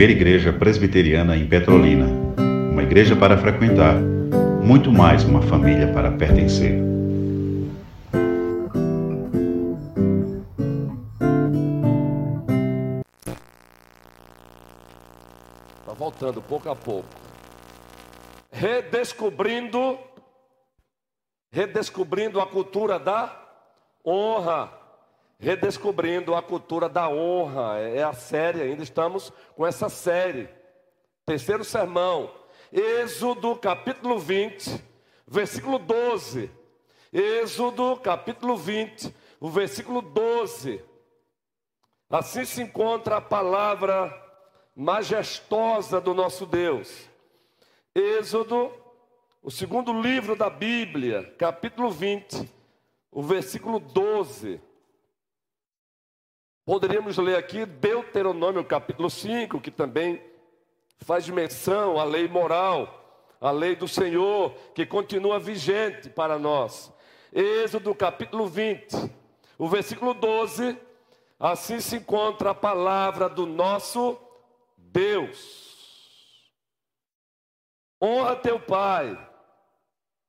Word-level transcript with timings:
primeira 0.00 0.18
igreja 0.18 0.50
presbiteriana 0.50 1.36
em 1.36 1.46
Petrolina. 1.46 2.06
Uma 2.72 2.82
igreja 2.82 3.14
para 3.14 3.36
frequentar, 3.36 3.96
muito 4.62 4.90
mais 4.90 5.24
uma 5.24 5.42
família 5.42 5.92
para 5.92 6.10
pertencer. 6.10 6.72
Está 15.80 15.92
voltando 15.92 16.40
pouco 16.40 16.70
a 16.70 16.74
pouco. 16.74 17.06
Redescobrindo, 18.50 19.98
redescobrindo 21.52 22.40
a 22.40 22.46
cultura 22.46 22.98
da 22.98 23.38
honra 24.02 24.79
redescobrindo 25.40 26.34
a 26.34 26.42
cultura 26.42 26.88
da 26.88 27.08
honra. 27.08 27.78
É 27.78 28.02
a 28.02 28.12
série, 28.12 28.60
ainda 28.60 28.82
estamos 28.82 29.32
com 29.56 29.66
essa 29.66 29.88
série. 29.88 30.48
Terceiro 31.24 31.64
sermão, 31.64 32.30
Êxodo 32.72 33.56
capítulo 33.56 34.18
20, 34.18 34.84
versículo 35.26 35.78
12. 35.78 36.50
Êxodo 37.12 37.96
capítulo 37.96 38.56
20, 38.56 39.12
o 39.40 39.48
versículo 39.48 40.02
12. 40.02 40.84
Assim 42.08 42.44
se 42.44 42.62
encontra 42.62 43.16
a 43.16 43.20
palavra 43.20 44.12
majestosa 44.76 46.00
do 46.00 46.12
nosso 46.12 46.46
Deus. 46.46 47.08
Êxodo, 47.94 48.72
o 49.42 49.50
segundo 49.50 50.00
livro 50.00 50.36
da 50.36 50.50
Bíblia, 50.50 51.34
capítulo 51.38 51.90
20, 51.90 52.48
o 53.10 53.22
versículo 53.22 53.80
12. 53.80 54.60
Poderíamos 56.70 57.18
ler 57.18 57.36
aqui 57.36 57.66
Deuteronômio 57.66 58.64
capítulo 58.64 59.10
5, 59.10 59.60
que 59.60 59.72
também 59.72 60.22
faz 61.00 61.28
menção 61.28 61.98
à 61.98 62.04
lei 62.04 62.28
moral, 62.28 63.26
à 63.40 63.50
lei 63.50 63.74
do 63.74 63.88
Senhor, 63.88 64.54
que 64.72 64.86
continua 64.86 65.40
vigente 65.40 66.08
para 66.08 66.38
nós. 66.38 66.92
Êxodo 67.32 67.92
capítulo 67.92 68.46
20, 68.46 69.10
o 69.58 69.66
versículo 69.66 70.14
12, 70.14 70.78
assim 71.40 71.80
se 71.80 71.96
encontra 71.96 72.50
a 72.50 72.54
palavra 72.54 73.28
do 73.28 73.46
nosso 73.46 74.16
Deus. 74.76 76.54
Honra 78.00 78.36
teu 78.36 78.60
pai 78.60 79.18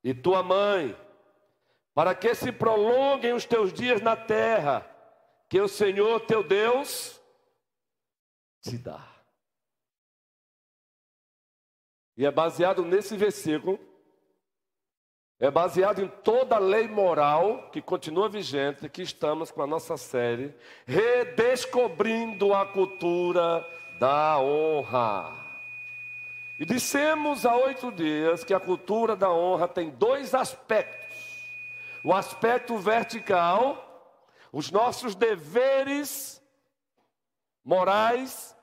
e 0.03 0.11
tua 0.11 0.41
mãe, 0.41 0.97
para 1.93 2.15
que 2.15 2.33
se 2.33 2.51
prolonguem 2.51 3.31
os 3.31 3.45
teus 3.45 3.71
dias 3.71 4.01
na 4.01 4.15
terra 4.15 4.90
que 5.51 5.59
o 5.59 5.67
Senhor 5.67 6.21
teu 6.21 6.41
Deus 6.41 7.19
te 8.61 8.77
dá. 8.77 9.05
E 12.15 12.25
é 12.25 12.31
baseado 12.31 12.85
nesse 12.85 13.17
versículo, 13.17 13.77
é 15.37 15.51
baseado 15.51 16.01
em 16.01 16.07
toda 16.07 16.55
a 16.55 16.59
lei 16.59 16.87
moral 16.87 17.69
que 17.69 17.81
continua 17.81 18.29
vigente, 18.29 18.87
que 18.87 19.01
estamos 19.01 19.51
com 19.51 19.61
a 19.61 19.67
nossa 19.67 19.97
série, 19.97 20.55
redescobrindo 20.85 22.53
a 22.53 22.65
cultura 22.65 23.67
da 23.99 24.39
honra. 24.39 25.35
E 26.57 26.65
dissemos 26.65 27.45
há 27.45 27.57
oito 27.57 27.91
dias 27.91 28.45
que 28.45 28.53
a 28.53 28.59
cultura 28.59 29.17
da 29.17 29.29
honra 29.29 29.67
tem 29.67 29.89
dois 29.89 30.33
aspectos: 30.33 31.51
o 32.05 32.13
aspecto 32.13 32.77
vertical 32.77 33.90
os 34.51 34.69
nossos 34.69 35.15
deveres 35.15 36.41
morais 37.63 38.55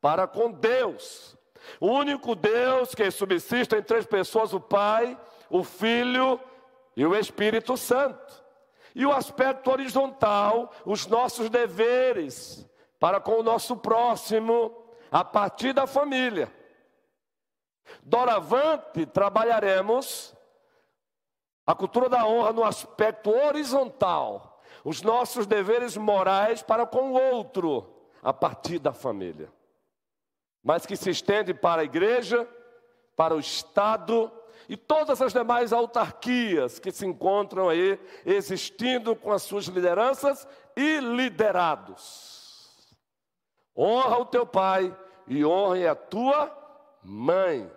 para 0.00 0.26
com 0.26 0.50
Deus. 0.50 1.36
O 1.80 1.88
único 1.88 2.34
Deus 2.34 2.94
que 2.94 3.10
subsiste 3.10 3.76
em 3.76 3.82
três 3.82 4.06
pessoas: 4.06 4.52
o 4.52 4.60
Pai, 4.60 5.18
o 5.48 5.62
Filho 5.62 6.40
e 6.96 7.06
o 7.06 7.14
Espírito 7.14 7.76
Santo. 7.76 8.44
E 8.94 9.04
o 9.04 9.12
aspecto 9.12 9.70
horizontal, 9.70 10.72
os 10.84 11.06
nossos 11.06 11.50
deveres 11.50 12.66
para 12.98 13.20
com 13.20 13.40
o 13.40 13.42
nosso 13.42 13.76
próximo, 13.76 14.74
a 15.12 15.22
partir 15.22 15.74
da 15.74 15.86
família. 15.86 16.50
Doravante, 18.02 19.04
trabalharemos 19.04 20.34
a 21.66 21.74
cultura 21.74 22.08
da 22.08 22.26
honra 22.26 22.52
no 22.54 22.64
aspecto 22.64 23.30
horizontal 23.30 24.55
os 24.86 25.02
nossos 25.02 25.48
deveres 25.48 25.96
morais 25.96 26.62
para 26.62 26.86
com 26.86 27.10
o 27.10 27.20
outro, 27.20 27.92
a 28.22 28.32
partir 28.32 28.78
da 28.78 28.92
família, 28.92 29.52
mas 30.62 30.86
que 30.86 30.94
se 30.94 31.10
estende 31.10 31.52
para 31.52 31.82
a 31.82 31.84
igreja, 31.84 32.48
para 33.16 33.34
o 33.34 33.40
Estado 33.40 34.30
e 34.68 34.76
todas 34.76 35.20
as 35.20 35.32
demais 35.32 35.72
autarquias 35.72 36.78
que 36.78 36.92
se 36.92 37.04
encontram 37.04 37.68
aí 37.68 37.98
existindo 38.24 39.16
com 39.16 39.32
as 39.32 39.42
suas 39.42 39.64
lideranças 39.64 40.46
e 40.76 41.00
liderados. 41.00 42.96
Honra 43.76 44.18
o 44.18 44.24
teu 44.24 44.46
pai 44.46 44.96
e 45.26 45.44
honre 45.44 45.84
a 45.84 45.96
tua 45.96 46.56
mãe. 47.02 47.68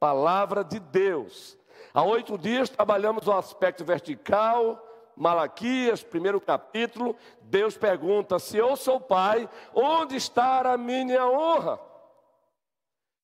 Palavra 0.00 0.64
de 0.64 0.80
Deus. 0.80 1.56
Há 1.94 2.02
oito 2.02 2.36
dias 2.36 2.68
trabalhamos 2.68 3.28
o 3.28 3.32
aspecto 3.32 3.84
vertical, 3.84 4.89
Malaquias, 5.16 6.02
primeiro 6.02 6.40
capítulo, 6.40 7.16
Deus 7.42 7.76
pergunta: 7.76 8.38
Se 8.38 8.56
eu 8.56 8.76
sou 8.76 9.00
pai, 9.00 9.48
onde 9.74 10.16
está 10.16 10.72
a 10.72 10.76
minha 10.76 11.26
honra? 11.26 11.80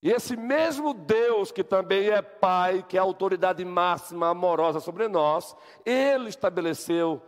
E 0.03 0.11
esse 0.11 0.37
mesmo 0.37 0.95
Deus, 0.95 1.51
que 1.51 1.65
também 1.65 2.11
é 2.11 2.23
Pai, 2.23 2.85
que 2.87 2.97
é 2.97 3.01
a 3.01 3.03
autoridade 3.03 3.65
máxima, 3.65 4.29
amorosa 4.29 4.79
sobre 4.79 5.09
nós, 5.09 5.57
Ele 5.85 6.29
estabeleceu 6.29 7.21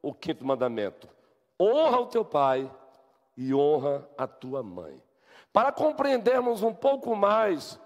o 0.00 0.14
quinto 0.14 0.44
mandamento: 0.44 1.08
honra 1.60 2.00
o 2.00 2.06
teu 2.06 2.24
pai 2.24 2.70
e 3.36 3.54
honra 3.54 4.08
a 4.16 4.26
tua 4.26 4.62
mãe. 4.62 5.00
Para 5.52 5.70
compreendermos 5.70 6.62
um 6.62 6.72
pouco 6.72 7.14
mais 7.14 7.78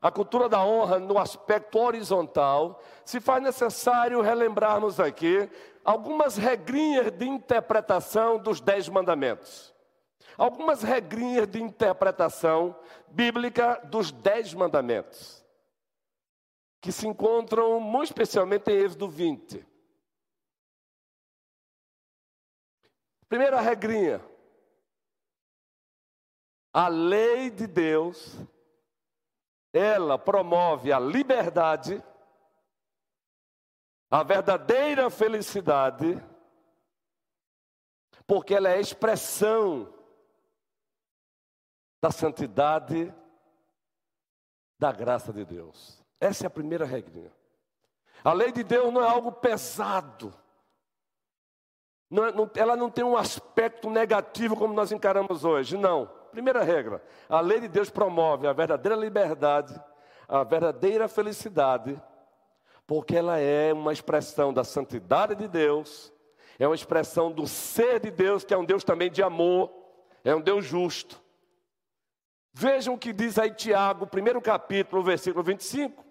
a 0.00 0.10
cultura 0.10 0.48
da 0.48 0.64
honra 0.64 0.98
no 0.98 1.18
aspecto 1.18 1.78
horizontal, 1.78 2.82
se 3.04 3.20
faz 3.20 3.42
necessário 3.42 4.22
relembrarmos 4.22 4.98
aqui 4.98 5.48
algumas 5.84 6.36
regrinhas 6.36 7.10
de 7.10 7.28
interpretação 7.28 8.38
dos 8.38 8.60
dez 8.60 8.88
mandamentos. 8.88 9.74
Algumas 10.38 10.82
regrinhas 10.82 11.46
de 11.46 11.62
interpretação 11.62 12.74
bíblica 13.08 13.78
dos 13.84 14.10
dez 14.10 14.54
mandamentos, 14.54 15.44
que 16.80 16.90
se 16.90 17.06
encontram 17.06 17.78
muito 17.78 18.06
especialmente 18.06 18.70
em 18.70 18.78
Êxodo 18.78 19.06
20. 19.06 19.66
Primeira 23.28 23.60
regrinha: 23.60 24.24
a 26.72 26.88
lei 26.88 27.50
de 27.50 27.66
Deus, 27.66 28.38
ela 29.72 30.18
promove 30.18 30.92
a 30.92 30.98
liberdade 30.98 32.02
a 34.10 34.24
verdadeira 34.24 35.08
felicidade, 35.08 36.20
porque 38.26 38.54
ela 38.54 38.68
é 38.68 38.74
a 38.74 38.80
expressão 38.80 39.94
da 42.02 42.10
santidade, 42.10 43.14
da 44.76 44.90
graça 44.90 45.32
de 45.32 45.44
Deus. 45.44 46.04
Essa 46.18 46.44
é 46.44 46.48
a 46.48 46.50
primeira 46.50 46.84
regrinha. 46.84 47.32
A 48.24 48.32
lei 48.32 48.50
de 48.50 48.64
Deus 48.64 48.92
não 48.92 49.00
é 49.00 49.08
algo 49.08 49.30
pesado. 49.30 50.34
Não, 52.10 52.24
é, 52.24 52.32
não, 52.32 52.50
ela 52.56 52.74
não 52.74 52.90
tem 52.90 53.04
um 53.04 53.16
aspecto 53.16 53.88
negativo 53.88 54.56
como 54.56 54.74
nós 54.74 54.90
encaramos 54.90 55.44
hoje. 55.44 55.76
Não. 55.76 56.10
Primeira 56.30 56.62
regra: 56.62 57.02
a 57.28 57.40
lei 57.40 57.60
de 57.60 57.68
Deus 57.68 57.90
promove 57.90 58.46
a 58.46 58.52
verdadeira 58.52 58.96
liberdade, 58.96 59.80
a 60.28 60.42
verdadeira 60.44 61.08
felicidade 61.08 62.00
porque 62.90 63.14
ela 63.14 63.38
é 63.38 63.72
uma 63.72 63.92
expressão 63.92 64.52
da 64.52 64.64
santidade 64.64 65.36
de 65.36 65.46
Deus, 65.46 66.12
é 66.58 66.66
uma 66.66 66.74
expressão 66.74 67.30
do 67.30 67.46
ser 67.46 68.00
de 68.00 68.10
Deus, 68.10 68.42
que 68.42 68.52
é 68.52 68.58
um 68.58 68.64
Deus 68.64 68.82
também 68.82 69.08
de 69.08 69.22
amor, 69.22 69.70
é 70.24 70.34
um 70.34 70.40
Deus 70.40 70.64
justo. 70.64 71.22
Vejam 72.52 72.94
o 72.94 72.98
que 72.98 73.12
diz 73.12 73.38
aí 73.38 73.54
Tiago, 73.54 74.08
primeiro 74.08 74.42
capítulo, 74.42 75.04
versículo 75.04 75.44
25. 75.44 76.04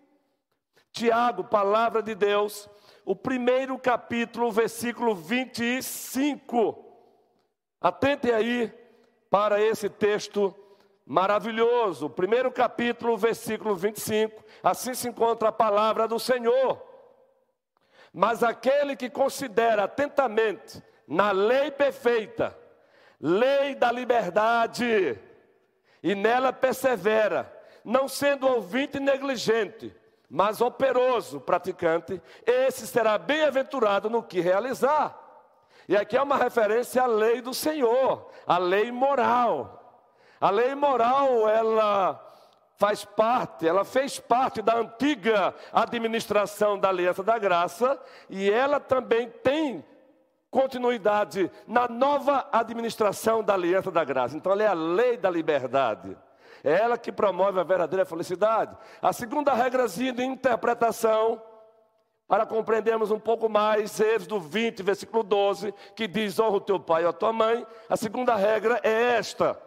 Tiago, 0.93 1.43
palavra 1.43 2.01
de 2.01 2.15
Deus, 2.15 2.69
o 3.03 3.13
primeiro 3.13 3.77
capítulo, 3.77 4.49
versículo 4.49 5.13
25. 5.13 6.81
Atentem 7.81 8.31
aí 8.31 8.73
para 9.29 9.61
esse 9.61 9.89
texto 9.89 10.55
maravilhoso. 11.05 12.09
Primeiro 12.09 12.51
capítulo, 12.51 13.17
versículo 13.17 13.75
25. 13.75 14.43
Assim 14.63 14.93
se 14.93 15.07
encontra 15.07 15.49
a 15.49 15.51
palavra 15.53 16.07
do 16.07 16.19
Senhor. 16.19 16.81
Mas 18.13 18.43
aquele 18.43 18.95
que 18.95 19.09
considera 19.09 19.83
atentamente 19.83 20.83
na 21.07 21.31
lei 21.31 21.71
perfeita, 21.71 22.57
lei 23.19 23.75
da 23.75 23.91
liberdade, 23.91 25.19
e 26.01 26.15
nela 26.15 26.53
persevera, 26.53 27.51
não 27.83 28.07
sendo 28.07 28.47
ouvinte 28.47 28.99
negligente, 28.99 29.95
mas 30.29 30.61
operoso 30.61 31.39
praticante, 31.39 32.21
esse 32.45 32.85
será 32.85 33.17
bem-aventurado 33.17 34.09
no 34.09 34.21
que 34.21 34.39
realizar. 34.39 35.28
E 35.89 35.97
aqui 35.97 36.15
é 36.15 36.21
uma 36.21 36.37
referência 36.37 37.01
à 37.01 37.07
lei 37.07 37.41
do 37.41 37.51
Senhor, 37.51 38.29
a 38.45 38.59
lei 38.59 38.91
moral. 38.91 40.05
A 40.39 40.51
lei 40.51 40.75
moral, 40.75 41.49
ela 41.49 42.23
faz 42.77 43.03
parte, 43.03 43.67
ela 43.67 43.83
fez 43.83 44.19
parte 44.19 44.61
da 44.61 44.77
antiga 44.77 45.51
administração 45.73 46.77
da 46.77 46.89
Aliança 46.89 47.23
da 47.23 47.39
Graça 47.39 47.99
e 48.29 48.51
ela 48.51 48.79
também 48.79 49.31
tem 49.43 49.83
continuidade 50.51 51.49
na 51.65 51.87
nova 51.87 52.47
administração 52.51 53.43
da 53.43 53.55
Aliança 53.55 53.89
da 53.89 54.03
Graça. 54.03 54.37
Então 54.37 54.51
ela 54.51 54.61
é 54.61 54.67
a 54.67 54.73
lei 54.73 55.17
da 55.17 55.31
liberdade. 55.31 56.15
É 56.63 56.71
ela 56.71 56.99
que 56.99 57.11
promove 57.11 57.59
a 57.59 57.63
verdadeira 57.63 58.05
felicidade. 58.05 58.77
A 59.01 59.11
segunda 59.11 59.55
regrazinha 59.55 60.13
de 60.13 60.23
interpretação, 60.23 61.41
para 62.29 62.45
compreendermos 62.45 63.09
um 63.09 63.19
pouco 63.19 63.49
mais, 63.49 63.99
Êxodo 63.99 64.39
20, 64.39 64.83
versículo 64.83 65.23
12, 65.23 65.73
que 65.95 66.07
diz: 66.07 66.39
honra 66.39 66.57
o 66.57 66.61
teu 66.61 66.79
pai 66.79 67.03
e 67.03 67.07
a 67.07 67.11
tua 67.11 67.33
mãe. 67.33 67.65
A 67.89 67.97
segunda 67.97 68.35
regra 68.35 68.79
é 68.83 69.17
esta: 69.17 69.59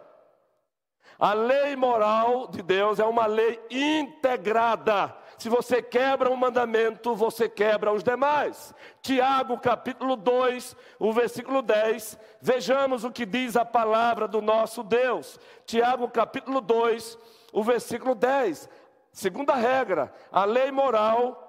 a 1.19 1.33
lei 1.33 1.75
moral 1.75 2.47
de 2.47 2.61
Deus 2.61 2.99
é 2.99 3.03
uma 3.03 3.25
lei 3.25 3.59
integrada. 3.69 5.13
Se 5.37 5.49
você 5.49 5.81
quebra 5.81 6.29
um 6.29 6.37
mandamento, 6.37 7.13
você 7.13 7.49
quebra 7.49 7.91
os 7.91 8.01
demais. 8.01 8.73
Tiago 9.01 9.59
capítulo 9.59 10.15
2, 10.15 10.73
o 10.99 11.11
versículo 11.11 11.61
10. 11.61 12.17
Vejamos 12.39 13.03
o 13.03 13.11
que 13.11 13.25
diz 13.25 13.57
a 13.57 13.65
palavra 13.65 14.25
do 14.25 14.41
nosso 14.41 14.83
Deus. 14.83 15.37
Tiago 15.65 16.07
capítulo 16.07 16.61
2, 16.61 17.17
o 17.51 17.61
versículo 17.61 18.15
10. 18.15 18.69
Segunda 19.11 19.53
regra, 19.53 20.13
a 20.31 20.45
lei 20.45 20.71
moral, 20.71 21.43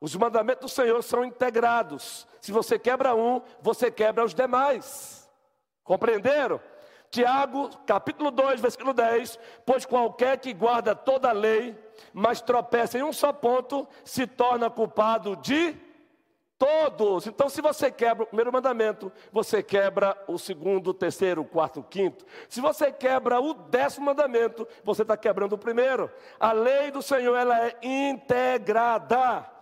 os 0.00 0.14
mandamentos 0.14 0.70
do 0.70 0.74
Senhor 0.74 1.02
são 1.02 1.24
integrados. 1.24 2.26
Se 2.40 2.52
você 2.52 2.78
quebra 2.78 3.14
um, 3.14 3.40
você 3.60 3.90
quebra 3.90 4.24
os 4.24 4.34
demais. 4.34 5.28
Compreenderam? 5.82 6.60
Tiago, 7.10 7.70
capítulo 7.86 8.30
2, 8.30 8.60
versículo 8.60 8.92
10: 8.92 9.38
Pois 9.64 9.86
qualquer 9.86 10.38
que 10.38 10.52
guarda 10.52 10.94
toda 10.94 11.30
a 11.30 11.32
lei, 11.32 11.76
mas 12.12 12.40
tropeça 12.40 12.98
em 12.98 13.02
um 13.02 13.12
só 13.12 13.32
ponto, 13.32 13.88
se 14.04 14.26
torna 14.26 14.68
culpado 14.68 15.36
de 15.36 15.74
todos. 16.58 17.26
Então, 17.26 17.48
se 17.48 17.62
você 17.62 17.90
quebra 17.90 18.24
o 18.24 18.26
primeiro 18.26 18.52
mandamento, 18.52 19.12
você 19.32 19.62
quebra 19.62 20.16
o 20.26 20.38
segundo, 20.38 20.88
o 20.88 20.94
terceiro, 20.94 21.42
o 21.42 21.44
quarto, 21.44 21.80
o 21.80 21.84
quinto. 21.84 22.24
Se 22.48 22.60
você 22.60 22.92
quebra 22.92 23.40
o 23.40 23.54
décimo 23.54 24.06
mandamento, 24.06 24.66
você 24.84 25.02
está 25.02 25.16
quebrando 25.16 25.54
o 25.54 25.58
primeiro. 25.58 26.10
A 26.38 26.52
lei 26.52 26.90
do 26.90 27.00
Senhor 27.02 27.36
ela 27.36 27.66
é 27.66 27.76
integrada. 27.82 29.55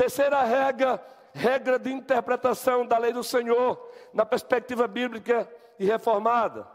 Terceira 0.00 0.42
regra, 0.44 0.98
regra 1.30 1.78
de 1.78 1.92
interpretação 1.92 2.86
da 2.86 2.96
lei 2.96 3.12
do 3.12 3.22
Senhor, 3.22 3.78
na 4.14 4.24
perspectiva 4.24 4.88
bíblica 4.88 5.46
e 5.78 5.84
reformada. 5.84 6.66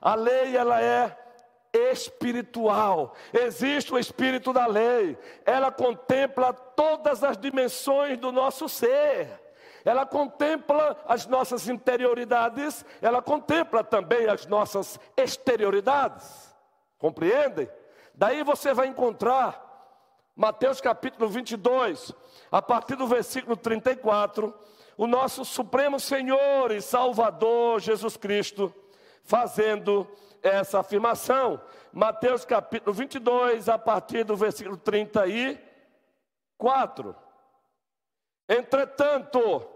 A 0.00 0.14
lei 0.14 0.56
ela 0.56 0.80
é 0.80 1.12
espiritual. 1.72 3.16
Existe 3.32 3.92
o 3.92 3.98
espírito 3.98 4.52
da 4.52 4.64
lei. 4.68 5.18
Ela 5.44 5.72
contempla 5.72 6.52
todas 6.52 7.24
as 7.24 7.36
dimensões 7.36 8.16
do 8.16 8.30
nosso 8.30 8.68
ser. 8.68 9.40
Ela 9.84 10.06
contempla 10.06 10.96
as 11.08 11.26
nossas 11.26 11.68
interioridades, 11.68 12.86
ela 13.00 13.20
contempla 13.20 13.82
também 13.82 14.28
as 14.28 14.46
nossas 14.46 15.00
exterioridades. 15.16 16.54
Compreendem? 16.96 17.68
Daí 18.14 18.44
você 18.44 18.72
vai 18.72 18.86
encontrar 18.86 19.71
Mateus 20.34 20.80
capítulo 20.80 21.28
22, 21.28 22.14
a 22.50 22.62
partir 22.62 22.96
do 22.96 23.06
versículo 23.06 23.54
34, 23.54 24.58
o 24.96 25.06
nosso 25.06 25.44
Supremo 25.44 26.00
Senhor 26.00 26.70
e 26.70 26.80
Salvador 26.80 27.80
Jesus 27.80 28.16
Cristo, 28.16 28.74
fazendo 29.24 30.08
essa 30.42 30.80
afirmação. 30.80 31.60
Mateus 31.92 32.46
capítulo 32.46 32.94
22, 32.94 33.68
a 33.68 33.78
partir 33.78 34.24
do 34.24 34.34
versículo 34.34 34.78
34. 34.78 37.14
Entretanto, 38.48 39.68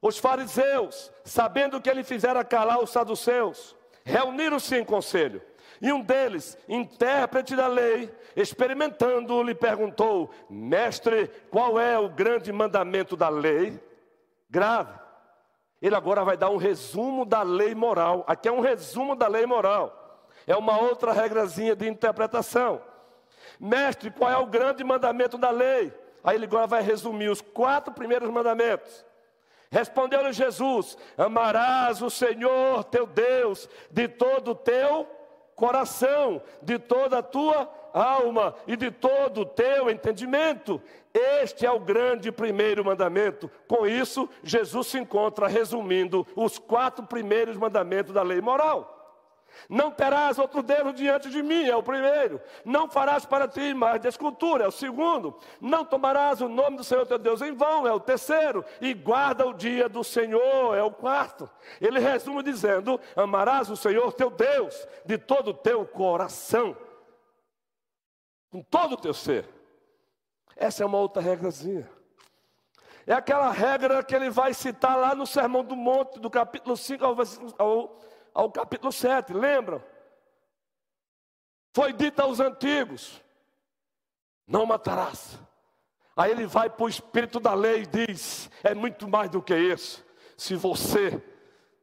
os 0.00 0.16
fariseus, 0.16 1.12
sabendo 1.24 1.80
que 1.80 1.90
ele 1.90 2.02
fizera 2.02 2.42
calar 2.42 2.82
os 2.82 2.90
saduceus, 2.90 3.76
reuniram-se 4.02 4.74
em 4.76 4.84
conselho. 4.84 5.42
E 5.80 5.92
um 5.92 6.00
deles, 6.00 6.56
intérprete 6.68 7.56
da 7.56 7.66
lei, 7.66 8.12
experimentando, 8.36 9.42
lhe 9.42 9.54
perguntou: 9.54 10.30
Mestre, 10.48 11.30
qual 11.50 11.80
é 11.80 11.98
o 11.98 12.08
grande 12.08 12.52
mandamento 12.52 13.16
da 13.16 13.28
lei? 13.28 13.80
grave. 14.54 15.00
Ele 15.82 15.96
agora 15.96 16.24
vai 16.24 16.36
dar 16.36 16.48
um 16.48 16.56
resumo 16.56 17.24
da 17.24 17.42
lei 17.42 17.74
moral. 17.74 18.24
Aqui 18.28 18.48
é 18.48 18.52
um 18.52 18.60
resumo 18.60 19.16
da 19.16 19.26
lei 19.26 19.44
moral. 19.44 20.22
É 20.46 20.56
uma 20.56 20.78
outra 20.80 21.12
regrazinha 21.12 21.74
de 21.74 21.88
interpretação. 21.88 22.80
Mestre, 23.58 24.10
qual 24.12 24.30
é 24.30 24.38
o 24.38 24.46
grande 24.46 24.84
mandamento 24.84 25.36
da 25.36 25.50
lei? 25.50 25.92
Aí 26.22 26.36
ele 26.36 26.46
agora 26.46 26.68
vai 26.68 26.82
resumir 26.82 27.28
os 27.28 27.40
quatro 27.40 27.92
primeiros 27.92 28.30
mandamentos. 28.30 29.04
Respondeu-lhe 29.70 30.32
Jesus: 30.32 30.96
Amarás 31.18 32.00
o 32.00 32.08
Senhor 32.08 32.84
teu 32.84 33.06
Deus 33.06 33.68
de 33.90 34.06
todo 34.06 34.52
o 34.52 34.54
teu 34.54 35.06
coração, 35.54 36.42
de 36.62 36.78
toda 36.78 37.18
a 37.18 37.22
tua 37.22 37.68
alma 37.92 38.54
e 38.66 38.76
de 38.76 38.90
todo 38.90 39.42
o 39.42 39.46
teu 39.46 39.88
entendimento. 39.88 40.80
Este 41.12 41.64
é 41.64 41.70
o 41.70 41.78
grande 41.78 42.32
primeiro 42.32 42.84
mandamento. 42.84 43.50
Com 43.68 43.86
isso, 43.86 44.28
Jesus 44.42 44.88
se 44.88 44.98
encontra 44.98 45.46
resumindo 45.46 46.26
os 46.34 46.58
quatro 46.58 47.06
primeiros 47.06 47.56
mandamentos 47.56 48.12
da 48.12 48.22
lei 48.22 48.40
moral. 48.40 48.93
Não 49.68 49.90
terás 49.90 50.38
outro 50.38 50.62
Deus 50.62 50.94
diante 50.94 51.30
de 51.30 51.42
mim, 51.42 51.64
é 51.64 51.76
o 51.76 51.82
primeiro. 51.82 52.40
Não 52.64 52.88
farás 52.88 53.24
para 53.24 53.48
ti 53.48 53.74
mais 53.74 54.00
de 54.00 54.08
escultura, 54.08 54.64
é 54.64 54.68
o 54.68 54.72
segundo. 54.72 55.38
Não 55.60 55.84
tomarás 55.84 56.40
o 56.40 56.48
nome 56.48 56.76
do 56.76 56.84
Senhor 56.84 57.06
teu 57.06 57.18
Deus 57.18 57.40
em 57.42 57.52
vão, 57.52 57.86
é 57.86 57.92
o 57.92 58.00
terceiro. 58.00 58.64
E 58.80 58.92
guarda 58.92 59.46
o 59.46 59.52
dia 59.52 59.88
do 59.88 60.04
Senhor, 60.04 60.76
é 60.76 60.82
o 60.82 60.90
quarto. 60.90 61.48
Ele 61.80 61.98
resume 61.98 62.42
dizendo: 62.42 63.00
Amarás 63.16 63.70
o 63.70 63.76
Senhor 63.76 64.12
teu 64.12 64.30
Deus 64.30 64.86
de 65.04 65.18
todo 65.18 65.48
o 65.48 65.54
teu 65.54 65.86
coração, 65.86 66.76
com 68.50 68.62
todo 68.62 68.92
o 68.92 68.98
teu 68.98 69.14
ser. 69.14 69.48
Essa 70.56 70.82
é 70.82 70.86
uma 70.86 70.98
outra 70.98 71.20
regrazinha. 71.20 71.88
É 73.06 73.12
aquela 73.12 73.50
regra 73.50 74.02
que 74.02 74.14
ele 74.14 74.30
vai 74.30 74.54
citar 74.54 74.96
lá 74.96 75.14
no 75.14 75.26
Sermão 75.26 75.62
do 75.62 75.76
Monte, 75.76 76.18
do 76.18 76.30
capítulo 76.30 76.76
5 76.76 77.04
ao, 77.04 77.16
ao, 77.58 78.00
ao 78.34 78.50
capítulo 78.50 78.92
7, 78.92 79.32
lembram? 79.32 79.82
Foi 81.72 81.92
dito 81.92 82.20
aos 82.20 82.40
antigos: 82.40 83.22
não 84.46 84.66
matarás. 84.66 85.38
Aí 86.16 86.30
ele 86.30 86.46
vai 86.46 86.70
para 86.70 86.84
o 86.84 86.88
espírito 86.88 87.40
da 87.40 87.54
lei 87.54 87.82
e 87.82 88.06
diz: 88.06 88.50
é 88.62 88.74
muito 88.74 89.08
mais 89.08 89.30
do 89.30 89.40
que 89.40 89.56
isso. 89.56 90.04
Se 90.36 90.54
você 90.54 91.22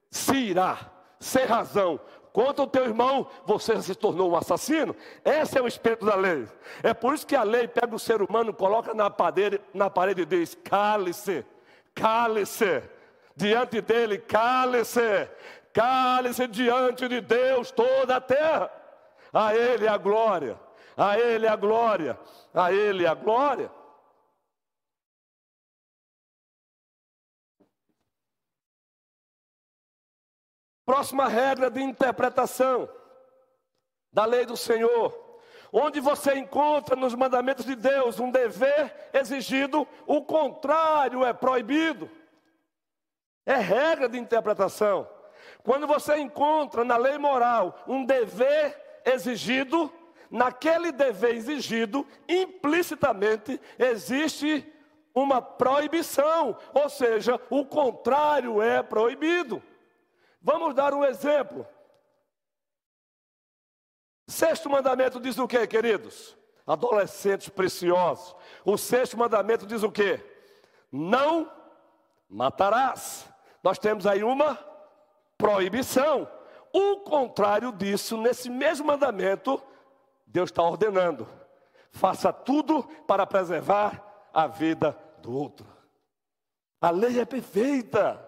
se 0.10 0.36
irá, 0.36 0.78
sem 1.20 1.46
razão, 1.46 2.00
contra 2.32 2.64
o 2.64 2.68
teu 2.68 2.86
irmão, 2.86 3.30
você 3.46 3.82
se 3.82 3.96
tornou 3.96 4.32
um 4.32 4.36
assassino. 4.36 4.96
Esse 5.24 5.58
é 5.58 5.62
o 5.62 5.68
espírito 5.68 6.06
da 6.06 6.16
lei. 6.16 6.48
É 6.82 6.94
por 6.94 7.14
isso 7.14 7.28
que 7.28 7.36
a 7.36 7.44
lei 7.44 7.68
pega 7.68 7.96
o 7.96 8.00
ser 8.00 8.22
humano, 8.22 8.54
coloca 8.54 8.94
na 8.94 9.10
parede, 9.10 9.60
na 9.74 9.90
parede 9.90 10.22
e 10.22 10.26
diz: 10.26 10.56
cale-se, 10.56 11.46
cale-se. 11.94 12.84
Diante 13.34 13.80
dele, 13.82 14.18
cale-se, 14.18 15.30
cale-se 15.74 16.48
diante 16.48 17.08
de 17.08 17.22
Deus 17.22 17.72
toda 17.72 18.18
a 18.18 18.22
terra. 18.22 18.72
A 19.34 19.56
Ele 19.56 19.88
a 19.88 19.98
glória, 19.98 20.60
a 20.98 21.18
Ele 21.18 21.48
a 21.48 21.56
glória, 21.56 22.20
a 22.54 22.72
Ele 22.72 23.08
a 23.08 23.14
glória. 23.14 23.72
Próxima 30.86 31.28
regra 31.30 31.70
de 31.70 31.82
interpretação 31.82 32.90
da 34.12 34.26
lei 34.26 34.46
do 34.46 34.58
Senhor. 34.58 35.32
Onde 35.72 36.02
você 36.02 36.34
encontra 36.36 36.98
nos 36.98 37.16
mandamentos 37.16 37.64
de 37.64 37.76
Deus 37.76 38.20
um 38.20 38.30
dever 38.30 39.10
exigido, 39.14 39.88
o 40.06 40.22
contrário 40.22 41.24
é 41.24 41.32
proibido. 41.32 42.10
É 43.46 43.56
regra 43.56 44.10
de 44.10 44.18
interpretação. 44.18 45.08
Quando 45.64 45.86
você 45.88 46.18
encontra 46.18 46.84
na 46.84 46.98
lei 46.98 47.18
moral 47.18 47.84
um 47.88 48.06
dever 48.06 49.02
exigido, 49.06 49.92
naquele 50.30 50.92
dever 50.92 51.36
exigido, 51.36 52.08
implicitamente 52.28 53.60
existe 53.78 54.66
uma 55.14 55.42
proibição, 55.42 56.58
ou 56.74 56.90
seja, 56.90 57.40
o 57.50 57.66
contrário 57.66 58.62
é 58.62 58.82
proibido. 58.82 59.62
Vamos 60.42 60.74
dar 60.74 60.94
um 60.94 61.04
exemplo. 61.04 61.68
Sexto 64.28 64.70
mandamento 64.70 65.20
diz 65.20 65.38
o 65.38 65.48
que, 65.48 65.68
queridos? 65.68 66.38
Adolescentes 66.66 67.50
preciosos. 67.50 68.34
O 68.64 68.78
sexto 68.78 69.18
mandamento 69.18 69.66
diz 69.66 69.84
o 69.84 69.92
que? 69.92 70.20
Não 70.90 71.52
matarás. 72.30 73.28
Nós 73.62 73.78
temos 73.78 74.08
aí 74.08 74.24
uma 74.24 74.71
proibição. 75.42 76.30
O 76.72 76.98
contrário 76.98 77.72
disso, 77.72 78.16
nesse 78.16 78.50
mesmo 78.50 78.88
mandamento, 78.88 79.62
Deus 80.26 80.50
está 80.50 80.62
ordenando: 80.62 81.28
faça 81.92 82.32
tudo 82.32 82.84
para 83.08 83.26
preservar 83.26 84.30
a 84.32 84.48
vida 84.48 84.98
do 85.22 85.36
outro. 85.36 85.68
A 86.80 86.92
lei 86.92 87.20
é 87.20 87.26
perfeita. 87.26 88.28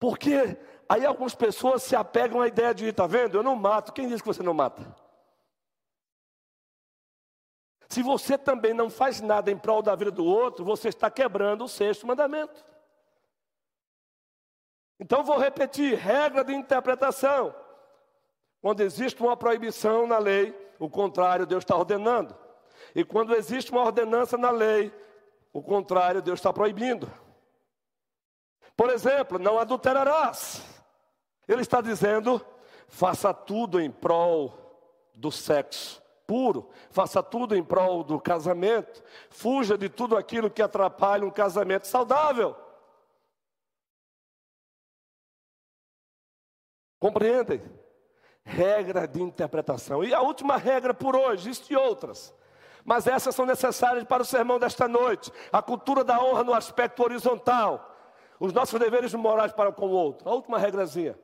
Porque 0.00 0.56
aí 0.88 1.04
algumas 1.04 1.34
pessoas 1.34 1.82
se 1.82 1.94
apegam 1.94 2.40
à 2.40 2.48
ideia 2.48 2.72
de, 2.72 2.86
está 2.86 3.06
vendo, 3.06 3.36
eu 3.36 3.42
não 3.42 3.56
mato. 3.56 3.92
Quem 3.92 4.08
diz 4.08 4.20
que 4.20 4.26
você 4.26 4.42
não 4.42 4.54
mata? 4.54 4.94
Se 7.88 8.02
você 8.02 8.36
também 8.36 8.74
não 8.74 8.90
faz 8.90 9.20
nada 9.20 9.50
em 9.50 9.56
prol 9.56 9.82
da 9.82 9.94
vida 9.94 10.10
do 10.10 10.24
outro, 10.24 10.64
você 10.64 10.88
está 10.88 11.10
quebrando 11.10 11.64
o 11.64 11.68
sexto 11.68 12.06
mandamento. 12.06 12.64
Então 14.98 15.22
vou 15.22 15.38
repetir: 15.38 15.96
regra 15.96 16.44
de 16.44 16.54
interpretação. 16.54 17.54
Quando 18.60 18.80
existe 18.80 19.22
uma 19.22 19.36
proibição 19.36 20.06
na 20.06 20.18
lei, 20.18 20.56
o 20.78 20.88
contrário 20.88 21.46
Deus 21.46 21.62
está 21.62 21.76
ordenando. 21.76 22.36
E 22.94 23.04
quando 23.04 23.34
existe 23.34 23.70
uma 23.70 23.82
ordenança 23.82 24.36
na 24.36 24.50
lei, 24.50 24.92
o 25.52 25.62
contrário 25.62 26.22
Deus 26.22 26.38
está 26.38 26.52
proibindo. 26.52 27.10
Por 28.76 28.90
exemplo, 28.90 29.38
não 29.38 29.58
adulterarás. 29.58 30.62
Ele 31.46 31.62
está 31.62 31.80
dizendo: 31.80 32.44
faça 32.88 33.32
tudo 33.32 33.80
em 33.80 33.90
prol 33.90 34.54
do 35.14 35.30
sexo 35.30 36.02
puro, 36.28 36.68
faça 36.90 37.22
tudo 37.22 37.56
em 37.56 37.64
prol 37.64 38.04
do 38.04 38.20
casamento, 38.20 39.02
fuja 39.30 39.78
de 39.78 39.88
tudo 39.88 40.14
aquilo 40.14 40.50
que 40.50 40.60
atrapalha 40.60 41.24
um 41.24 41.30
casamento 41.30 41.86
saudável. 41.86 42.54
Compreendem? 46.98 47.62
Regra 48.44 49.06
de 49.06 49.22
interpretação. 49.22 50.02
E 50.02 50.14
a 50.14 50.20
última 50.20 50.56
regra 50.56 50.94
por 50.94 51.14
hoje, 51.14 51.50
existem 51.50 51.76
outras. 51.76 52.34
Mas 52.84 53.06
essas 53.06 53.34
são 53.34 53.44
necessárias 53.44 54.04
para 54.04 54.22
o 54.22 54.26
sermão 54.26 54.58
desta 54.58 54.88
noite. 54.88 55.30
A 55.52 55.60
cultura 55.60 56.02
da 56.02 56.22
honra 56.22 56.42
no 56.42 56.54
aspecto 56.54 57.02
horizontal. 57.02 57.94
Os 58.40 58.52
nossos 58.52 58.80
deveres 58.80 59.12
morais 59.14 59.52
para 59.52 59.70
com 59.70 59.86
o 59.86 59.90
outro. 59.90 60.28
A 60.28 60.32
última 60.32 60.58
regrazinha. 60.58 61.18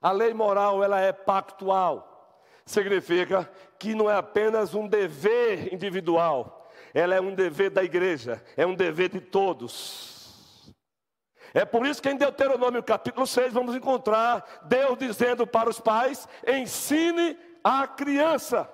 A 0.00 0.10
lei 0.12 0.34
moral, 0.34 0.82
ela 0.84 1.00
é 1.00 1.12
pactual. 1.12 2.36
Significa 2.66 3.50
que 3.78 3.94
não 3.94 4.10
é 4.10 4.16
apenas 4.16 4.74
um 4.74 4.86
dever 4.86 5.72
individual. 5.72 6.70
Ela 6.92 7.14
é 7.14 7.20
um 7.20 7.34
dever 7.34 7.70
da 7.70 7.82
igreja. 7.82 8.42
É 8.56 8.66
um 8.66 8.74
dever 8.74 9.08
de 9.08 9.20
todos. 9.20 10.21
É 11.54 11.64
por 11.64 11.86
isso 11.86 12.00
que 12.00 12.08
em 12.08 12.16
Deuteronômio 12.16 12.82
capítulo 12.82 13.26
6 13.26 13.52
vamos 13.52 13.74
encontrar 13.74 14.62
Deus 14.64 14.98
dizendo 14.98 15.46
para 15.46 15.68
os 15.68 15.80
pais: 15.80 16.26
ensine 16.46 17.38
a 17.62 17.86
criança, 17.86 18.70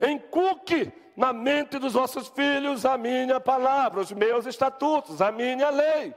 encuque 0.00 0.92
na 1.16 1.32
mente 1.32 1.78
dos 1.78 1.92
vossos 1.92 2.28
filhos 2.28 2.86
a 2.86 2.96
minha 2.96 3.40
palavra, 3.40 4.00
os 4.00 4.12
meus 4.12 4.46
estatutos, 4.46 5.20
a 5.20 5.30
minha 5.30 5.70
lei. 5.70 6.14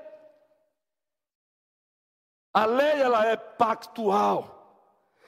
A 2.53 2.65
lei 2.65 3.01
ela 3.01 3.25
é 3.25 3.35
pactual. 3.35 4.53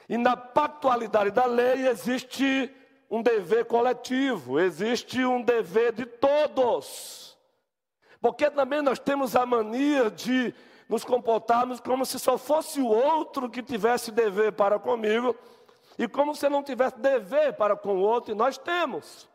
E 0.08 0.16
na 0.16 0.34
pactualidade 0.34 1.30
da 1.30 1.44
lei 1.44 1.86
existe 1.86 2.74
um 3.10 3.22
dever 3.22 3.66
coletivo, 3.66 4.58
existe 4.58 5.22
um 5.24 5.42
dever 5.42 5.92
de 5.92 6.06
todos. 6.06 7.37
Porque 8.20 8.50
também 8.50 8.82
nós 8.82 8.98
temos 8.98 9.36
a 9.36 9.46
mania 9.46 10.10
de 10.10 10.54
nos 10.88 11.04
comportarmos 11.04 11.80
como 11.80 12.04
se 12.06 12.18
só 12.18 12.38
fosse 12.38 12.80
o 12.80 12.88
outro 12.88 13.50
que 13.50 13.62
tivesse 13.62 14.10
dever 14.10 14.52
para 14.52 14.78
comigo, 14.78 15.36
e 15.98 16.08
como 16.08 16.34
se 16.34 16.48
não 16.48 16.62
tivesse 16.62 16.98
dever 16.98 17.54
para 17.54 17.76
com 17.76 17.96
o 17.96 18.00
outro, 18.00 18.32
e 18.32 18.34
nós 18.34 18.56
temos. 18.56 19.28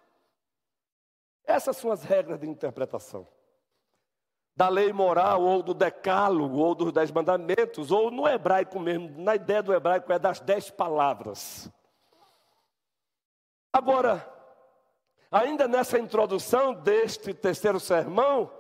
Essas 1.46 1.78
são 1.78 1.92
as 1.92 2.04
regras 2.04 2.40
de 2.40 2.48
interpretação. 2.48 3.28
Da 4.56 4.70
lei 4.70 4.94
moral, 4.94 5.42
ou 5.42 5.62
do 5.62 5.74
decálogo, 5.74 6.58
ou 6.58 6.74
dos 6.74 6.92
dez 6.92 7.12
mandamentos, 7.12 7.92
ou 7.92 8.10
no 8.10 8.28
hebraico 8.28 8.80
mesmo, 8.80 9.22
na 9.22 9.36
ideia 9.36 9.62
do 9.62 9.74
hebraico 9.74 10.12
é 10.12 10.20
das 10.20 10.40
dez 10.40 10.70
palavras. 10.70 11.70
Agora, 13.72 14.28
ainda 15.32 15.68
nessa 15.68 15.98
introdução 15.98 16.74
deste 16.74 17.34
terceiro 17.34 17.80
sermão, 17.80 18.52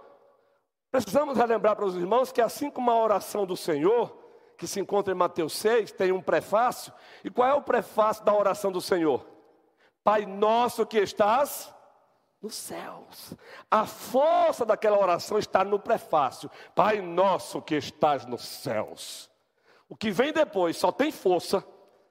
Precisamos 0.93 1.35
relembrar 1.35 1.75
para 1.75 1.85
os 1.85 1.95
irmãos 1.95 2.31
que, 2.31 2.39
assim 2.39 2.69
como 2.69 2.91
a 2.91 2.95
oração 2.95 3.47
do 3.47 3.57
Senhor, 3.57 4.15
que 4.55 4.67
se 4.67 4.79
encontra 4.79 5.12
em 5.12 5.17
Mateus 5.17 5.53
6, 5.53 5.91
tem 5.91 6.12
um 6.12 6.21
prefácio. 6.21 6.93
E 7.23 7.31
qual 7.31 7.50
é 7.50 7.53
o 7.55 7.63
prefácio 7.63 8.23
da 8.23 8.31
oração 8.31 8.71
do 8.71 8.79
Senhor? 8.79 9.25
Pai 10.03 10.27
nosso 10.27 10.85
que 10.85 11.00
estás 11.00 11.73
nos 12.39 12.53
céus. 12.53 13.33
A 13.71 13.88
força 13.88 14.67
daquela 14.67 15.00
oração 15.00 15.39
está 15.39 15.63
no 15.63 15.79
prefácio. 15.79 16.47
Pai 16.75 17.01
nosso 17.01 17.59
que 17.59 17.73
estás 17.73 18.27
nos 18.27 18.45
céus. 18.45 19.31
O 19.89 19.95
que 19.95 20.12
vem 20.12 20.31
depois 20.31 20.77
só 20.77 20.91
tem 20.91 21.12
força, 21.12 21.65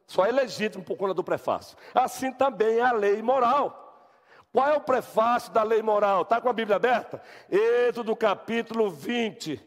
só 0.09 0.27
é 0.27 0.33
legítimo 0.33 0.83
por 0.83 0.97
conta 0.97 1.15
do 1.15 1.23
prefácio. 1.23 1.79
Assim 1.95 2.33
também 2.33 2.79
é 2.79 2.83
a 2.83 2.91
lei 2.91 3.23
moral. 3.23 3.82
Qual 4.53 4.69
é 4.69 4.77
o 4.77 4.81
prefácio 4.81 5.51
da 5.51 5.63
lei 5.63 5.81
moral? 5.81 6.23
Está 6.23 6.39
com 6.39 6.49
a 6.49 6.53
Bíblia 6.53 6.77
aberta? 6.77 7.23
Êxodo 7.51 8.15
capítulo 8.15 8.91
20, 8.91 9.59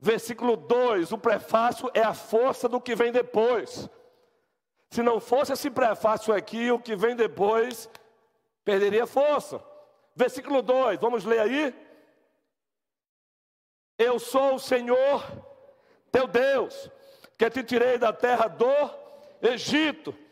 versículo 0.00 0.56
2. 0.56 1.12
O 1.12 1.18
prefácio 1.18 1.88
é 1.94 2.02
a 2.02 2.12
força 2.12 2.68
do 2.68 2.80
que 2.80 2.96
vem 2.96 3.12
depois. 3.12 3.88
Se 4.90 5.00
não 5.00 5.20
fosse 5.20 5.52
esse 5.52 5.70
prefácio 5.70 6.34
aqui, 6.34 6.72
o 6.72 6.78
que 6.78 6.96
vem 6.96 7.14
depois 7.14 7.88
perderia 8.64 9.06
força. 9.06 9.62
Versículo 10.16 10.60
2, 10.60 10.98
vamos 11.00 11.24
ler 11.24 11.40
aí? 11.40 11.74
Eu 13.96 14.18
sou 14.18 14.56
o 14.56 14.58
Senhor, 14.58 15.24
teu 16.10 16.26
Deus, 16.26 16.90
que 17.38 17.48
te 17.48 17.62
tirei 17.62 17.96
da 17.96 18.12
terra 18.12 18.48
do 18.48 18.66
Egito 19.40 20.23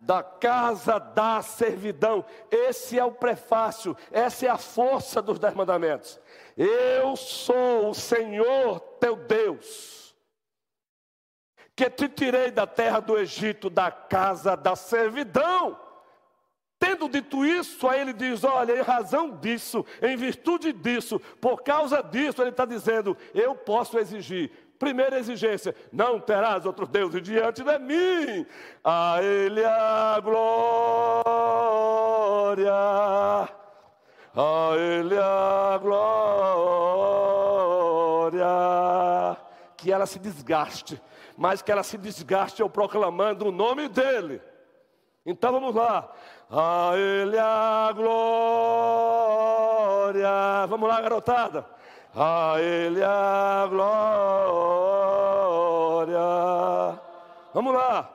da 0.00 0.22
casa 0.22 0.98
da 0.98 1.42
servidão. 1.42 2.24
Esse 2.50 2.98
é 2.98 3.04
o 3.04 3.12
prefácio, 3.12 3.96
essa 4.10 4.46
é 4.46 4.48
a 4.48 4.58
força 4.58 5.20
dos 5.20 5.38
dez 5.38 5.54
mandamentos. 5.54 6.20
Eu 6.56 7.16
sou 7.16 7.90
o 7.90 7.94
Senhor 7.94 8.80
teu 9.00 9.16
Deus, 9.16 10.16
que 11.74 11.88
te 11.90 12.08
tirei 12.08 12.50
da 12.50 12.66
terra 12.66 13.00
do 13.00 13.16
Egito, 13.16 13.70
da 13.70 13.90
casa 13.90 14.56
da 14.56 14.74
servidão. 14.74 15.78
Tendo 16.78 17.08
dito 17.08 17.44
isso, 17.44 17.88
aí 17.88 18.00
ele 18.00 18.12
diz: 18.12 18.44
Olha, 18.44 18.78
em 18.78 18.82
razão 18.82 19.36
disso, 19.36 19.84
em 20.00 20.16
virtude 20.16 20.72
disso, 20.72 21.18
por 21.40 21.62
causa 21.62 22.00
disso, 22.02 22.40
ele 22.40 22.50
está 22.50 22.64
dizendo: 22.64 23.16
Eu 23.34 23.54
posso 23.54 23.98
exigir 23.98 24.50
Primeira 24.78 25.18
exigência: 25.18 25.74
não 25.92 26.20
terás 26.20 26.64
outros 26.64 26.88
deuses 26.88 27.20
diante 27.20 27.64
de 27.64 27.78
mim. 27.78 28.46
A 28.84 29.16
Ele 29.20 29.64
a 29.64 30.20
glória, 30.22 30.72
a 34.34 34.70
Ele 34.76 35.18
a 35.18 35.78
glória. 35.82 36.98
Que 39.76 39.92
ela 39.92 40.06
se 40.06 40.18
desgaste, 40.18 41.02
mas 41.36 41.60
que 41.62 41.72
ela 41.72 41.82
se 41.82 41.98
desgaste 41.98 42.60
eu 42.60 42.70
proclamando 42.70 43.48
o 43.48 43.52
nome 43.52 43.88
dEle. 43.88 44.40
Então 45.26 45.50
vamos 45.52 45.74
lá. 45.74 46.08
A 46.50 46.92
Ele 46.94 47.38
a 47.38 47.90
glória. 47.94 48.26
Vamos 50.66 50.88
lá, 50.88 51.00
garotada. 51.00 51.77
A 52.20 52.60
Ele 52.60 53.00
a 53.00 53.64
glória. 53.70 54.18
Vamos 57.54 57.72
lá. 57.72 58.10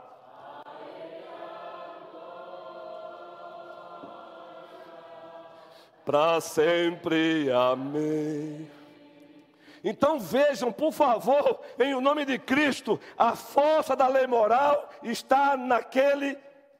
Para 6.03 6.41
sempre, 6.41 7.49
amém. 7.49 8.69
Então 9.81 10.19
vejam, 10.19 10.69
por 10.69 10.91
favor, 10.91 11.61
em 11.79 11.93
o 11.93 12.01
nome 12.01 12.25
de 12.25 12.37
Cristo, 12.37 12.99
a 13.17 13.37
força 13.37 13.95
da 13.95 14.09
lei 14.09 14.27
moral 14.27 14.89
está 15.01 15.55
naquele 15.55 16.37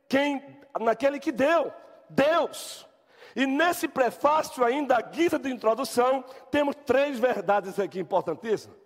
quem, 0.10 0.44
naquele 0.78 1.22
que 1.22 1.32
deu, 1.32 1.72
Deus. 2.10 2.86
E 3.36 3.46
nesse 3.46 3.88
prefácio, 3.88 4.64
ainda 4.64 4.98
a 4.98 5.02
guisa 5.02 5.40
de 5.40 5.50
introdução, 5.50 6.24
temos 6.52 6.76
três 6.86 7.20
verdades 7.20 7.80
aqui 7.80 8.00
importantíssimas. 8.00 8.78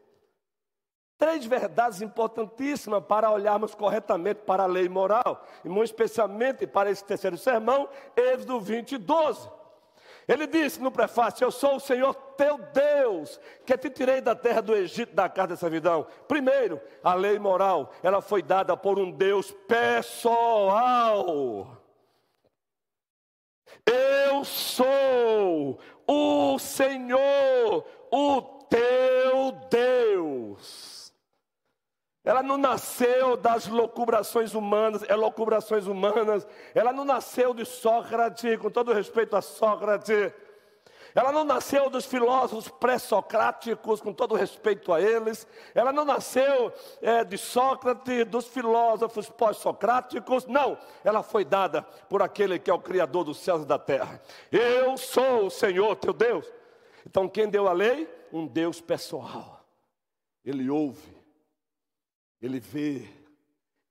Três 1.17 1.45
verdades 1.45 2.01
importantíssimas 2.01 3.03
para 3.03 3.31
olharmos 3.31 3.73
corretamente 3.73 4.41
para 4.41 4.63
a 4.63 4.67
lei 4.67 4.87
moral, 4.87 5.43
e 5.65 5.69
muito 5.69 5.87
especialmente 5.87 6.67
para 6.67 6.91
esse 6.91 7.03
terceiro 7.03 7.37
sermão, 7.37 7.89
Êxodo 8.15 8.59
20, 8.59 8.97
12. 8.97 9.49
Ele 10.27 10.45
disse 10.45 10.81
no 10.81 10.91
prefácio: 10.91 11.45
Eu 11.45 11.51
sou 11.51 11.77
o 11.77 11.79
Senhor 11.79 12.13
teu 12.13 12.57
Deus, 12.57 13.39
que 13.65 13.77
te 13.77 13.89
tirei 13.89 14.19
da 14.21 14.35
terra 14.35 14.61
do 14.61 14.75
Egito, 14.75 15.15
da 15.15 15.29
casa 15.29 15.47
da 15.49 15.55
servidão. 15.55 16.05
Primeiro, 16.27 16.81
a 17.03 17.13
lei 17.13 17.39
moral, 17.39 17.91
ela 18.03 18.21
foi 18.21 18.43
dada 18.43 18.75
por 18.75 18.99
um 18.99 19.09
Deus 19.09 19.51
pessoal. 19.67 21.07
Eu 23.87 24.43
sou 24.43 25.79
o 26.05 26.59
Senhor, 26.59 27.85
o 28.11 28.41
teu 28.69 29.51
Deus. 29.69 31.13
Ela 32.23 32.43
não 32.43 32.57
nasceu 32.57 33.37
das 33.37 33.67
locubrações 33.67 34.53
humanas, 34.53 35.01
é 35.07 35.15
locubrações 35.15 35.87
humanas. 35.87 36.45
Ela 36.75 36.91
não 36.91 37.05
nasceu 37.05 37.53
de 37.53 37.63
Sócrates, 37.63 38.57
com 38.57 38.69
todo 38.69 38.91
respeito 38.91 39.35
a 39.37 39.41
Sócrates. 39.41 40.33
Ela 41.17 41.31
não 41.31 41.43
nasceu 41.43 41.89
dos 41.89 42.05
filósofos 42.05 42.69
pré-socráticos, 42.69 43.99
com 43.99 44.13
todo 44.13 44.35
respeito 44.35 44.93
a 44.93 45.01
eles. 45.01 45.47
Ela 45.73 45.91
não 45.91 46.05
nasceu 46.05 46.71
é, 47.01 47.23
de 47.23 47.39
Sócrates, 47.39 48.23
dos 48.27 48.45
filósofos 48.45 49.27
pós-socráticos. 49.27 50.45
Não, 50.45 50.77
ela 51.03 51.23
foi 51.23 51.43
dada 51.43 51.81
por 52.07 52.21
aquele 52.21 52.59
que 52.59 52.69
é 52.69 52.73
o 52.73 52.77
Criador 52.77 53.23
dos 53.23 53.39
céus 53.39 53.63
e 53.63 53.65
da 53.65 53.79
terra. 53.79 54.21
Eu 54.51 54.95
sou 54.95 55.47
o 55.47 55.49
Senhor 55.49 55.95
teu 55.95 56.13
Deus. 56.13 56.45
Então, 57.03 57.27
quem 57.27 57.49
deu 57.49 57.67
a 57.67 57.73
lei? 57.73 58.07
Um 58.31 58.45
Deus 58.45 58.79
pessoal. 58.79 59.65
Ele 60.45 60.69
ouve, 60.69 61.17
ele 62.39 62.59
vê, 62.59 63.09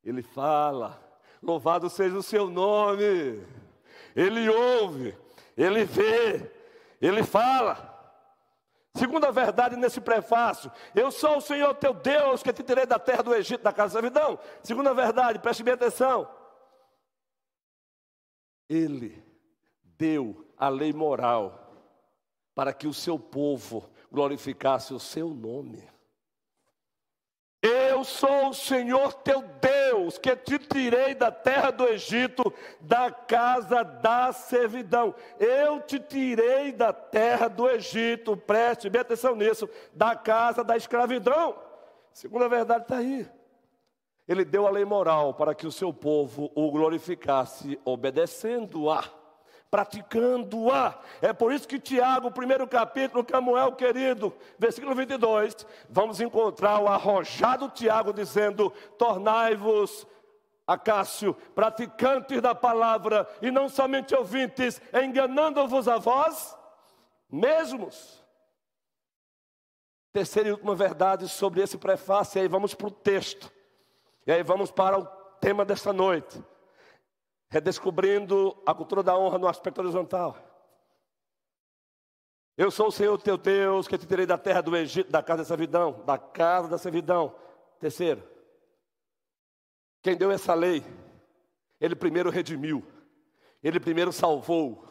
ele 0.05 0.23
fala. 0.23 0.97
Louvado 1.43 1.91
seja 1.91 2.17
o 2.17 2.23
seu 2.23 2.49
nome. 2.49 3.45
Ele 4.15 4.49
ouve, 4.49 5.19
ele 5.57 5.85
vê, 5.85 6.56
ele 7.07 7.23
fala. 7.23 7.95
Segunda 8.95 9.31
verdade 9.31 9.77
nesse 9.77 10.01
prefácio, 10.01 10.73
eu 10.95 11.11
sou 11.11 11.37
o 11.37 11.41
Senhor 11.41 11.75
teu 11.75 11.93
Deus 11.93 12.43
que 12.43 12.53
te 12.53 12.63
tirei 12.63 12.87
da 12.87 12.99
terra 12.99 13.23
do 13.23 13.35
Egito, 13.35 13.63
da 13.63 13.73
casa 13.73 13.95
da 13.95 14.01
servidão. 14.01 14.39
Segunda 14.63 14.95
verdade, 14.95 15.39
preste 15.39 15.63
bem 15.63 15.75
atenção. 15.75 16.27
Ele 18.69 19.23
deu 19.83 20.51
a 20.57 20.69
lei 20.69 20.93
moral 20.93 21.71
para 22.55 22.73
que 22.73 22.87
o 22.87 22.95
seu 22.95 23.19
povo 23.19 23.91
glorificasse 24.11 24.95
o 24.95 24.99
seu 24.99 25.29
nome. 25.29 25.87
Eu 27.61 28.03
sou 28.03 28.49
o 28.49 28.55
Senhor 28.55 29.13
teu 29.13 29.43
Deus, 29.43 29.67
que 30.21 30.37
te 30.37 30.59
tirei 30.59 31.15
da 31.15 31.31
terra 31.31 31.71
do 31.71 31.87
Egito, 31.87 32.53
da 32.81 33.11
casa 33.11 33.83
da 33.83 34.33
servidão. 34.33 35.15
Eu 35.39 35.81
te 35.81 35.99
tirei 35.99 36.73
da 36.73 36.93
terra 36.93 37.49
do 37.49 37.69
Egito, 37.69 38.37
preste 38.37 38.89
bem 38.89 39.01
atenção 39.01 39.35
nisso, 39.35 39.69
da 39.93 40.15
casa 40.15 40.63
da 40.63 40.77
escravidão. 40.77 41.57
Segunda 42.13 42.49
verdade 42.49 42.85
está 42.85 42.99
aí. 42.99 43.29
Ele 44.29 44.45
deu 44.45 44.67
a 44.67 44.71
lei 44.71 44.85
moral 44.85 45.35
para 45.35 45.55
que 45.55 45.67
o 45.67 45.73
seu 45.73 45.93
povo 45.93 46.51
o 46.55 46.71
glorificasse, 46.71 47.79
obedecendo-a 47.85 49.05
praticando-a. 49.71 50.99
É 51.21 51.33
por 51.33 51.53
isso 51.53 51.67
que 51.67 51.79
Tiago, 51.79 52.31
primeiro 52.31 52.67
capítulo, 52.67 53.25
Camuel 53.25 53.73
querido, 53.73 54.35
versículo 54.59 54.95
22, 54.95 55.67
vamos 55.89 56.21
encontrar 56.21 56.79
o 56.79 56.89
arrojado 56.89 57.69
Tiago 57.71 58.13
dizendo: 58.13 58.71
Tornai-vos, 58.99 60.07
Acácio, 60.67 61.35
praticantes 61.55 62.41
da 62.41 62.55
palavra 62.55 63.29
e 63.41 63.51
não 63.51 63.69
somente 63.69 64.15
ouvintes, 64.15 64.81
enganando-vos 64.93 65.89
a 65.89 65.99
vós 65.99 66.57
mesmos. 67.31 68.25
Terceira 70.13 70.49
e 70.49 70.53
última 70.53 70.75
verdade 70.75 71.29
sobre 71.29 71.61
esse 71.61 71.77
prefácio, 71.77 72.39
e 72.39 72.43
aí 72.43 72.49
vamos 72.49 72.75
para 72.75 72.87
o 72.87 72.91
texto, 72.91 73.53
e 74.27 74.33
aí 74.33 74.43
vamos 74.43 74.71
para 74.71 74.99
o 74.99 75.05
tema 75.39 75.65
desta 75.65 75.93
noite 75.93 76.43
redescobrindo 77.49 78.57
a 78.67 78.75
cultura 78.75 79.03
da 79.03 79.17
honra 79.17 79.39
no 79.39 79.49
aspecto 79.49 79.79
horizontal. 79.81 80.37
Eu 82.57 82.71
sou 82.71 82.89
o 82.89 82.93
Senhor 82.93 83.21
teu 83.21 83.37
Deus, 83.37 83.87
que 83.87 83.99
te 83.99 84.07
tirei 84.07 84.25
da 84.25 84.39
terra 84.39 84.63
do 84.63 84.75
Egito, 84.77 85.11
da 85.11 85.23
casa 85.23 85.43
da 85.43 85.49
servidão, 85.49 86.03
da 86.07 86.17
casa 86.17 86.69
da 86.69 86.79
servidão. 86.79 87.35
Terceiro, 87.79 88.27
quem 90.03 90.17
deu 90.17 90.31
essa 90.31 90.55
lei, 90.55 90.83
ele 91.81 91.95
primeiro 91.95 92.31
redimiu, 92.31 92.83
ele 93.63 93.79
primeiro 93.79 94.13
salvou, 94.13 94.87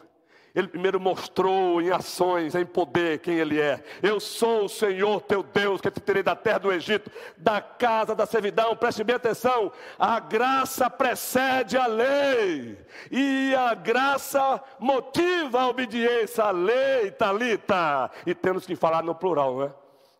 ele 0.56 0.68
primeiro 0.68 0.98
mostrou 0.98 1.82
em 1.82 1.90
ações, 1.90 2.54
em 2.54 2.64
poder, 2.64 3.18
quem 3.18 3.34
Ele 3.34 3.60
é. 3.60 3.84
Eu 4.02 4.18
sou 4.18 4.64
o 4.64 4.68
Senhor 4.70 5.20
teu 5.20 5.42
Deus, 5.42 5.82
que 5.82 5.90
te 5.90 6.00
tirei 6.00 6.22
da 6.22 6.34
terra 6.34 6.60
do 6.60 6.72
Egito, 6.72 7.12
da 7.36 7.60
casa 7.60 8.14
da 8.14 8.24
servidão. 8.24 8.74
Preste 8.74 9.04
bem 9.04 9.16
atenção: 9.16 9.70
a 9.98 10.18
graça 10.18 10.88
precede 10.88 11.76
a 11.76 11.86
lei, 11.86 12.78
e 13.10 13.54
a 13.54 13.74
graça 13.74 14.58
motiva 14.78 15.60
a 15.60 15.68
obediência 15.68 16.44
à 16.44 16.50
lei, 16.50 17.10
talita. 17.10 18.10
E 18.24 18.34
temos 18.34 18.64
que 18.64 18.74
falar 18.74 19.02
no 19.02 19.14
plural, 19.14 19.58
né? 19.58 19.72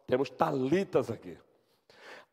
Temos 0.06 0.28
talitas 0.28 1.10
aqui. 1.10 1.38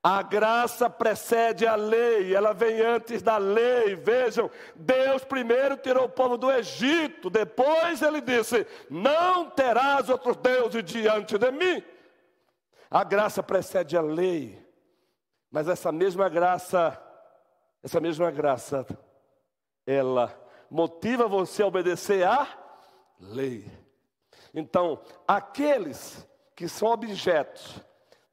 A 0.05 0.21
graça 0.21 0.89
precede 0.89 1.65
a 1.65 1.75
lei, 1.75 2.35
ela 2.35 2.53
vem 2.53 2.81
antes 2.81 3.21
da 3.21 3.37
lei. 3.37 3.95
Vejam, 3.95 4.51
Deus 4.75 5.23
primeiro 5.23 5.77
tirou 5.77 6.03
o 6.03 6.09
povo 6.09 6.37
do 6.37 6.51
Egito, 6.51 7.29
depois 7.29 8.01
ele 8.01 8.19
disse: 8.19 8.67
Não 8.89 9.49
terás 9.49 10.09
outros 10.09 10.35
deuses 10.35 10.83
diante 10.83 11.37
de 11.37 11.49
mim. 11.51 11.81
A 12.91 13.05
graça 13.05 13.41
precede 13.41 13.95
a 13.95 14.01
lei, 14.01 14.61
mas 15.49 15.69
essa 15.69 15.89
mesma 15.89 16.27
graça, 16.27 17.01
essa 17.81 18.01
mesma 18.01 18.29
graça, 18.29 18.85
ela 19.87 20.37
motiva 20.69 21.29
você 21.29 21.63
a 21.63 21.67
obedecer 21.67 22.27
à 22.27 22.45
lei. 23.17 23.71
Então, 24.53 25.01
aqueles 25.25 26.27
que 26.53 26.67
são 26.67 26.89
objetos 26.89 27.81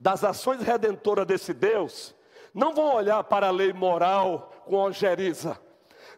das 0.00 0.24
ações 0.24 0.62
redentoras 0.62 1.26
desse 1.26 1.52
Deus, 1.52 2.14
não 2.54 2.74
vão 2.74 2.94
olhar 2.94 3.22
para 3.24 3.48
a 3.48 3.50
lei 3.52 3.72
moral 3.72 4.50
com 4.64 4.76
ojeriza, 4.76 5.60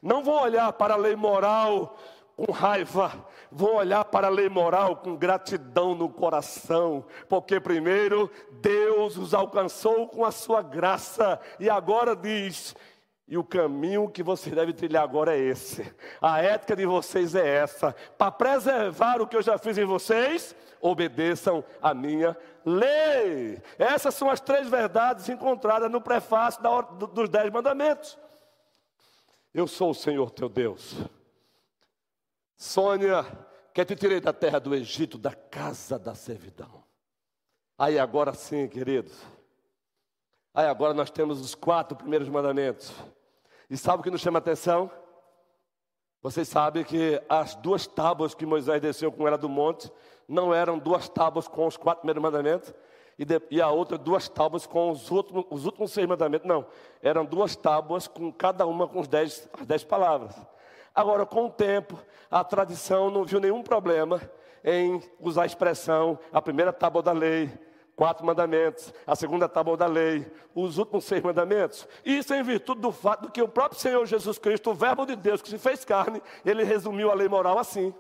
não 0.01 0.23
vão 0.23 0.41
olhar 0.41 0.73
para 0.73 0.95
a 0.95 0.97
lei 0.97 1.17
moral 1.17 1.99
com 2.37 2.51
raiva, 2.51 3.27
vão 3.51 3.75
olhar 3.75 4.05
para 4.05 4.29
a 4.29 4.31
lei 4.31 4.49
moral 4.49 4.97
com 4.97 5.17
gratidão 5.17 5.95
no 5.95 6.09
coração, 6.09 7.05
porque 7.29 7.61
primeiro 7.61 8.31
Deus 8.53 9.17
os 9.17 9.35
alcançou 9.35 10.09
com 10.09 10.25
a 10.25 10.31
sua 10.31 10.63
graça 10.63 11.39
e 11.61 11.69
agora 11.69 12.17
diz: 12.17 12.75
e 13.27 13.37
o 13.37 13.45
caminho 13.45 14.09
que 14.09 14.23
você 14.23 14.51
deve 14.51 14.73
trilhar 14.73 15.03
agora 15.03 15.37
é 15.37 15.41
esse. 15.41 15.91
A 16.21 16.43
ética 16.43 16.77
de 16.77 16.85
vocês 16.85 17.35
é 17.35 17.47
essa. 17.47 17.95
Para 18.19 18.31
preservar 18.31 19.21
o 19.21 19.27
que 19.27 19.37
eu 19.37 19.43
já 19.43 19.57
fiz 19.57 19.79
em 19.79 19.85
vocês, 19.85 20.55
obedeçam 20.83 21.65
a 21.81 21.95
minha 21.95 22.37
lei. 22.67 23.63
Essas 23.79 24.15
são 24.15 24.29
as 24.29 24.41
três 24.41 24.69
verdades 24.69 25.29
encontradas 25.29 25.91
no 25.91 26.01
prefácio 26.01 26.61
dos 27.15 27.29
Dez 27.29 27.51
Mandamentos. 27.51 28.19
Eu 29.55 29.69
sou 29.69 29.91
o 29.91 29.95
Senhor 29.95 30.31
teu 30.31 30.49
Deus. 30.49 30.97
Sônia, 32.57 33.25
que 33.73 33.85
te 33.85 33.95
tirei 33.95 34.21
da 34.21 34.33
terra 34.33 34.59
do 34.59 34.75
Egito, 34.75 35.17
da 35.17 35.35
casa 35.35 35.99
da 35.99 36.15
servidão. 36.15 36.83
Aí 37.79 37.99
agora 37.99 38.35
sim, 38.35 38.69
queridos. 38.69 39.15
Aí 40.53 40.67
agora 40.67 40.93
nós 40.93 41.11
temos 41.11 41.41
os 41.41 41.55
quatro 41.55 41.97
primeiros 41.97 42.29
mandamentos. 42.29 42.93
E 43.71 43.77
sabe 43.77 44.01
o 44.01 44.03
que 44.03 44.11
nos 44.11 44.21
chama 44.21 44.39
a 44.39 44.41
atenção? 44.41 44.91
Vocês 46.21 46.47
sabem 46.49 46.85
que 46.85 47.21
as 47.29 47.55
duas 47.57 47.87
tábuas 47.87 48.35
que 48.35 48.47
Moisés 48.47 48.81
desceu 48.81 49.11
com 49.11 49.27
ela 49.27 49.39
do 49.39 49.49
monte 49.49 49.91
não 50.33 50.53
eram 50.55 50.79
duas 50.79 51.09
tábuas 51.11 51.47
com 51.47 51.67
os 51.67 51.77
quatro 51.77 52.01
primeiros 52.01 52.23
mandamentos 52.23 52.75
e, 53.19 53.25
de, 53.25 53.41
e 53.51 53.61
a 53.61 53.69
outra 53.69 53.99
duas 53.99 54.29
tábuas 54.29 54.67
com 54.67 54.91
os 54.91 55.11
últimos, 55.11 55.45
os 55.51 55.67
últimos 55.67 55.93
seis 55.93 56.07
mandamentos. 56.09 56.49
Não, 56.49 56.65
eram 57.03 57.25
duas 57.25 57.55
tábuas 57.55 58.09
com 58.09 58.33
cada 58.33 58.67
uma 58.67 58.89
com 58.89 58.99
os 58.99 59.07
dez, 59.07 59.47
as 59.61 59.67
dez 59.67 59.85
palavras. 59.85 60.35
Agora, 60.95 61.27
com 61.27 61.47
o 61.47 61.51
tempo, 61.51 61.99
a 62.31 62.43
tradição 62.43 63.11
não 63.11 63.25
viu 63.25 63.41
nenhum 63.41 63.63
problema 63.63 64.21
em 64.65 65.03
usar 65.21 65.43
a 65.43 65.47
expressão 65.47 66.19
a 66.33 66.41
primeira 66.41 66.73
tábua 66.73 67.03
da 67.03 67.13
lei, 67.13 67.51
quatro 67.95 68.25
mandamentos, 68.25 68.93
a 69.07 69.15
segunda 69.15 69.49
tábua 69.49 69.77
da 69.77 69.87
lei, 69.87 70.27
os 70.55 70.79
últimos 70.79 71.05
seis 71.05 71.23
mandamentos. 71.23 71.87
Isso 72.05 72.33
em 72.33 72.43
virtude 72.43 72.81
do 72.81 72.91
fato 72.91 73.27
de 73.27 73.33
que 73.33 73.43
o 73.43 73.49
próprio 73.49 73.79
Senhor 73.79 74.07
Jesus 74.07 74.39
Cristo, 74.39 74.71
o 74.71 74.75
Verbo 74.75 75.05
de 75.05 75.15
Deus 75.15 75.43
que 75.43 75.51
se 75.51 75.59
fez 75.59 75.85
carne, 75.85 76.23
ele 76.43 76.65
resumiu 76.65 77.11
a 77.11 77.15
lei 77.15 77.29
moral 77.29 77.59
assim. 77.59 77.93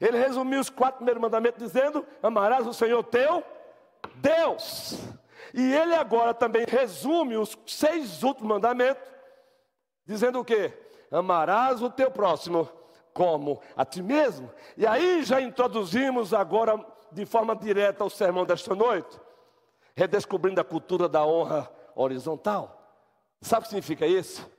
Ele 0.00 0.18
resumiu 0.18 0.60
os 0.60 0.70
quatro 0.70 0.96
primeiros 0.96 1.22
mandamentos 1.22 1.62
dizendo: 1.62 2.04
Amarás 2.22 2.66
o 2.66 2.74
Senhor 2.74 3.02
teu 3.04 3.42
Deus. 4.16 4.98
E 5.52 5.72
ele 5.72 5.94
agora 5.94 6.34
também 6.34 6.64
resume 6.66 7.36
os 7.36 7.56
seis 7.66 8.22
últimos 8.22 8.48
mandamentos, 8.48 9.08
dizendo 10.04 10.40
o 10.40 10.44
quê? 10.44 10.72
Amarás 11.10 11.80
o 11.80 11.90
teu 11.90 12.10
próximo 12.10 12.68
como 13.12 13.60
a 13.76 13.84
ti 13.84 14.02
mesmo. 14.02 14.50
E 14.76 14.86
aí 14.86 15.22
já 15.22 15.40
introduzimos 15.40 16.34
agora 16.34 16.84
de 17.12 17.24
forma 17.24 17.54
direta 17.54 18.04
o 18.04 18.10
sermão 18.10 18.44
desta 18.44 18.74
noite, 18.74 19.20
redescobrindo 19.94 20.60
a 20.60 20.64
cultura 20.64 21.08
da 21.08 21.24
honra 21.24 21.70
horizontal. 21.94 22.80
Sabe 23.40 23.60
o 23.60 23.62
que 23.62 23.68
significa 23.68 24.06
isso? 24.06 24.50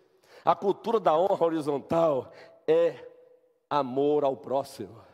A 0.45 0.55
cultura 0.55 0.99
da 0.99 1.17
honra 1.17 1.45
horizontal 1.45 2.31
é 2.65 2.95
amor 3.69 4.23
ao 4.23 4.37
próximo. 4.37 5.04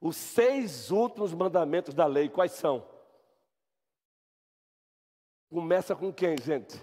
Os 0.00 0.16
seis 0.16 0.90
últimos 0.90 1.32
mandamentos 1.32 1.92
da 1.92 2.06
lei, 2.06 2.28
quais 2.28 2.52
são? 2.52 2.84
Começa 5.50 5.96
com 5.96 6.12
quem, 6.12 6.36
gente? 6.36 6.80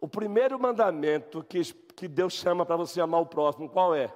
O 0.00 0.08
primeiro 0.08 0.58
mandamento 0.58 1.44
que, 1.44 1.62
que 1.94 2.08
Deus 2.08 2.32
chama 2.32 2.66
para 2.66 2.76
você 2.76 3.00
amar 3.00 3.20
o 3.20 3.26
próximo, 3.26 3.68
qual 3.68 3.94
é? 3.94 4.12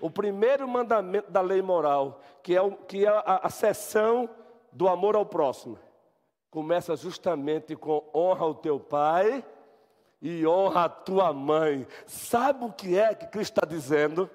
O 0.00 0.10
primeiro 0.10 0.66
mandamento 0.66 1.30
da 1.30 1.40
lei 1.40 1.62
moral, 1.62 2.20
que 2.42 2.56
é, 2.56 2.60
o, 2.60 2.72
que 2.72 3.06
é 3.06 3.08
a, 3.08 3.40
a 3.44 3.50
seção 3.50 4.28
do 4.72 4.88
amor 4.88 5.14
ao 5.14 5.24
próximo, 5.24 5.78
começa 6.50 6.96
justamente 6.96 7.76
com 7.76 8.10
honra 8.12 8.46
o 8.46 8.54
teu 8.54 8.80
pai 8.80 9.44
e 10.20 10.44
honra 10.44 10.86
a 10.86 10.88
tua 10.88 11.32
mãe. 11.32 11.86
Sabe 12.06 12.64
o 12.64 12.72
que 12.72 12.98
é 12.98 13.14
que 13.14 13.26
Cristo 13.26 13.58
está 13.58 13.66
dizendo? 13.66 14.28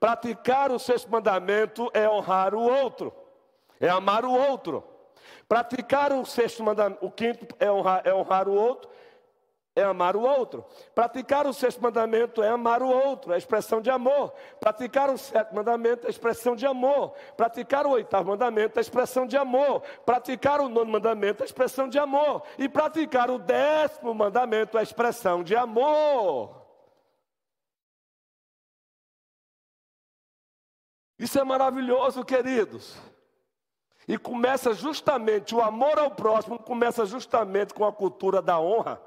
Praticar 0.00 0.70
o 0.70 0.78
sexto 0.78 1.10
mandamento 1.10 1.90
é 1.92 2.08
honrar 2.08 2.54
o 2.54 2.60
outro, 2.60 3.12
é 3.80 3.88
amar 3.88 4.24
o 4.24 4.32
outro. 4.32 4.84
Praticar 5.48 6.12
o 6.12 6.24
sexto 6.24 6.62
mandamento, 6.62 7.04
o 7.04 7.10
quinto 7.10 7.46
é 7.58 7.70
honrar, 7.70 8.02
é 8.04 8.14
honrar 8.14 8.48
o 8.48 8.54
outro, 8.54 8.88
é 9.74 9.82
amar 9.82 10.16
o 10.16 10.20
outro. 10.20 10.64
Praticar 10.94 11.46
o 11.46 11.52
sexto 11.52 11.82
mandamento 11.82 12.42
é 12.42 12.48
amar 12.48 12.82
o 12.82 12.88
outro, 12.88 13.32
é 13.32 13.38
expressão 13.38 13.80
de 13.80 13.90
amor. 13.90 14.32
Praticar 14.60 15.08
o 15.10 15.16
sétimo 15.16 15.56
mandamento 15.56 16.06
é 16.06 16.10
expressão 16.10 16.54
de 16.54 16.66
amor. 16.66 17.12
Praticar 17.36 17.86
o 17.86 17.90
oitavo 17.90 18.28
mandamento 18.28 18.78
é 18.78 18.82
expressão 18.82 19.26
de 19.26 19.36
amor. 19.36 19.82
Praticar 20.04 20.60
o 20.60 20.68
nono 20.68 20.90
mandamento 20.90 21.42
é 21.42 21.46
expressão 21.46 21.88
de 21.88 21.98
amor. 21.98 22.42
E 22.58 22.68
praticar 22.68 23.30
o 23.30 23.38
décimo 23.38 24.14
mandamento 24.14 24.76
é 24.76 24.82
expressão 24.82 25.42
de 25.42 25.56
amor. 25.56 26.57
Isso 31.18 31.38
é 31.38 31.44
maravilhoso, 31.44 32.24
queridos. 32.24 32.96
E 34.06 34.16
começa 34.16 34.72
justamente, 34.72 35.54
o 35.54 35.60
amor 35.60 35.98
ao 35.98 36.10
próximo 36.10 36.58
começa 36.58 37.04
justamente 37.04 37.74
com 37.74 37.84
a 37.84 37.92
cultura 37.92 38.40
da 38.40 38.58
honra. 38.58 39.00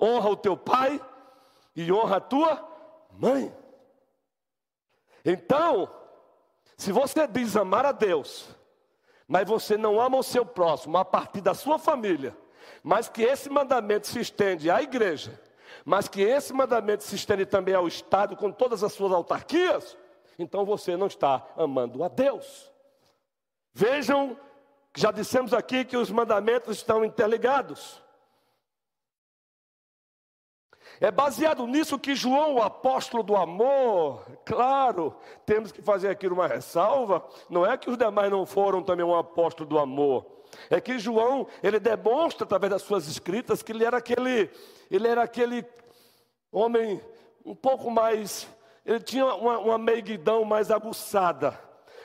Honra 0.00 0.30
o 0.30 0.36
teu 0.36 0.56
pai 0.56 1.00
e 1.74 1.92
honra 1.92 2.16
a 2.16 2.20
tua 2.20 2.68
mãe. 3.12 3.54
Então, 5.24 5.90
se 6.76 6.90
você 6.90 7.26
diz 7.26 7.56
amar 7.56 7.86
a 7.86 7.92
Deus, 7.92 8.48
mas 9.28 9.46
você 9.46 9.76
não 9.76 10.00
ama 10.00 10.18
o 10.18 10.22
seu 10.22 10.44
próximo 10.44 10.96
a 10.98 11.04
partir 11.04 11.40
da 11.40 11.54
sua 11.54 11.78
família, 11.78 12.36
mas 12.82 13.08
que 13.08 13.22
esse 13.22 13.48
mandamento 13.48 14.06
se 14.06 14.20
estende 14.20 14.70
à 14.70 14.82
igreja, 14.82 15.40
mas 15.84 16.08
que 16.08 16.22
esse 16.22 16.52
mandamento 16.52 17.04
se 17.04 17.14
estende 17.14 17.46
também 17.46 17.74
ao 17.74 17.86
Estado 17.86 18.36
com 18.36 18.50
todas 18.50 18.82
as 18.82 18.92
suas 18.92 19.12
autarquias, 19.12 19.96
então 20.38 20.64
você 20.64 20.96
não 20.96 21.06
está 21.06 21.46
amando 21.56 22.02
a 22.02 22.08
Deus. 22.08 22.70
Vejam, 23.72 24.38
já 24.96 25.10
dissemos 25.10 25.52
aqui 25.52 25.84
que 25.84 25.96
os 25.96 26.10
mandamentos 26.10 26.76
estão 26.76 27.04
interligados. 27.04 28.02
É 31.00 31.10
baseado 31.10 31.66
nisso 31.66 31.98
que 31.98 32.14
João, 32.14 32.54
o 32.54 32.62
apóstolo 32.62 33.22
do 33.22 33.36
amor, 33.36 34.24
claro, 34.44 35.14
temos 35.44 35.70
que 35.70 35.82
fazer 35.82 36.08
aqui 36.08 36.26
uma 36.26 36.46
ressalva, 36.46 37.22
não 37.50 37.66
é 37.66 37.76
que 37.76 37.90
os 37.90 37.98
demais 37.98 38.30
não 38.30 38.46
foram 38.46 38.82
também 38.82 39.04
um 39.04 39.14
apóstolo 39.14 39.68
do 39.68 39.78
amor. 39.78 40.24
É 40.70 40.80
que 40.80 40.98
João, 40.98 41.46
ele 41.62 41.78
demonstra 41.78 42.44
através 42.44 42.70
das 42.70 42.82
suas 42.82 43.06
escritas 43.06 43.62
que 43.62 43.72
ele 43.72 43.84
era 43.84 43.98
aquele, 43.98 44.50
ele 44.90 45.06
era 45.06 45.22
aquele 45.22 45.66
homem 46.50 47.00
um 47.44 47.54
pouco 47.54 47.90
mais, 47.90 48.48
ele 48.86 49.00
tinha 49.00 49.26
uma, 49.26 49.58
uma 49.58 49.78
meiguidão 49.78 50.44
mais 50.44 50.70
aguçada. 50.70 51.58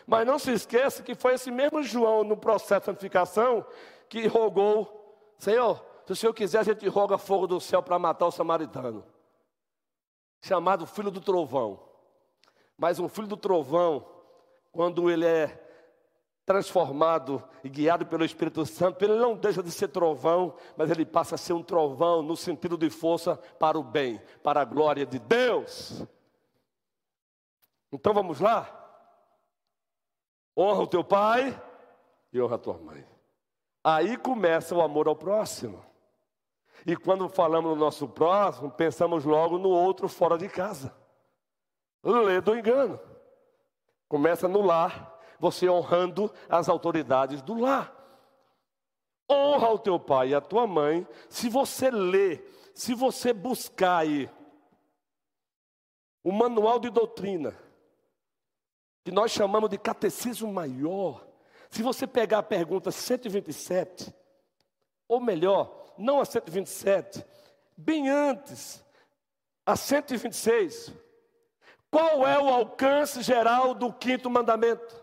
Mas 0.08 0.26
não 0.26 0.39
se 0.39 0.52
esqueça 0.52 1.04
que 1.04 1.13
foi 1.13 1.36
esse 1.36 1.52
mesmo 1.52 1.84
João, 1.84 2.24
no 2.24 2.36
processo 2.36 2.82
de 2.82 2.86
santificação, 2.88 3.63
que 4.10 4.26
rogou, 4.26 5.36
Senhor, 5.38 5.86
se 6.08 6.12
o 6.12 6.15
Senhor 6.15 6.34
quiser, 6.34 6.60
a 6.60 6.63
gente 6.63 6.88
roga 6.88 7.20
fogo 7.20 7.46
do 7.46 7.62
céu 7.62 7.84
para 7.84 8.00
matar 8.00 8.26
o 8.26 8.32
samaritano. 8.32 9.06
Chamado 10.41 10.88
filho 10.88 11.12
do 11.12 11.22
trovão. 11.22 11.80
Mas 12.76 13.00
um 13.00 13.08
filho 13.08 13.28
do 13.28 13.38
trovão, 13.38 14.04
quando 14.72 15.10
ele 15.12 15.26
é 15.26 15.67
transformado 16.48 17.44
e 17.63 17.70
guiado 17.70 18.08
pelo 18.08 18.26
Espírito 18.26 18.65
Santo, 18.65 19.06
ele 19.06 19.13
não 19.13 19.36
deixa 19.36 19.62
de 19.62 19.72
ser 19.72 19.89
trovão, 19.89 20.56
mas 20.76 20.89
ele 20.89 21.06
passa 21.06 21.36
a 21.36 21.38
ser 21.38 21.54
um 21.54 21.62
trovão 21.62 22.24
no 22.24 22.36
sentido 22.36 22.76
de 22.76 22.89
força 22.89 23.38
para 23.60 23.78
o 23.78 23.84
bem, 23.84 24.20
para 24.41 24.62
a 24.62 24.65
glória 24.65 25.06
de 25.06 25.20
Deus. 25.20 26.04
Então 27.91 28.13
vamos 28.13 28.39
lá? 28.39 28.77
Honra 30.56 30.84
o 30.84 30.88
teu 30.88 31.04
pai 31.04 31.60
e 32.32 32.41
honra 32.41 32.56
a 32.56 32.60
tua 32.60 32.77
mãe. 32.77 33.06
Aí 33.84 34.17
começa 34.17 34.75
o 34.75 34.82
amor 34.82 35.08
ao 35.08 35.15
próximo. 35.15 35.84
E 36.86 36.95
quando 36.95 37.30
falamos 37.30 37.71
no 37.71 37.75
nosso 37.75 38.08
próximo, 38.08 38.71
pensamos 38.71 39.25
logo 39.25 39.58
no 39.58 39.69
outro 39.69 40.08
fora 40.08 40.38
de 40.38 40.47
casa. 40.47 40.95
Lê 42.04 42.41
do 42.41 42.58
engano. 42.58 42.99
Começa 44.08 44.47
no 44.47 44.62
lar, 44.62 45.19
você 45.39 45.69
honrando 45.69 46.32
as 46.49 46.67
autoridades 46.67 47.41
do 47.41 47.60
lar. 47.60 47.95
Honra 49.30 49.69
o 49.69 49.80
teu 49.80 49.99
pai 49.99 50.30
e 50.30 50.36
a 50.36 50.41
tua 50.41 50.67
mãe. 50.67 51.08
Se 51.30 51.49
você 51.49 51.89
lê, 51.89 52.43
se 52.73 52.93
você 52.93 53.32
buscar 53.32 53.99
aí 53.99 54.30
o 56.23 56.32
manual 56.32 56.80
de 56.80 56.89
doutrina, 56.89 57.56
que 59.03 59.11
nós 59.11 59.31
chamamos 59.31 59.69
de 59.69 59.77
catecismo 59.77 60.51
maior, 60.51 61.25
se 61.69 61.81
você 61.81 62.05
pegar 62.05 62.39
a 62.39 62.43
pergunta 62.43 62.91
127, 62.91 64.13
ou 65.07 65.19
melhor, 65.19 65.93
não 65.97 66.19
a 66.19 66.25
127, 66.25 67.25
bem 67.75 68.09
antes, 68.09 68.83
a 69.65 69.75
126. 69.75 70.93
Qual 71.89 72.25
é 72.25 72.39
o 72.39 72.49
alcance 72.49 73.21
geral 73.21 73.73
do 73.73 73.91
quinto 73.91 74.29
mandamento? 74.29 75.01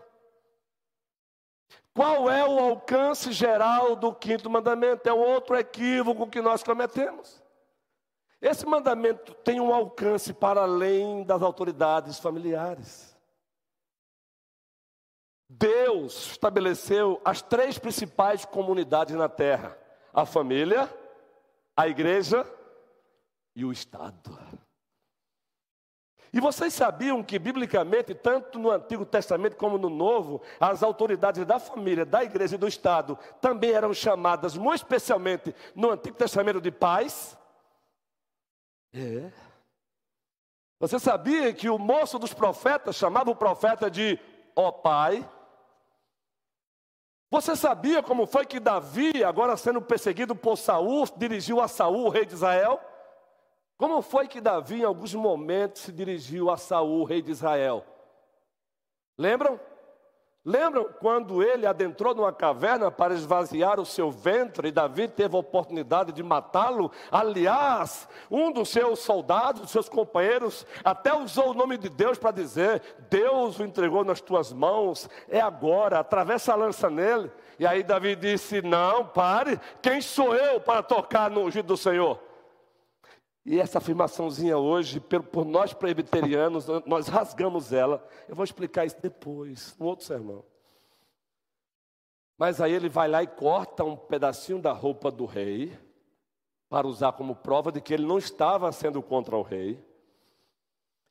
Qual 1.93 2.29
é 2.31 2.47
o 2.47 2.59
alcance 2.59 3.31
geral 3.31 3.95
do 3.95 4.13
quinto 4.13 4.49
mandamento? 4.49 5.07
É 5.07 5.13
outro 5.13 5.55
equívoco 5.57 6.27
que 6.27 6.41
nós 6.41 6.63
cometemos. 6.63 7.43
Esse 8.41 8.65
mandamento 8.65 9.33
tem 9.33 9.59
um 9.59 9.73
alcance 9.73 10.31
para 10.31 10.61
além 10.61 11.23
das 11.23 11.41
autoridades 11.41 12.17
familiares. 12.17 13.08
Deus 15.49 16.27
estabeleceu 16.27 17.19
as 17.25 17.41
três 17.41 17.79
principais 17.79 18.45
comunidades 18.45 19.15
na 19.15 19.27
terra: 19.27 19.75
a 20.13 20.25
família, 20.25 20.87
a 21.75 21.87
igreja 21.87 22.45
e 23.55 23.65
o 23.65 23.71
Estado. 23.71 24.37
E 26.31 26.39
vocês 26.39 26.73
sabiam 26.73 27.23
que, 27.23 27.39
biblicamente, 27.39 28.13
tanto 28.13 28.59
no 28.59 28.69
Antigo 28.69 29.03
Testamento 29.03 29.55
como 29.55 29.79
no 29.79 29.89
Novo, 29.89 30.43
as 30.59 30.83
autoridades 30.83 31.43
da 31.43 31.57
família, 31.57 32.05
da 32.05 32.23
igreja 32.23 32.53
e 32.53 32.59
do 32.59 32.67
Estado 32.67 33.17
também 33.41 33.71
eram 33.71 33.91
chamadas, 33.93 34.55
muito 34.55 34.75
especialmente 34.75 35.55
no 35.73 35.89
Antigo 35.89 36.15
Testamento, 36.15 36.61
de 36.61 36.69
pais? 36.69 37.35
É. 38.93 39.31
Você 40.79 40.99
sabia 40.99 41.51
que 41.51 41.67
o 41.67 41.79
moço 41.79 42.19
dos 42.19 42.33
profetas 42.33 42.95
chamava 42.95 43.31
o 43.31 43.35
profeta 43.35 43.89
de 43.89 44.19
ó 44.55 44.71
pai? 44.71 45.27
Você 47.31 47.55
sabia 47.55 48.01
como 48.01 48.25
foi 48.25 48.45
que 48.45 48.59
Davi, 48.59 49.23
agora 49.23 49.55
sendo 49.55 49.81
perseguido 49.81 50.35
por 50.35 50.57
Saul, 50.57 51.05
dirigiu 51.15 51.61
a 51.61 51.67
Saul, 51.67 52.05
o 52.05 52.09
rei 52.09 52.25
de 52.25 52.33
Israel? 52.33 52.79
Como 53.77 54.01
foi 54.01 54.27
que 54.27 54.41
Davi, 54.41 54.81
em 54.81 54.83
alguns 54.83 55.13
momentos, 55.13 55.83
se 55.83 55.91
dirigiu 55.91 56.49
a 56.49 56.57
Saul, 56.57 57.03
rei 57.03 57.21
de 57.21 57.31
Israel? 57.31 57.85
Lembram? 59.17 59.59
Lembram 60.49 60.89
quando 60.99 61.43
ele 61.43 61.67
adentrou 61.67 62.15
numa 62.15 62.33
caverna 62.33 62.89
para 62.89 63.13
esvaziar 63.13 63.79
o 63.79 63.85
seu 63.85 64.09
ventre 64.09 64.69
e 64.69 64.71
Davi 64.71 65.07
teve 65.07 65.35
a 65.35 65.39
oportunidade 65.39 66.11
de 66.11 66.23
matá-lo? 66.23 66.91
Aliás, 67.11 68.09
um 68.31 68.51
dos 68.51 68.69
seus 68.69 68.97
soldados, 68.97 69.61
dos 69.61 69.69
seus 69.69 69.87
companheiros, 69.87 70.65
até 70.83 71.13
usou 71.13 71.51
o 71.51 71.53
nome 71.53 71.77
de 71.77 71.87
Deus 71.87 72.17
para 72.17 72.31
dizer: 72.31 72.81
Deus 73.11 73.59
o 73.59 73.63
entregou 73.63 74.03
nas 74.03 74.21
tuas 74.21 74.51
mãos, 74.51 75.07
é 75.29 75.39
agora, 75.39 75.99
atravessa 75.99 76.53
a 76.53 76.55
lança 76.55 76.89
nele. 76.89 77.31
E 77.59 77.67
aí 77.67 77.83
Davi 77.83 78.15
disse: 78.15 78.59
Não, 78.63 79.05
pare, 79.05 79.61
quem 79.83 80.01
sou 80.01 80.35
eu 80.35 80.59
para 80.59 80.81
tocar 80.81 81.29
no 81.29 81.41
ungido 81.41 81.67
do 81.67 81.77
Senhor? 81.77 82.28
E 83.49 83.59
essa 83.59 83.79
afirmaçãozinha 83.79 84.59
hoje, 84.59 84.99
por 84.99 85.43
nós 85.43 85.73
presbiterianos, 85.73 86.67
nós 86.85 87.07
rasgamos 87.07 87.73
ela. 87.73 88.07
Eu 88.27 88.35
vou 88.35 88.43
explicar 88.43 88.85
isso 88.85 89.01
depois, 89.01 89.75
no 89.79 89.87
outro 89.87 90.05
sermão. 90.05 90.45
Mas 92.37 92.61
aí 92.61 92.71
ele 92.71 92.87
vai 92.87 93.07
lá 93.07 93.23
e 93.23 93.27
corta 93.27 93.83
um 93.83 93.95
pedacinho 93.97 94.61
da 94.61 94.71
roupa 94.71 95.09
do 95.09 95.25
rei, 95.25 95.75
para 96.69 96.85
usar 96.85 97.13
como 97.13 97.35
prova 97.35 97.71
de 97.71 97.81
que 97.81 97.91
ele 97.91 98.05
não 98.05 98.19
estava 98.19 98.71
sendo 98.71 99.01
contra 99.01 99.35
o 99.35 99.41
rei. 99.41 99.83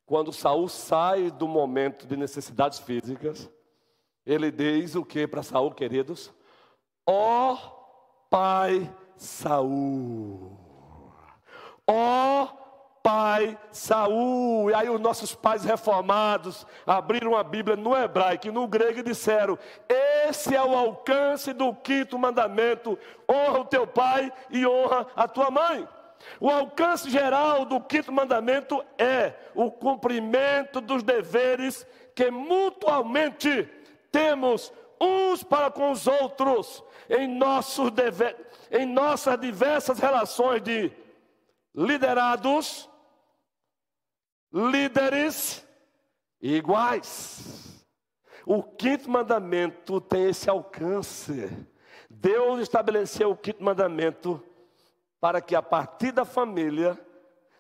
Quando 0.06 0.32
Saul 0.32 0.68
sai 0.68 1.32
do 1.32 1.48
momento 1.48 2.06
de 2.06 2.16
necessidades 2.16 2.78
físicas, 2.78 3.50
ele 4.24 4.52
diz 4.52 4.94
o 4.94 5.04
que 5.04 5.26
para 5.26 5.42
Saul, 5.42 5.72
queridos? 5.72 6.32
Ó 7.04 7.54
oh, 7.54 7.58
pai 8.30 8.88
Saul. 9.16 10.56
Ó 11.90 12.42
oh, 12.44 12.48
pai 13.02 13.58
Saul. 13.72 14.70
E 14.70 14.74
aí 14.74 14.90
os 14.90 15.00
nossos 15.00 15.34
pais 15.34 15.64
reformados 15.64 16.66
abriram 16.86 17.34
a 17.34 17.42
Bíblia 17.42 17.74
no 17.74 17.96
hebraico 17.96 18.48
e 18.48 18.50
no 18.50 18.68
grego 18.68 19.00
e 19.00 19.02
disseram: 19.02 19.58
Esse 19.88 20.54
é 20.54 20.62
o 20.62 20.76
alcance 20.76 21.54
do 21.54 21.74
quinto 21.74 22.18
mandamento: 22.18 22.98
honra 23.26 23.60
o 23.60 23.64
teu 23.64 23.86
pai 23.86 24.30
e 24.50 24.66
honra 24.66 25.06
a 25.16 25.26
tua 25.26 25.50
mãe. 25.50 25.88
O 26.38 26.50
alcance 26.50 27.08
geral 27.08 27.64
do 27.64 27.80
quinto 27.80 28.12
mandamento 28.12 28.84
é 28.98 29.32
o 29.54 29.70
cumprimento 29.70 30.80
dos 30.80 31.02
deveres 31.02 31.86
que 32.14 32.30
mutuamente 32.30 33.66
temos 34.10 34.72
uns 35.00 35.42
para 35.42 35.70
com 35.70 35.92
os 35.92 36.06
outros 36.06 36.82
em, 37.08 37.28
nossos 37.28 37.90
dever, 37.92 38.36
em 38.70 38.84
nossas 38.84 39.40
diversas 39.40 39.98
relações 40.00 40.60
de 40.60 40.92
liderados 41.78 42.90
líderes 44.52 45.64
iguais. 46.40 47.86
O 48.44 48.64
quinto 48.64 49.08
mandamento 49.08 50.00
tem 50.00 50.28
esse 50.28 50.50
alcance. 50.50 51.48
Deus 52.10 52.60
estabeleceu 52.60 53.30
o 53.30 53.36
quinto 53.36 53.62
mandamento 53.62 54.42
para 55.20 55.40
que 55.40 55.54
a 55.54 55.62
partir 55.62 56.10
da 56.10 56.24
família 56.24 56.98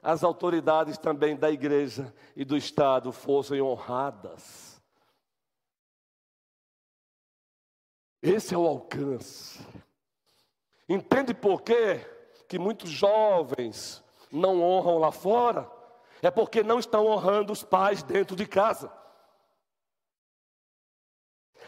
as 0.02 0.24
autoridades 0.24 0.98
também 0.98 1.36
da 1.36 1.50
igreja 1.50 2.12
e 2.34 2.44
do 2.44 2.56
Estado 2.56 3.12
fossem 3.12 3.60
honradas. 3.60 4.82
Esse 8.20 8.52
é 8.52 8.58
o 8.58 8.66
alcance. 8.66 9.64
Entende 10.88 11.34
por 11.34 11.62
quê 11.62 12.00
que 12.48 12.58
muitos 12.58 12.90
jovens 12.90 14.02
não 14.30 14.62
honram 14.62 14.98
lá 14.98 15.10
fora? 15.12 15.78
é 16.22 16.30
porque 16.30 16.62
não 16.62 16.78
estão 16.78 17.06
honrando 17.06 17.52
os 17.52 17.62
pais 17.62 18.02
dentro 18.02 18.34
de 18.34 18.46
casa. 18.46 18.90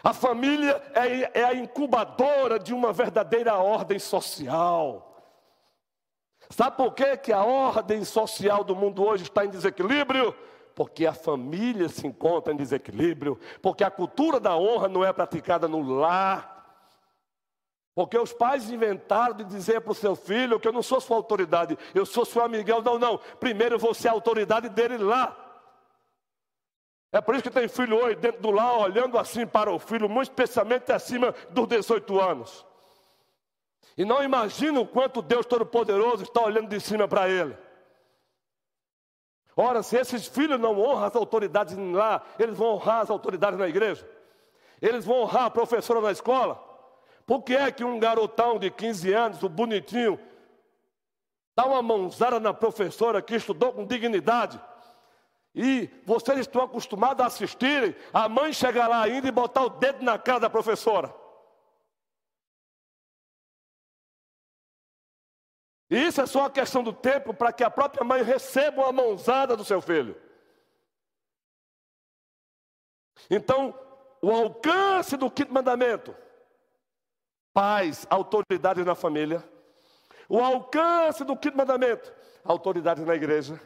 A 0.02 0.14
família 0.14 0.82
é, 0.94 1.40
é 1.40 1.44
a 1.44 1.54
incubadora 1.54 2.58
de 2.58 2.72
uma 2.72 2.92
verdadeira 2.92 3.56
ordem 3.56 3.98
social. 3.98 5.06
Sabe 6.48 6.76
por 6.76 6.94
quê 6.94 7.16
que 7.16 7.32
a 7.32 7.44
ordem 7.44 8.04
social 8.04 8.64
do 8.64 8.74
mundo 8.74 9.04
hoje 9.04 9.24
está 9.24 9.44
em 9.44 9.50
desequilíbrio? 9.50 10.34
Porque 10.74 11.06
a 11.06 11.12
família 11.12 11.88
se 11.88 12.06
encontra 12.06 12.52
em 12.52 12.56
desequilíbrio, 12.56 13.38
porque 13.60 13.84
a 13.84 13.90
cultura 13.90 14.40
da 14.40 14.56
honra 14.56 14.88
não 14.88 15.04
é 15.04 15.12
praticada 15.12 15.68
no 15.68 15.82
lar. 15.82 16.59
Porque 17.94 18.16
os 18.16 18.32
pais 18.32 18.70
inventaram 18.70 19.34
de 19.34 19.44
dizer 19.44 19.80
para 19.80 19.92
o 19.92 19.94
seu 19.94 20.14
filho 20.14 20.60
que 20.60 20.68
eu 20.68 20.72
não 20.72 20.82
sou 20.82 21.00
sua 21.00 21.16
autoridade, 21.16 21.76
eu 21.94 22.06
sou 22.06 22.24
seu 22.24 22.42
amigão. 22.42 22.80
Não, 22.80 22.98
não. 22.98 23.18
Primeiro 23.38 23.78
você 23.78 24.08
é 24.08 24.10
a 24.10 24.14
autoridade 24.14 24.68
dele 24.68 24.98
lá. 24.98 25.36
É 27.12 27.20
por 27.20 27.34
isso 27.34 27.42
que 27.42 27.50
tem 27.50 27.66
filho 27.66 27.96
hoje 27.96 28.16
dentro 28.16 28.40
do 28.40 28.50
lar, 28.52 28.78
olhando 28.78 29.18
assim 29.18 29.44
para 29.44 29.70
o 29.70 29.78
filho, 29.80 30.08
muito 30.08 30.30
especialmente 30.30 30.92
acima 30.92 31.34
dos 31.50 31.66
18 31.66 32.20
anos. 32.20 32.64
E 33.96 34.04
não 34.04 34.22
imagina 34.22 34.80
o 34.80 34.86
quanto 34.86 35.20
Deus 35.20 35.44
Todo-Poderoso 35.44 36.22
está 36.22 36.40
olhando 36.40 36.68
de 36.68 36.80
cima 36.80 37.08
para 37.08 37.28
ele. 37.28 37.56
Ora, 39.56 39.82
se 39.82 39.96
esses 39.96 40.28
filhos 40.28 40.60
não 40.60 40.78
honram 40.78 41.04
as 41.04 41.16
autoridades 41.16 41.76
lá, 41.76 42.22
eles 42.38 42.56
vão 42.56 42.74
honrar 42.74 43.00
as 43.00 43.10
autoridades 43.10 43.58
na 43.58 43.68
igreja. 43.68 44.08
Eles 44.80 45.04
vão 45.04 45.22
honrar 45.22 45.46
a 45.46 45.50
professora 45.50 46.00
na 46.00 46.12
escola. 46.12 46.69
Por 47.30 47.44
que 47.44 47.54
é 47.54 47.70
que 47.70 47.84
um 47.84 47.96
garotão 47.96 48.58
de 48.58 48.72
15 48.72 49.12
anos, 49.12 49.42
o 49.44 49.48
bonitinho, 49.48 50.18
dá 51.54 51.64
uma 51.64 51.80
mãozada 51.80 52.40
na 52.40 52.52
professora 52.52 53.22
que 53.22 53.36
estudou 53.36 53.72
com 53.72 53.86
dignidade? 53.86 54.60
E 55.54 55.88
vocês 56.04 56.40
estão 56.40 56.62
acostumados 56.62 57.22
a 57.22 57.28
assistirem, 57.28 57.94
a 58.12 58.28
mãe 58.28 58.52
chegar 58.52 58.88
lá 58.88 59.04
ainda 59.04 59.28
e 59.28 59.30
botar 59.30 59.62
o 59.62 59.68
dedo 59.68 60.02
na 60.02 60.18
cara 60.18 60.40
da 60.40 60.50
professora. 60.50 61.14
E 65.88 66.04
isso 66.08 66.20
é 66.20 66.26
só 66.26 66.40
uma 66.40 66.50
questão 66.50 66.82
do 66.82 66.92
tempo 66.92 67.32
para 67.32 67.52
que 67.52 67.62
a 67.62 67.70
própria 67.70 68.02
mãe 68.02 68.24
receba 68.24 68.82
uma 68.82 68.92
mãozada 68.92 69.56
do 69.56 69.64
seu 69.64 69.80
filho. 69.80 70.20
Então, 73.30 73.72
o 74.20 74.32
alcance 74.32 75.16
do 75.16 75.30
quinto 75.30 75.54
mandamento 75.54 76.12
pais, 77.52 78.06
autoridades 78.08 78.84
na 78.84 78.94
família, 78.94 79.44
o 80.28 80.38
alcance 80.38 81.24
do 81.24 81.36
quinto 81.36 81.56
mandamento, 81.56 82.12
autoridades 82.44 83.04
na 83.04 83.14
igreja. 83.14 83.60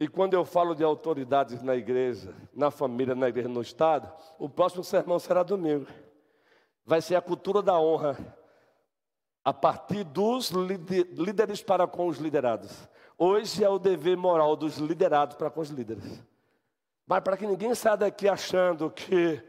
E 0.00 0.06
quando 0.06 0.34
eu 0.34 0.44
falo 0.44 0.74
de 0.74 0.84
autoridades 0.84 1.60
na 1.62 1.74
igreja, 1.74 2.32
na 2.54 2.70
família, 2.70 3.14
na 3.14 3.28
igreja, 3.28 3.48
no 3.48 3.60
Estado, 3.60 4.12
o 4.38 4.48
próximo 4.48 4.84
sermão 4.84 5.18
será 5.18 5.42
domingo. 5.42 5.88
Vai 6.86 7.02
ser 7.02 7.16
a 7.16 7.20
cultura 7.20 7.60
da 7.60 7.78
honra, 7.78 8.16
a 9.44 9.52
partir 9.52 10.04
dos 10.04 10.50
líderes 10.50 11.62
para 11.62 11.86
com 11.86 12.06
os 12.06 12.18
liderados. 12.18 12.88
Hoje 13.16 13.64
é 13.64 13.68
o 13.68 13.78
dever 13.78 14.16
moral 14.16 14.54
dos 14.54 14.78
liderados 14.78 15.36
para 15.36 15.50
com 15.50 15.60
os 15.60 15.70
líderes. 15.70 16.22
Mas 17.04 17.20
para 17.20 17.36
que 17.36 17.46
ninguém 17.46 17.74
saia 17.74 17.96
daqui 17.96 18.28
achando 18.28 18.90
que 18.90 19.42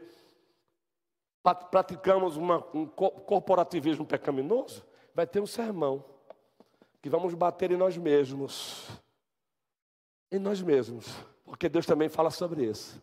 praticamos 1.42 2.36
uma, 2.36 2.64
um 2.74 2.86
corporativismo 2.86 4.04
pecaminoso, 4.04 4.84
vai 5.14 5.26
ter 5.26 5.40
um 5.40 5.46
sermão 5.46 6.04
que 7.00 7.08
vamos 7.08 7.34
bater 7.34 7.70
em 7.70 7.76
nós 7.76 7.96
mesmos. 7.96 8.88
Em 10.30 10.38
nós 10.38 10.62
mesmos, 10.62 11.08
porque 11.44 11.68
Deus 11.68 11.86
também 11.86 12.08
fala 12.08 12.30
sobre 12.30 12.64
isso. 12.64 13.02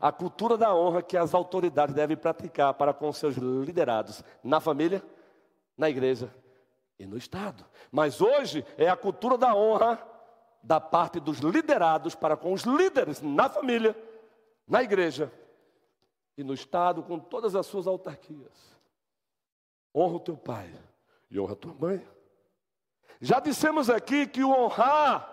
A 0.00 0.10
cultura 0.10 0.56
da 0.56 0.74
honra 0.74 1.02
que 1.02 1.16
as 1.16 1.34
autoridades 1.34 1.94
devem 1.94 2.16
praticar 2.16 2.74
para 2.74 2.92
com 2.92 3.12
seus 3.12 3.36
liderados 3.36 4.24
na 4.42 4.60
família, 4.60 5.02
na 5.76 5.88
igreja 5.88 6.34
e 6.98 7.06
no 7.06 7.16
Estado. 7.16 7.64
Mas 7.92 8.20
hoje 8.20 8.66
é 8.76 8.88
a 8.88 8.96
cultura 8.96 9.38
da 9.38 9.54
honra 9.54 10.04
da 10.62 10.80
parte 10.80 11.20
dos 11.20 11.38
liderados 11.38 12.14
para 12.14 12.36
com 12.36 12.52
os 12.52 12.62
líderes 12.62 13.20
na 13.20 13.48
família, 13.48 13.96
na 14.66 14.82
igreja 14.82 15.30
e 16.36 16.42
no 16.42 16.54
Estado 16.54 17.02
com 17.02 17.18
todas 17.18 17.54
as 17.54 17.66
suas 17.66 17.86
autarquias. 17.86 18.74
Honra 19.94 20.16
o 20.16 20.20
teu 20.20 20.36
pai 20.36 20.72
e 21.30 21.38
honra 21.38 21.52
a 21.52 21.56
tua 21.56 21.74
mãe. 21.74 22.06
Já 23.20 23.38
dissemos 23.38 23.88
aqui 23.88 24.26
que 24.26 24.42
o 24.42 24.50
honrar, 24.50 25.30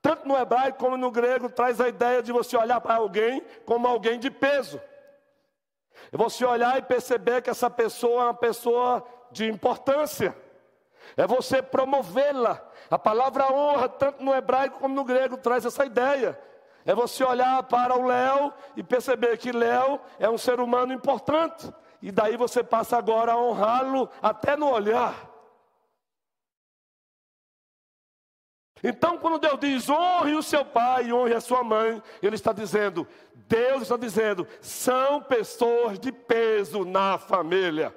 tanto 0.00 0.26
no 0.26 0.36
hebraico 0.36 0.78
como 0.78 0.96
no 0.96 1.10
grego, 1.10 1.50
traz 1.50 1.80
a 1.80 1.88
ideia 1.88 2.22
de 2.22 2.32
você 2.32 2.56
olhar 2.56 2.80
para 2.80 2.96
alguém 2.96 3.44
como 3.66 3.86
alguém 3.86 4.18
de 4.18 4.30
peso. 4.30 4.80
É 6.12 6.16
você 6.16 6.44
olhar 6.44 6.78
e 6.78 6.82
perceber 6.82 7.42
que 7.42 7.50
essa 7.50 7.68
pessoa 7.68 8.22
é 8.22 8.26
uma 8.26 8.34
pessoa 8.34 9.04
de 9.32 9.46
importância. 9.46 10.36
É 11.16 11.26
você 11.26 11.60
promovê-la. 11.60 12.64
A 12.88 12.98
palavra 12.98 13.52
honra, 13.52 13.88
tanto 13.88 14.22
no 14.22 14.34
hebraico 14.34 14.78
como 14.78 14.94
no 14.94 15.04
grego, 15.04 15.36
traz 15.36 15.64
essa 15.64 15.84
ideia 15.84 16.38
é 16.84 16.94
você 16.94 17.22
olhar 17.24 17.62
para 17.64 17.96
o 17.96 18.06
Léo 18.06 18.52
e 18.76 18.82
perceber 18.82 19.36
que 19.38 19.52
Léo 19.52 20.00
é 20.18 20.28
um 20.28 20.38
ser 20.38 20.60
humano 20.60 20.92
importante. 20.92 21.72
E 22.02 22.10
daí 22.10 22.36
você 22.36 22.62
passa 22.62 22.96
agora 22.96 23.32
a 23.32 23.38
honrá-lo 23.38 24.08
até 24.22 24.56
no 24.56 24.70
olhar. 24.70 25.30
Então, 28.82 29.18
quando 29.18 29.38
Deus 29.38 29.60
diz 29.60 29.90
honre 29.90 30.34
o 30.34 30.42
seu 30.42 30.64
pai 30.64 31.06
e 31.06 31.12
honre 31.12 31.34
a 31.34 31.40
sua 31.40 31.62
mãe, 31.62 32.02
Ele 32.22 32.34
está 32.34 32.52
dizendo, 32.52 33.06
Deus 33.34 33.82
está 33.82 33.96
dizendo, 33.96 34.46
são 34.62 35.22
pessoas 35.22 35.98
de 35.98 36.10
peso 36.10 36.84
na 36.84 37.18
família. 37.18 37.94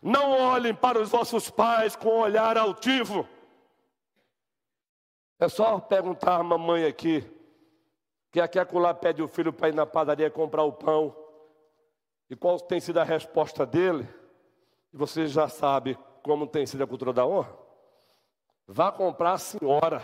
Não 0.00 0.30
olhem 0.30 0.74
para 0.74 1.00
os 1.00 1.08
vossos 1.08 1.50
pais 1.50 1.96
com 1.96 2.20
olhar 2.20 2.56
altivo. 2.56 3.28
É 5.38 5.48
só 5.48 5.80
perguntar 5.80 6.36
à 6.36 6.42
mamãe 6.42 6.84
aqui, 6.84 7.28
que 8.32 8.40
aqui 8.40 8.58
acolá 8.58 8.94
pede 8.94 9.22
o 9.22 9.28
filho 9.28 9.52
para 9.52 9.68
ir 9.68 9.74
na 9.74 9.84
padaria 9.84 10.30
comprar 10.30 10.62
o 10.62 10.72
pão. 10.72 11.14
E 12.30 12.34
qual 12.34 12.58
tem 12.58 12.80
sido 12.80 12.98
a 12.98 13.04
resposta 13.04 13.66
dele? 13.66 14.08
E 14.90 14.96
você 14.96 15.26
já 15.26 15.48
sabe 15.48 15.98
como 16.22 16.46
tem 16.46 16.66
sido 16.66 16.82
a 16.82 16.86
cultura 16.86 17.12
da 17.12 17.26
honra? 17.26 17.54
Vá 18.66 18.90
comprar 18.90 19.34
a 19.34 19.38
senhora. 19.38 20.02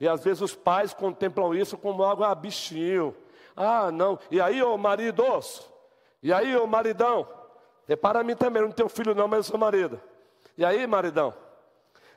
E 0.00 0.08
às 0.08 0.24
vezes 0.24 0.40
os 0.40 0.56
pais 0.56 0.92
contemplam 0.92 1.54
isso 1.54 1.78
como 1.78 2.02
algo 2.02 2.34
bichinho. 2.34 3.14
Ah, 3.54 3.92
não. 3.92 4.18
E 4.28 4.40
aí, 4.40 4.60
ô 4.60 4.76
maridos? 4.76 5.70
E 6.20 6.32
aí, 6.32 6.56
ô 6.56 6.66
maridão? 6.66 7.28
Repara 7.86 8.20
a 8.20 8.24
mim 8.24 8.34
também, 8.34 8.62
não 8.62 8.72
tenho 8.72 8.88
filho 8.88 9.14
não, 9.14 9.28
mas 9.28 9.38
eu 9.38 9.44
sou 9.44 9.58
marido. 9.58 10.00
E 10.58 10.64
aí, 10.64 10.84
maridão? 10.84 11.32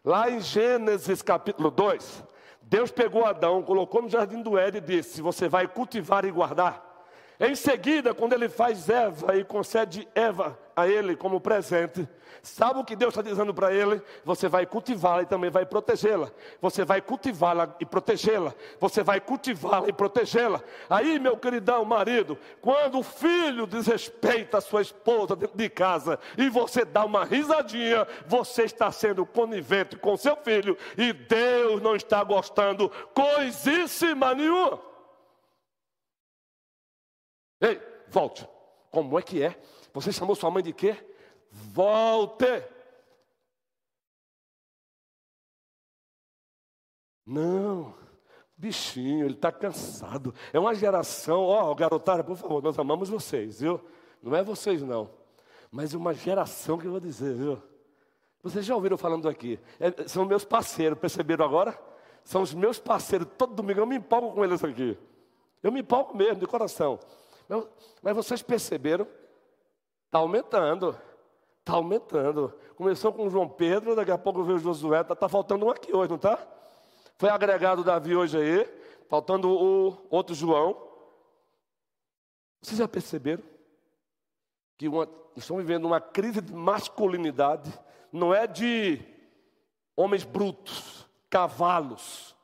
Lá 0.03 0.27
em 0.27 0.39
Gênesis 0.39 1.21
capítulo 1.21 1.69
2, 1.69 2.23
Deus 2.67 2.91
pegou 2.91 3.25
Adão, 3.25 3.61
colocou 3.61 4.01
no 4.01 4.09
jardim 4.09 4.41
do 4.41 4.57
Éden 4.57 4.81
e 4.81 4.85
disse: 4.85 5.21
Você 5.21 5.47
vai 5.47 5.67
cultivar 5.67 6.25
e 6.25 6.31
guardar. 6.31 6.94
Em 7.39 7.53
seguida, 7.53 8.13
quando 8.13 8.33
ele 8.33 8.47
faz 8.47 8.89
Eva 8.89 9.35
e 9.35 9.43
concede 9.43 10.07
Eva 10.15 10.57
a 10.73 10.87
ele 10.87 11.17
como 11.17 11.41
presente, 11.41 12.07
sabe 12.41 12.79
o 12.79 12.83
que 12.83 12.95
Deus 12.95 13.11
está 13.11 13.21
dizendo 13.21 13.53
para 13.53 13.73
ele? 13.73 14.01
Você 14.23 14.47
vai 14.47 14.65
cultivá-la 14.65 15.23
e 15.23 15.25
também 15.25 15.49
vai 15.49 15.65
protegê-la. 15.65 16.31
Você 16.61 16.85
vai 16.85 17.01
cultivá-la 17.01 17.75
e 17.79 17.85
protegê-la. 17.85 18.53
Você 18.79 19.03
vai 19.03 19.19
cultivá-la 19.19 19.89
e 19.89 19.93
protegê-la. 19.93 20.61
Aí, 20.89 21.19
meu 21.19 21.35
queridão 21.35 21.83
marido, 21.83 22.37
quando 22.61 22.99
o 22.99 23.03
filho 23.03 23.67
desrespeita 23.67 24.59
a 24.59 24.61
sua 24.61 24.81
esposa 24.81 25.35
dentro 25.35 25.57
de 25.57 25.69
casa 25.69 26.17
e 26.37 26.47
você 26.47 26.85
dá 26.85 27.03
uma 27.03 27.25
risadinha, 27.25 28.07
você 28.25 28.63
está 28.63 28.91
sendo 28.93 29.25
conivente 29.25 29.97
com 29.97 30.15
seu 30.15 30.37
filho 30.37 30.77
e 30.97 31.11
Deus 31.11 31.81
não 31.81 31.97
está 31.97 32.23
gostando 32.23 32.89
coisíssima 33.13 34.33
nenhuma. 34.33 34.94
Ei, 37.65 37.81
volte. 38.07 38.47
Como 38.91 39.17
é 39.17 39.21
que 39.21 39.41
é? 39.41 39.59
Você 39.93 40.11
chamou 40.11 40.35
sua 40.35 40.51
mãe 40.51 40.61
de 40.61 40.73
quê? 40.73 40.95
Volte. 41.51 42.63
Não, 47.25 47.95
bichinho, 48.55 49.25
ele 49.25 49.33
está 49.33 49.51
cansado. 49.51 50.33
É 50.53 50.59
uma 50.59 50.75
geração, 50.75 51.41
ó, 51.41 51.71
oh, 51.71 51.75
garotada, 51.75 52.23
por 52.23 52.37
favor, 52.37 52.61
nós 52.61 52.77
amamos 52.77 53.09
vocês, 53.09 53.61
viu? 53.61 53.81
Não 54.21 54.35
é 54.35 54.43
vocês 54.43 54.83
não, 54.83 55.09
mas 55.71 55.95
uma 55.95 56.13
geração 56.13 56.77
que 56.77 56.85
eu 56.85 56.91
vou 56.91 56.99
dizer, 56.99 57.33
viu? 57.33 57.61
Vocês 58.43 58.63
já 58.63 58.75
ouviram 58.75 58.95
falando 58.95 59.27
aqui? 59.27 59.59
É, 59.79 60.07
são 60.07 60.23
meus 60.23 60.45
parceiros, 60.45 60.99
perceberam 60.99 61.43
agora? 61.43 61.77
São 62.23 62.43
os 62.43 62.53
meus 62.53 62.77
parceiros, 62.77 63.27
todo 63.35 63.55
domingo 63.55 63.79
eu 63.79 63.87
me 63.87 63.95
empolgo 63.95 64.31
com 64.31 64.43
eles 64.43 64.63
aqui. 64.63 64.95
Eu 65.63 65.71
me 65.71 65.79
empolgo 65.79 66.15
mesmo, 66.15 66.39
de 66.39 66.45
coração. 66.45 66.99
Mas 68.01 68.15
vocês 68.15 68.41
perceberam? 68.41 69.07
Está 70.05 70.19
aumentando. 70.19 70.97
Está 71.59 71.73
aumentando. 71.73 72.53
Começou 72.75 73.11
com 73.13 73.29
João 73.29 73.47
Pedro, 73.47 73.95
daqui 73.95 74.11
a 74.11 74.17
pouco 74.17 74.43
veio 74.43 74.59
Josué. 74.59 75.01
Está 75.01 75.15
tá 75.15 75.29
faltando 75.29 75.65
um 75.65 75.69
aqui 75.69 75.95
hoje, 75.95 76.09
não 76.09 76.15
está? 76.15 76.39
Foi 77.17 77.29
agregado 77.29 77.83
Davi 77.83 78.15
hoje 78.15 78.37
aí. 78.37 78.65
Faltando 79.09 79.49
o 79.49 79.97
outro 80.09 80.33
João. 80.33 80.75
Vocês 82.61 82.77
já 82.77 82.87
perceberam? 82.87 83.43
Que 84.77 84.87
uma, 84.87 85.07
estão 85.35 85.57
vivendo 85.57 85.85
uma 85.85 86.01
crise 86.01 86.41
de 86.41 86.53
masculinidade. 86.53 87.71
Não 88.11 88.33
é 88.33 88.47
de 88.47 89.01
homens 89.95 90.23
brutos, 90.23 91.07
cavalos, 91.29 92.35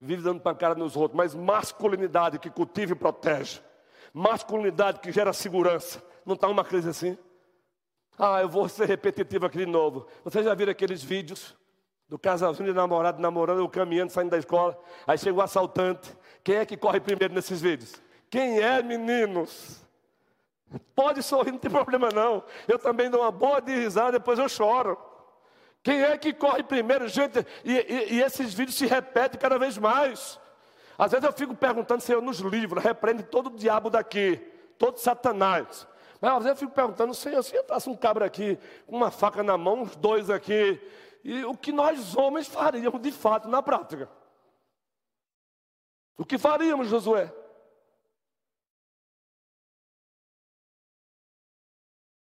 vive 0.00 0.22
dando 0.22 0.40
pancada 0.40 0.74
nos 0.74 0.96
outros, 0.96 1.16
mas 1.16 1.34
masculinidade 1.34 2.38
que 2.38 2.50
cultiva 2.50 2.92
e 2.92 2.96
protege 2.96 3.60
masculinidade 4.12 5.00
que 5.00 5.10
gera 5.12 5.32
segurança. 5.32 6.02
Não 6.24 6.34
está 6.34 6.48
uma 6.48 6.64
crise 6.64 6.88
assim? 6.88 7.18
Ah, 8.18 8.40
eu 8.40 8.48
vou 8.48 8.68
ser 8.68 8.86
repetitivo 8.86 9.46
aqui 9.46 9.58
de 9.58 9.66
novo. 9.66 10.06
Vocês 10.24 10.44
já 10.44 10.54
viram 10.54 10.72
aqueles 10.72 11.02
vídeos 11.02 11.56
do 12.08 12.18
casalzinho 12.18 12.68
de 12.68 12.74
namorado 12.74 13.20
namorando, 13.20 13.66
caminhando, 13.68 14.10
saindo 14.10 14.30
da 14.30 14.38
escola? 14.38 14.78
Aí 15.06 15.16
chega 15.16 15.36
o 15.36 15.42
assaltante. 15.42 16.14
Quem 16.44 16.56
é 16.56 16.66
que 16.66 16.76
corre 16.76 17.00
primeiro 17.00 17.34
nesses 17.34 17.60
vídeos? 17.60 18.00
Quem 18.30 18.60
é, 18.60 18.82
meninos? 18.82 19.80
Pode 20.94 21.22
sorrir, 21.22 21.52
não 21.52 21.58
tem 21.58 21.70
problema 21.70 22.08
não. 22.10 22.44
Eu 22.66 22.78
também 22.78 23.10
dou 23.10 23.20
uma 23.20 23.30
boa 23.30 23.60
de 23.60 23.74
risada, 23.74 24.12
depois 24.12 24.38
eu 24.38 24.48
choro. 24.48 24.98
Quem 25.82 26.02
é 26.02 26.16
que 26.16 26.32
corre 26.32 26.62
primeiro, 26.62 27.08
gente? 27.08 27.44
E, 27.64 27.72
e, 27.72 28.14
e 28.14 28.22
esses 28.22 28.54
vídeos 28.54 28.76
se 28.76 28.86
repetem 28.86 29.40
cada 29.40 29.58
vez 29.58 29.76
mais. 29.76 30.38
Às 31.02 31.10
vezes 31.10 31.24
eu 31.24 31.32
fico 31.32 31.52
perguntando, 31.52 32.00
Senhor, 32.00 32.22
nos 32.22 32.38
livros, 32.38 32.80
repreende 32.80 33.24
todo 33.24 33.48
o 33.48 33.56
diabo 33.56 33.90
daqui, 33.90 34.36
todo 34.78 34.98
Satanás. 34.98 35.84
Mas 36.20 36.30
às 36.30 36.44
vezes 36.44 36.50
eu 36.50 36.56
fico 36.68 36.72
perguntando, 36.72 37.12
Senhor, 37.12 37.42
se 37.42 37.56
eu 37.56 37.64
passo 37.64 37.90
um 37.90 37.96
cabra 37.96 38.24
aqui, 38.24 38.56
com 38.86 38.98
uma 38.98 39.10
faca 39.10 39.42
na 39.42 39.58
mão, 39.58 39.82
uns 39.82 39.96
dois 39.96 40.30
aqui, 40.30 40.80
e 41.24 41.44
o 41.44 41.56
que 41.56 41.72
nós 41.72 42.16
homens 42.16 42.46
faríamos 42.46 43.02
de 43.02 43.10
fato 43.10 43.48
na 43.48 43.60
prática? 43.60 44.08
O 46.16 46.24
que 46.24 46.38
faríamos, 46.38 46.86
Josué? 46.86 47.34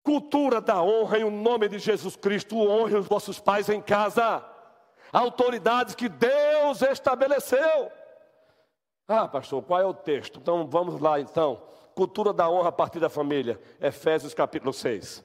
Cultura 0.05 0.61
da 0.61 0.81
honra 0.81 1.19
em 1.19 1.25
o 1.25 1.31
nome 1.33 1.69
de 1.69 1.81
Jesus 1.81 2.15
Cristo, 2.15 2.57
honre 2.57 2.95
os 2.95 3.09
vossos 3.09 3.41
pais 3.41 3.69
em 3.69 3.83
casa, 3.83 4.49
autoridades 5.13 5.97
que 5.97 6.09
Deus 6.09 6.83
estabeleceu. 6.83 7.99
Ah, 9.13 9.27
pastor, 9.27 9.61
qual 9.65 9.81
é 9.81 9.85
o 9.85 9.93
texto? 9.93 10.39
Então 10.41 10.65
vamos 10.69 11.01
lá 11.01 11.19
então. 11.19 11.61
Cultura 11.97 12.33
da 12.33 12.49
honra 12.49 12.69
a 12.69 12.73
partir 12.73 13.01
da 13.01 13.09
família. 13.09 13.61
Efésios 13.81 14.33
capítulo 14.33 14.73
6. 14.73 15.25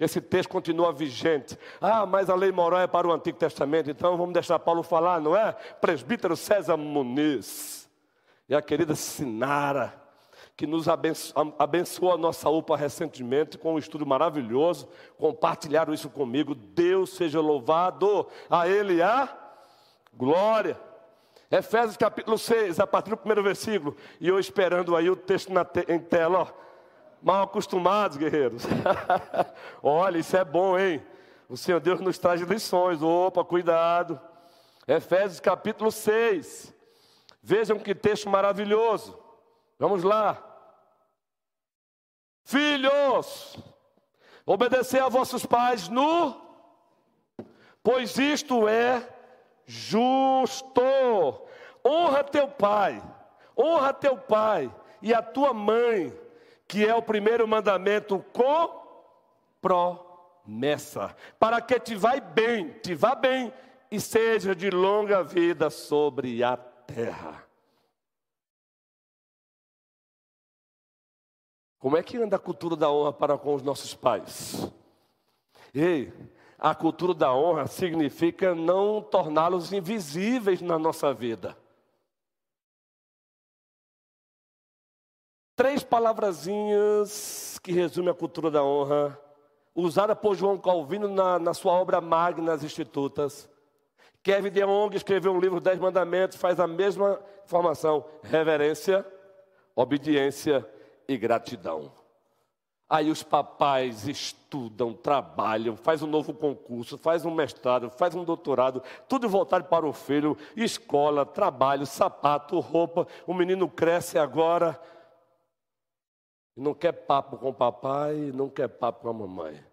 Esse 0.00 0.20
texto 0.20 0.50
continua 0.50 0.92
vigente. 0.92 1.56
Ah, 1.80 2.04
mas 2.04 2.28
a 2.28 2.34
lei 2.34 2.50
moral 2.50 2.80
é 2.80 2.88
para 2.88 3.06
o 3.06 3.12
Antigo 3.12 3.38
Testamento, 3.38 3.88
então 3.88 4.16
vamos 4.16 4.32
deixar 4.32 4.58
Paulo 4.58 4.82
falar, 4.82 5.20
não 5.20 5.36
é? 5.36 5.52
Presbítero 5.52 6.36
César 6.36 6.76
Muniz 6.76 7.88
e 8.48 8.54
a 8.54 8.60
querida 8.60 8.96
Sinara, 8.96 9.94
que 10.56 10.66
nos 10.66 10.88
abençoou, 10.88 12.12
a 12.12 12.18
nossa 12.18 12.50
UPA 12.50 12.76
recentemente 12.76 13.56
com 13.56 13.74
um 13.74 13.78
estudo 13.78 14.04
maravilhoso, 14.04 14.88
compartilharam 15.16 15.94
isso 15.94 16.10
comigo. 16.10 16.52
Deus 16.52 17.10
seja 17.10 17.40
louvado, 17.40 18.26
a 18.50 18.66
Ele 18.66 19.00
a 19.00 19.28
glória. 20.12 20.89
Efésios 21.50 21.96
capítulo 21.96 22.38
6, 22.38 22.78
a 22.78 22.86
partir 22.86 23.10
do 23.10 23.16
primeiro 23.16 23.42
versículo. 23.42 23.96
E 24.20 24.28
eu 24.28 24.38
esperando 24.38 24.94
aí 24.94 25.10
o 25.10 25.16
texto 25.16 25.52
te 25.64 25.92
em 25.92 25.98
tela, 25.98 26.42
ó. 26.42 26.46
Mal 27.20 27.42
acostumados, 27.42 28.16
guerreiros. 28.16 28.62
Olha, 29.82 30.18
isso 30.18 30.36
é 30.36 30.44
bom, 30.44 30.78
hein? 30.78 31.04
O 31.48 31.56
Senhor 31.56 31.80
Deus 31.80 32.00
nos 32.00 32.18
traz 32.18 32.40
lições. 32.40 33.02
Opa, 33.02 33.44
cuidado. 33.44 34.18
Efésios 34.86 35.40
capítulo 35.40 35.90
6. 35.90 36.72
Vejam 37.42 37.80
que 37.80 37.96
texto 37.96 38.28
maravilhoso. 38.30 39.18
Vamos 39.76 40.04
lá. 40.04 40.46
Filhos, 42.44 43.58
obedecer 44.46 45.02
a 45.02 45.08
vossos 45.08 45.44
pais 45.44 45.88
no, 45.88 46.40
pois 47.82 48.18
isto 48.18 48.66
é 48.66 49.06
justo. 49.70 50.82
Honra 51.86 52.24
teu 52.24 52.48
pai, 52.48 53.00
honra 53.56 53.92
teu 53.94 54.16
pai 54.16 54.74
e 55.00 55.14
a 55.14 55.22
tua 55.22 55.54
mãe, 55.54 56.12
que 56.66 56.84
é 56.84 56.94
o 56.94 57.00
primeiro 57.00 57.46
mandamento 57.46 58.22
com 58.32 58.80
promessa, 59.62 61.16
para 61.38 61.60
que 61.60 61.78
te 61.78 61.94
vai 61.94 62.20
bem, 62.20 62.70
te 62.80 62.94
vá 62.94 63.14
bem 63.14 63.52
e 63.90 64.00
seja 64.00 64.54
de 64.54 64.70
longa 64.70 65.22
vida 65.22 65.70
sobre 65.70 66.42
a 66.42 66.56
terra. 66.56 67.44
Como 71.78 71.96
é 71.96 72.02
que 72.02 72.18
anda 72.18 72.36
a 72.36 72.40
cultura 72.40 72.76
da 72.76 72.90
honra 72.90 73.12
para 73.12 73.38
com 73.38 73.54
os 73.54 73.62
nossos 73.62 73.94
pais? 73.94 74.70
Ei, 75.72 76.12
a 76.60 76.74
cultura 76.74 77.14
da 77.14 77.32
honra 77.32 77.66
significa 77.66 78.54
não 78.54 79.00
torná-los 79.00 79.72
invisíveis 79.72 80.60
na 80.60 80.78
nossa 80.78 81.14
vida. 81.14 81.56
Três 85.56 85.82
palavrazinhas 85.82 87.58
que 87.62 87.72
resumem 87.72 88.10
a 88.10 88.14
cultura 88.14 88.50
da 88.50 88.62
honra, 88.62 89.18
usada 89.74 90.14
por 90.14 90.34
João 90.34 90.58
Calvino 90.58 91.08
na, 91.08 91.38
na 91.38 91.54
sua 91.54 91.72
obra 91.72 91.98
Magna 91.98 92.52
as 92.52 92.62
Institutas. 92.62 93.48
Kevin 94.22 94.50
DeYoung 94.50 94.94
escreveu 94.94 95.32
um 95.32 95.40
livro, 95.40 95.60
Dez 95.60 95.78
Mandamentos, 95.78 96.36
faz 96.36 96.60
a 96.60 96.66
mesma 96.66 97.18
informação: 97.42 98.04
reverência, 98.22 99.06
obediência 99.74 100.66
e 101.08 101.16
gratidão. 101.16 101.90
Aí 102.90 103.08
os 103.08 103.22
papais 103.22 104.08
estudam, 104.08 104.92
trabalham, 104.92 105.76
faz 105.76 106.02
um 106.02 106.08
novo 106.08 106.34
concurso, 106.34 106.98
faz 106.98 107.24
um 107.24 107.30
mestrado, 107.30 107.88
faz 107.88 108.16
um 108.16 108.24
doutorado, 108.24 108.82
tudo 109.08 109.28
voltado 109.28 109.66
para 109.66 109.86
o 109.86 109.92
filho, 109.92 110.36
escola, 110.56 111.24
trabalho, 111.24 111.86
sapato, 111.86 112.58
roupa. 112.58 113.06
O 113.28 113.32
menino 113.32 113.68
cresce 113.68 114.18
agora. 114.18 114.76
não 116.56 116.74
quer 116.74 116.90
papo 116.90 117.36
com 117.36 117.50
o 117.50 117.54
papai, 117.54 118.32
não 118.34 118.48
quer 118.48 118.66
papo 118.66 119.02
com 119.02 119.08
a 119.08 119.12
mamãe. 119.12 119.64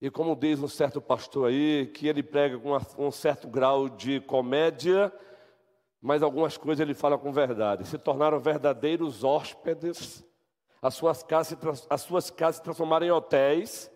E 0.00 0.08
como 0.08 0.36
diz 0.36 0.62
um 0.62 0.68
certo 0.68 1.00
pastor 1.00 1.48
aí, 1.48 1.86
que 1.86 2.06
ele 2.06 2.22
prega 2.22 2.56
com 2.56 2.78
um 3.04 3.10
certo 3.10 3.48
grau 3.48 3.88
de 3.88 4.20
comédia, 4.20 5.12
mas 6.00 6.22
algumas 6.22 6.56
coisas 6.56 6.80
ele 6.80 6.94
fala 6.94 7.18
com 7.18 7.32
verdade. 7.32 7.84
Se 7.84 7.98
tornaram 7.98 8.38
verdadeiros 8.38 9.24
hóspedes, 9.24 10.24
as 10.80 10.94
suas 10.94 11.22
casas, 11.22 11.86
as 11.88 12.02
suas 12.02 12.30
casas 12.30 12.56
se 12.56 12.62
transformaram 12.62 13.06
em 13.06 13.10
hotéis, 13.10 13.90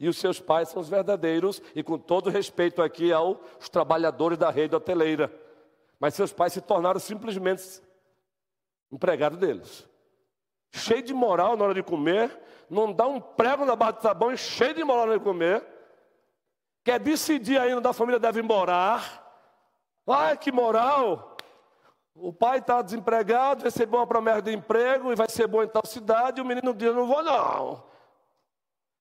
e 0.00 0.08
os 0.08 0.16
seus 0.16 0.40
pais 0.40 0.68
são 0.68 0.80
os 0.80 0.88
verdadeiros, 0.88 1.60
e 1.74 1.82
com 1.82 1.98
todo 1.98 2.30
respeito 2.30 2.80
aqui 2.80 3.12
aos 3.12 3.68
trabalhadores 3.68 4.38
da 4.38 4.50
rede 4.50 4.74
hoteleira. 4.74 5.32
Mas 5.98 6.14
seus 6.14 6.32
pais 6.32 6.52
se 6.52 6.60
tornaram 6.60 7.00
simplesmente 7.00 7.82
empregados 8.92 9.38
deles. 9.38 9.88
Cheio 10.70 11.02
de 11.02 11.12
moral 11.12 11.56
na 11.56 11.64
hora 11.64 11.74
de 11.74 11.82
comer, 11.82 12.30
não 12.70 12.92
dá 12.92 13.06
um 13.06 13.20
prego 13.20 13.64
na 13.64 13.74
barra 13.74 13.92
de 13.92 14.02
sabão 14.02 14.30
e 14.30 14.36
cheio 14.36 14.74
de 14.74 14.84
moral 14.84 15.06
na 15.06 15.12
hora 15.12 15.18
de 15.18 15.24
comer. 15.24 15.64
Quer 16.84 17.00
decidir 17.00 17.58
ainda 17.58 17.78
onde 17.78 17.88
a 17.88 17.92
família 17.92 18.20
deve 18.20 18.42
morar. 18.42 19.24
Ai, 20.06 20.36
que 20.36 20.52
moral! 20.52 21.36
O 22.20 22.32
pai 22.32 22.58
está 22.58 22.82
desempregado, 22.82 23.64
recebeu 23.64 24.00
uma 24.00 24.06
promessa 24.06 24.42
de 24.42 24.52
emprego 24.52 25.12
e 25.12 25.16
vai 25.16 25.28
ser 25.28 25.46
bom 25.46 25.62
em 25.62 25.68
tal 25.68 25.86
cidade, 25.86 26.40
e 26.40 26.42
o 26.42 26.44
menino 26.44 26.74
diz: 26.74 26.94
Não 26.94 27.06
vou, 27.06 27.22
não. 27.22 27.82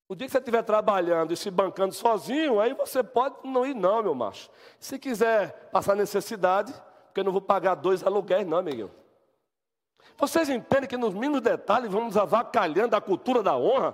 O 0.09 0.15
dia 0.15 0.26
que 0.26 0.32
você 0.32 0.38
estiver 0.38 0.63
trabalhando 0.63 1.34
e 1.34 1.38
se 1.38 1.51
bancando 1.51 1.93
sozinho, 1.93 2.61
aí 2.61 2.74
você 2.74 3.03
pode 3.03 3.36
não 3.43 3.65
ir, 3.65 3.76
não, 3.76 4.01
meu 4.01 4.15
macho. 4.15 4.49
Se 4.80 4.97
quiser 4.97 5.70
passar 5.72 5.95
necessidade, 5.95 6.74
porque 7.07 7.20
eu 7.20 7.26
não 7.26 7.32
vou 7.32 7.41
pagar 7.41 7.76
dois 7.76 8.03
aluguéis, 8.03 8.47
não, 8.47 8.57
amiguinho. 8.57 8.91
Vocês 10.18 10.49
entendem 10.49 10.88
que 10.88 10.95
nos 10.95 11.13
mínimos 11.13 11.41
detalhes 11.41 11.91
vamos 11.91 12.15
avacalhando 12.15 12.95
a 12.95 13.01
cultura 13.01 13.43
da 13.43 13.57
honra? 13.57 13.93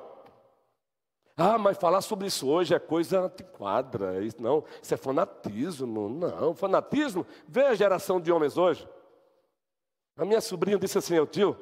Ah, 1.35 1.57
mas 1.57 1.77
falar 1.77 2.01
sobre 2.01 2.27
isso 2.27 2.47
hoje 2.47 2.75
é 2.75 2.79
coisa 2.79 3.21
antiquada. 3.21 4.21
Isso, 4.21 4.37
não, 4.39 4.63
isso 4.81 4.93
é 4.93 4.97
fanatismo. 4.97 6.07
Não, 6.09 6.53
fanatismo. 6.53 7.25
Vê 7.47 7.63
a 7.63 7.73
geração 7.73 8.21
de 8.21 8.31
homens 8.31 8.55
hoje. 8.55 8.87
A 10.15 10.25
minha 10.25 10.41
sobrinha 10.41 10.77
disse 10.77 10.97
assim, 10.97 11.15
eu 11.15 11.25
tio, 11.25 11.57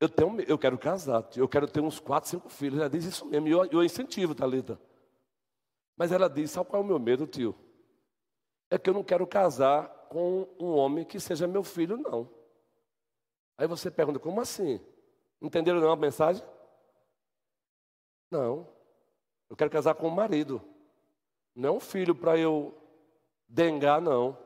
eu, 0.00 0.08
tenho, 0.08 0.40
eu 0.42 0.58
quero 0.58 0.78
casar, 0.78 1.22
tio, 1.24 1.42
eu 1.42 1.48
quero 1.48 1.66
ter 1.66 1.80
uns 1.80 1.98
quatro, 1.98 2.30
cinco 2.30 2.48
filhos. 2.48 2.78
Ela 2.78 2.88
diz 2.88 3.04
isso 3.04 3.26
mesmo, 3.26 3.48
e 3.48 3.50
eu, 3.50 3.64
eu 3.66 3.82
incentivo, 3.82 4.34
Thalita. 4.34 4.80
Mas 5.96 6.12
ela 6.12 6.28
diz, 6.28 6.52
sabe 6.52 6.70
qual 6.70 6.82
é 6.82 6.84
o 6.84 6.88
meu 6.88 6.98
medo, 6.98 7.26
tio? 7.26 7.54
É 8.70 8.78
que 8.78 8.88
eu 8.88 8.94
não 8.94 9.02
quero 9.02 9.26
casar 9.26 9.88
com 10.08 10.46
um 10.58 10.70
homem 10.76 11.04
que 11.04 11.18
seja 11.18 11.46
meu 11.46 11.64
filho, 11.64 11.96
não. 11.96 12.30
Aí 13.56 13.66
você 13.66 13.90
pergunta, 13.90 14.20
como 14.20 14.40
assim? 14.40 14.80
Entenderam 15.42 15.80
não 15.80 15.90
a 15.90 15.96
mensagem? 15.96 16.44
Não. 18.30 18.68
Eu 19.50 19.56
quero 19.56 19.70
casar 19.70 19.94
com 19.94 20.06
um 20.06 20.14
marido. 20.14 20.62
Não 21.54 21.70
é 21.70 21.72
um 21.72 21.80
filho 21.80 22.14
para 22.14 22.38
eu 22.38 22.72
dengar, 23.48 24.00
não. 24.00 24.38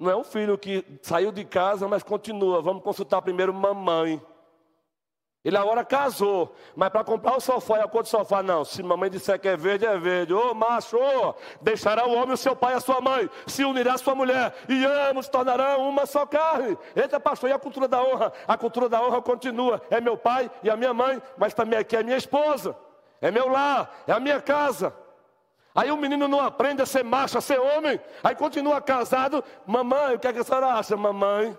Não 0.00 0.10
é 0.10 0.16
um 0.16 0.24
filho 0.24 0.56
que 0.56 0.82
saiu 1.02 1.30
de 1.30 1.44
casa, 1.44 1.86
mas 1.86 2.02
continua. 2.02 2.62
Vamos 2.62 2.82
consultar 2.82 3.20
primeiro 3.20 3.52
mamãe. 3.52 4.18
Ele 5.44 5.58
agora 5.58 5.84
casou, 5.84 6.54
mas 6.74 6.88
para 6.88 7.04
comprar 7.04 7.36
o 7.36 7.40
sofá 7.40 7.78
e 7.78 7.82
a 7.82 7.88
cor 7.88 8.02
do 8.02 8.08
sofá, 8.08 8.42
não. 8.42 8.64
Se 8.64 8.82
mamãe 8.82 9.10
disser 9.10 9.38
que 9.38 9.46
é 9.46 9.56
verde, 9.58 9.84
é 9.84 9.98
verde. 9.98 10.32
Ô 10.32 10.54
macho, 10.54 10.96
deixará 11.60 12.06
o 12.06 12.14
homem 12.14 12.32
o 12.32 12.36
seu 12.36 12.56
pai 12.56 12.72
e 12.72 12.76
a 12.76 12.80
sua 12.80 13.00
mãe, 13.02 13.28
se 13.46 13.62
unirá 13.62 13.94
a 13.94 13.98
sua 13.98 14.14
mulher, 14.14 14.54
e 14.68 14.84
ambos 14.84 15.28
tornarão 15.28 15.86
uma 15.86 16.06
só 16.06 16.24
carne. 16.24 16.78
Eita, 16.96 17.20
pastor, 17.20 17.50
e 17.50 17.52
a 17.52 17.58
cultura 17.58 17.86
da 17.86 18.02
honra? 18.02 18.32
A 18.48 18.56
cultura 18.56 18.88
da 18.88 19.02
honra 19.02 19.20
continua. 19.20 19.82
É 19.90 20.00
meu 20.00 20.16
pai 20.16 20.50
e 20.62 20.70
a 20.70 20.76
minha 20.76 20.94
mãe, 20.94 21.20
mas 21.36 21.52
também 21.52 21.78
aqui 21.78 21.94
é 21.94 22.02
minha 22.02 22.16
esposa. 22.16 22.74
É 23.20 23.30
meu 23.30 23.50
lar, 23.50 24.02
é 24.06 24.12
a 24.12 24.20
minha 24.20 24.40
casa. 24.40 24.94
Aí 25.80 25.90
o 25.90 25.96
menino 25.96 26.28
não 26.28 26.40
aprende 26.42 26.82
a 26.82 26.86
ser 26.86 27.02
macho, 27.02 27.38
a 27.38 27.40
ser 27.40 27.58
homem. 27.58 27.98
Aí 28.22 28.36
continua 28.36 28.82
casado. 28.82 29.42
Mamãe, 29.66 30.14
o 30.14 30.18
que, 30.18 30.28
é 30.28 30.32
que 30.34 30.40
a 30.40 30.44
senhora 30.44 30.74
acha, 30.74 30.94
mamãe? 30.94 31.58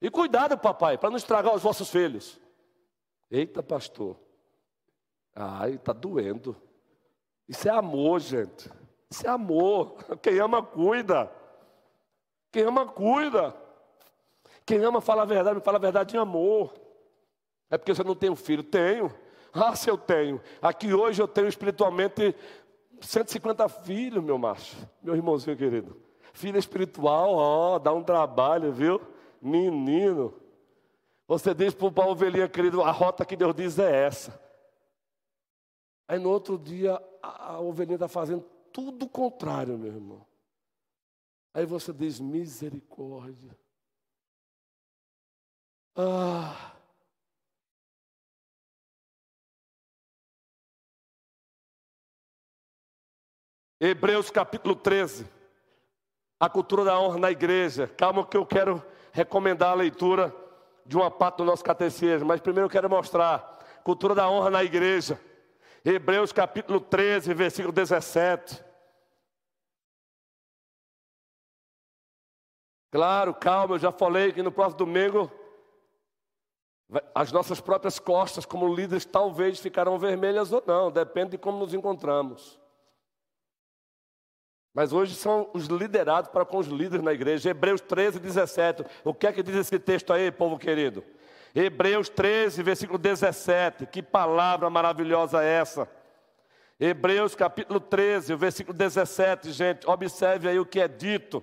E 0.00 0.08
cuidado, 0.08 0.56
papai, 0.56 0.96
para 0.96 1.10
não 1.10 1.16
estragar 1.16 1.52
os 1.52 1.60
vossos 1.60 1.90
filhos. 1.90 2.40
Eita, 3.28 3.60
pastor. 3.60 4.16
Ai, 5.34 5.72
está 5.72 5.92
doendo. 5.92 6.56
Isso 7.48 7.66
é 7.66 7.72
amor, 7.72 8.20
gente. 8.20 8.70
Isso 9.10 9.26
é 9.26 9.30
amor. 9.30 9.96
Quem 10.22 10.38
ama, 10.38 10.62
cuida. 10.62 11.28
Quem 12.52 12.62
ama, 12.62 12.86
cuida. 12.86 13.52
Quem 14.64 14.78
ama, 14.84 15.00
fala 15.00 15.22
a 15.22 15.26
verdade, 15.26 15.58
fala 15.58 15.78
a 15.78 15.80
verdade 15.80 16.16
em 16.16 16.20
amor. 16.20 16.72
É 17.68 17.76
porque 17.76 17.92
você 17.92 18.04
não 18.04 18.14
tem 18.14 18.30
um 18.30 18.36
filho? 18.36 18.62
Tenho. 18.62 19.12
Ah, 19.52 19.74
se 19.74 19.90
eu 19.90 19.98
tenho. 19.98 20.40
Aqui 20.62 20.94
hoje 20.94 21.20
eu 21.20 21.26
tenho 21.26 21.48
espiritualmente 21.48 22.34
150 23.00 23.68
filhos, 23.68 24.22
meu 24.22 24.38
macho. 24.38 24.76
Meu 25.02 25.14
irmãozinho 25.14 25.56
querido. 25.56 26.00
Filho 26.32 26.58
espiritual, 26.58 27.34
ó, 27.34 27.78
dá 27.78 27.92
um 27.92 28.02
trabalho, 28.02 28.72
viu? 28.72 29.00
Menino. 29.40 30.34
Você 31.26 31.54
diz 31.54 31.74
para 31.74 32.04
a 32.04 32.06
ovelhinha, 32.06 32.48
querido, 32.48 32.82
a 32.82 32.90
rota 32.90 33.24
que 33.24 33.36
Deus 33.36 33.54
diz 33.54 33.78
é 33.78 34.06
essa. 34.06 34.40
Aí 36.06 36.18
no 36.18 36.28
outro 36.28 36.58
dia, 36.58 37.00
a, 37.22 37.52
a 37.52 37.60
ovelhinha 37.60 37.96
está 37.96 38.08
fazendo 38.08 38.42
tudo 38.72 39.06
o 39.06 39.08
contrário, 39.08 39.78
meu 39.78 39.92
irmão. 39.92 40.26
Aí 41.54 41.64
você 41.64 41.92
diz, 41.92 42.20
misericórdia. 42.20 43.56
Ah. 45.96 46.79
Hebreus 53.80 54.28
capítulo 54.30 54.76
13. 54.76 55.26
A 56.38 56.50
cultura 56.50 56.84
da 56.84 57.00
honra 57.00 57.18
na 57.18 57.30
igreja. 57.30 57.88
Calma 57.88 58.26
que 58.26 58.36
eu 58.36 58.44
quero 58.44 58.84
recomendar 59.10 59.70
a 59.70 59.74
leitura 59.74 60.34
de 60.84 60.96
uma 60.96 61.10
parte 61.10 61.38
do 61.38 61.44
nosso 61.44 61.64
catecismo, 61.64 62.28
mas 62.28 62.40
primeiro 62.40 62.66
eu 62.66 62.70
quero 62.70 62.90
mostrar 62.90 63.58
cultura 63.82 64.14
da 64.14 64.28
honra 64.28 64.50
na 64.50 64.62
igreja. 64.62 65.18
Hebreus 65.82 66.30
capítulo 66.30 66.78
13, 66.78 67.32
versículo 67.32 67.72
17. 67.72 68.62
Claro, 72.90 73.32
calma, 73.32 73.76
eu 73.76 73.78
já 73.78 73.90
falei 73.90 74.30
que 74.30 74.42
no 74.42 74.52
próximo 74.52 74.84
domingo 74.84 75.32
as 77.14 77.32
nossas 77.32 77.62
próprias 77.62 77.98
costas, 77.98 78.44
como 78.44 78.74
líderes, 78.74 79.06
talvez 79.06 79.58
ficarão 79.58 79.98
vermelhas 79.98 80.52
ou 80.52 80.62
não, 80.66 80.90
depende 80.90 81.30
de 81.30 81.38
como 81.38 81.58
nos 81.58 81.72
encontramos. 81.72 82.59
Mas 84.72 84.92
hoje 84.92 85.14
são 85.14 85.50
os 85.52 85.66
liderados 85.66 86.30
para 86.30 86.44
com 86.44 86.58
os 86.58 86.68
líderes 86.68 87.04
na 87.04 87.12
igreja. 87.12 87.50
Hebreus 87.50 87.80
13, 87.80 88.20
17. 88.20 88.84
O 89.04 89.12
que 89.12 89.26
é 89.26 89.32
que 89.32 89.42
diz 89.42 89.56
esse 89.56 89.78
texto 89.78 90.12
aí, 90.12 90.30
povo 90.30 90.58
querido? 90.58 91.02
Hebreus 91.54 92.08
13, 92.08 92.62
versículo 92.62 92.98
17. 92.98 93.86
Que 93.86 94.00
palavra 94.00 94.70
maravilhosa 94.70 95.42
é 95.42 95.60
essa? 95.60 95.88
Hebreus 96.78 97.34
capítulo 97.34 97.80
13, 97.80 98.34
versículo 98.36 98.76
17, 98.76 99.50
gente. 99.50 99.90
Observe 99.90 100.48
aí 100.48 100.58
o 100.58 100.64
que 100.64 100.80
é 100.80 100.86
dito. 100.86 101.42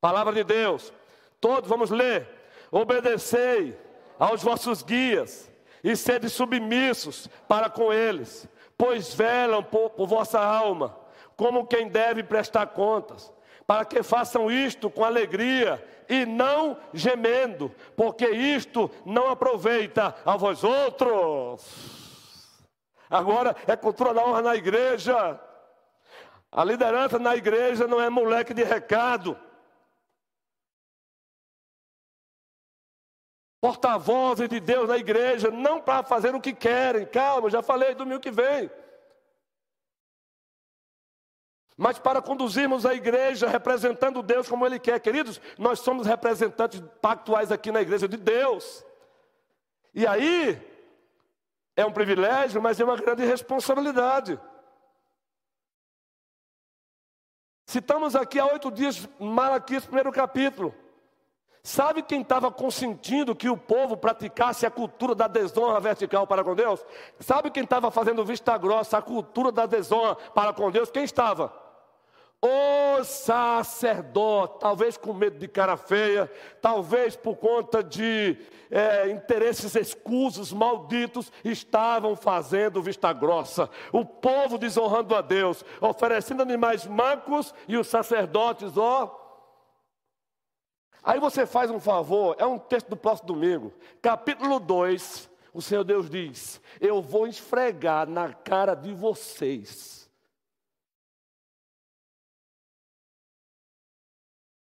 Palavra 0.00 0.32
de 0.32 0.42
Deus. 0.42 0.92
Todos 1.40 1.68
vamos 1.68 1.90
ler. 1.90 2.28
Obedecei 2.70 3.78
aos 4.18 4.42
vossos 4.42 4.82
guias 4.82 5.50
e 5.84 5.94
sede 5.94 6.28
submissos 6.28 7.28
para 7.46 7.70
com 7.70 7.92
eles, 7.92 8.48
pois 8.76 9.14
velam 9.14 9.62
por, 9.62 9.90
por 9.90 10.08
vossa 10.08 10.40
alma 10.40 11.03
como 11.36 11.66
quem 11.66 11.88
deve 11.88 12.22
prestar 12.22 12.66
contas, 12.68 13.32
para 13.66 13.84
que 13.84 14.02
façam 14.02 14.50
isto 14.50 14.90
com 14.90 15.04
alegria 15.04 15.82
e 16.08 16.26
não 16.26 16.76
gemendo, 16.92 17.74
porque 17.96 18.28
isto 18.28 18.90
não 19.04 19.28
aproveita 19.28 20.14
a 20.24 20.36
vós 20.36 20.62
outros. 20.62 21.94
Agora 23.08 23.54
é 23.66 23.76
cultura 23.76 24.12
da 24.12 24.24
honra 24.24 24.42
na 24.42 24.56
igreja. 24.56 25.40
A 26.50 26.64
liderança 26.64 27.18
na 27.18 27.34
igreja 27.34 27.86
não 27.86 28.00
é 28.00 28.08
moleque 28.08 28.54
de 28.54 28.62
recado. 28.62 29.36
Porta-vozes 33.60 34.48
de 34.48 34.60
Deus 34.60 34.88
na 34.88 34.98
igreja, 34.98 35.50
não 35.50 35.80
para 35.80 36.04
fazer 36.04 36.34
o 36.34 36.40
que 36.40 36.52
querem. 36.52 37.06
Calma, 37.06 37.48
já 37.48 37.62
falei 37.62 37.94
domingo 37.94 38.20
que 38.20 38.30
vem. 38.30 38.70
Mas 41.76 41.98
para 41.98 42.22
conduzirmos 42.22 42.86
a 42.86 42.94
igreja 42.94 43.48
representando 43.48 44.22
Deus 44.22 44.48
como 44.48 44.64
Ele 44.64 44.78
quer, 44.78 45.00
queridos, 45.00 45.40
nós 45.58 45.80
somos 45.80 46.06
representantes 46.06 46.80
pactuais 47.00 47.50
aqui 47.50 47.72
na 47.72 47.82
igreja 47.82 48.06
de 48.06 48.16
Deus. 48.16 48.84
E 49.92 50.06
aí, 50.06 50.60
é 51.76 51.84
um 51.84 51.92
privilégio, 51.92 52.62
mas 52.62 52.78
é 52.78 52.84
uma 52.84 52.96
grande 52.96 53.24
responsabilidade. 53.24 54.38
Citamos 57.66 58.14
aqui 58.14 58.38
há 58.38 58.46
oito 58.46 58.70
dias 58.70 59.08
Malaquias, 59.18 59.84
primeiro 59.84 60.12
capítulo. 60.12 60.72
Sabe 61.66 62.02
quem 62.02 62.20
estava 62.20 62.52
consentindo 62.52 63.34
que 63.34 63.48
o 63.48 63.56
povo 63.56 63.96
praticasse 63.96 64.66
a 64.66 64.70
cultura 64.70 65.14
da 65.14 65.26
desonra 65.26 65.80
vertical 65.80 66.26
para 66.26 66.44
com 66.44 66.54
Deus? 66.54 66.84
Sabe 67.18 67.50
quem 67.50 67.64
estava 67.64 67.90
fazendo 67.90 68.24
vista 68.24 68.56
grossa 68.58 68.98
a 68.98 69.02
cultura 69.02 69.50
da 69.50 69.64
desonra 69.64 70.14
para 70.14 70.52
com 70.52 70.70
Deus? 70.70 70.90
Quem 70.90 71.04
estava? 71.04 71.63
O 72.46 73.02
sacerdote, 73.04 74.58
talvez 74.60 74.98
com 74.98 75.14
medo 75.14 75.38
de 75.38 75.48
cara 75.48 75.78
feia, 75.78 76.30
talvez 76.60 77.16
por 77.16 77.36
conta 77.36 77.82
de 77.82 78.36
é, 78.70 79.08
interesses 79.08 79.74
escusos, 79.74 80.52
malditos, 80.52 81.32
estavam 81.42 82.14
fazendo 82.14 82.82
vista 82.82 83.10
grossa. 83.14 83.70
O 83.90 84.04
povo 84.04 84.58
desonrando 84.58 85.14
a 85.14 85.22
Deus, 85.22 85.64
oferecendo 85.80 86.42
animais 86.42 86.86
mancos 86.86 87.54
e 87.66 87.78
os 87.78 87.86
sacerdotes, 87.86 88.76
ó, 88.76 89.22
Aí 91.02 91.20
você 91.20 91.46
faz 91.46 91.70
um 91.70 91.80
favor, 91.80 92.34
é 92.38 92.46
um 92.46 92.58
texto 92.58 92.88
do 92.88 92.96
próximo 92.96 93.28
domingo, 93.28 93.72
capítulo 94.00 94.58
2. 94.58 95.30
O 95.52 95.62
Senhor 95.62 95.84
Deus 95.84 96.08
diz: 96.10 96.60
Eu 96.80 97.00
vou 97.00 97.26
esfregar 97.26 98.08
na 98.08 98.32
cara 98.32 98.74
de 98.74 98.92
vocês. 98.94 100.03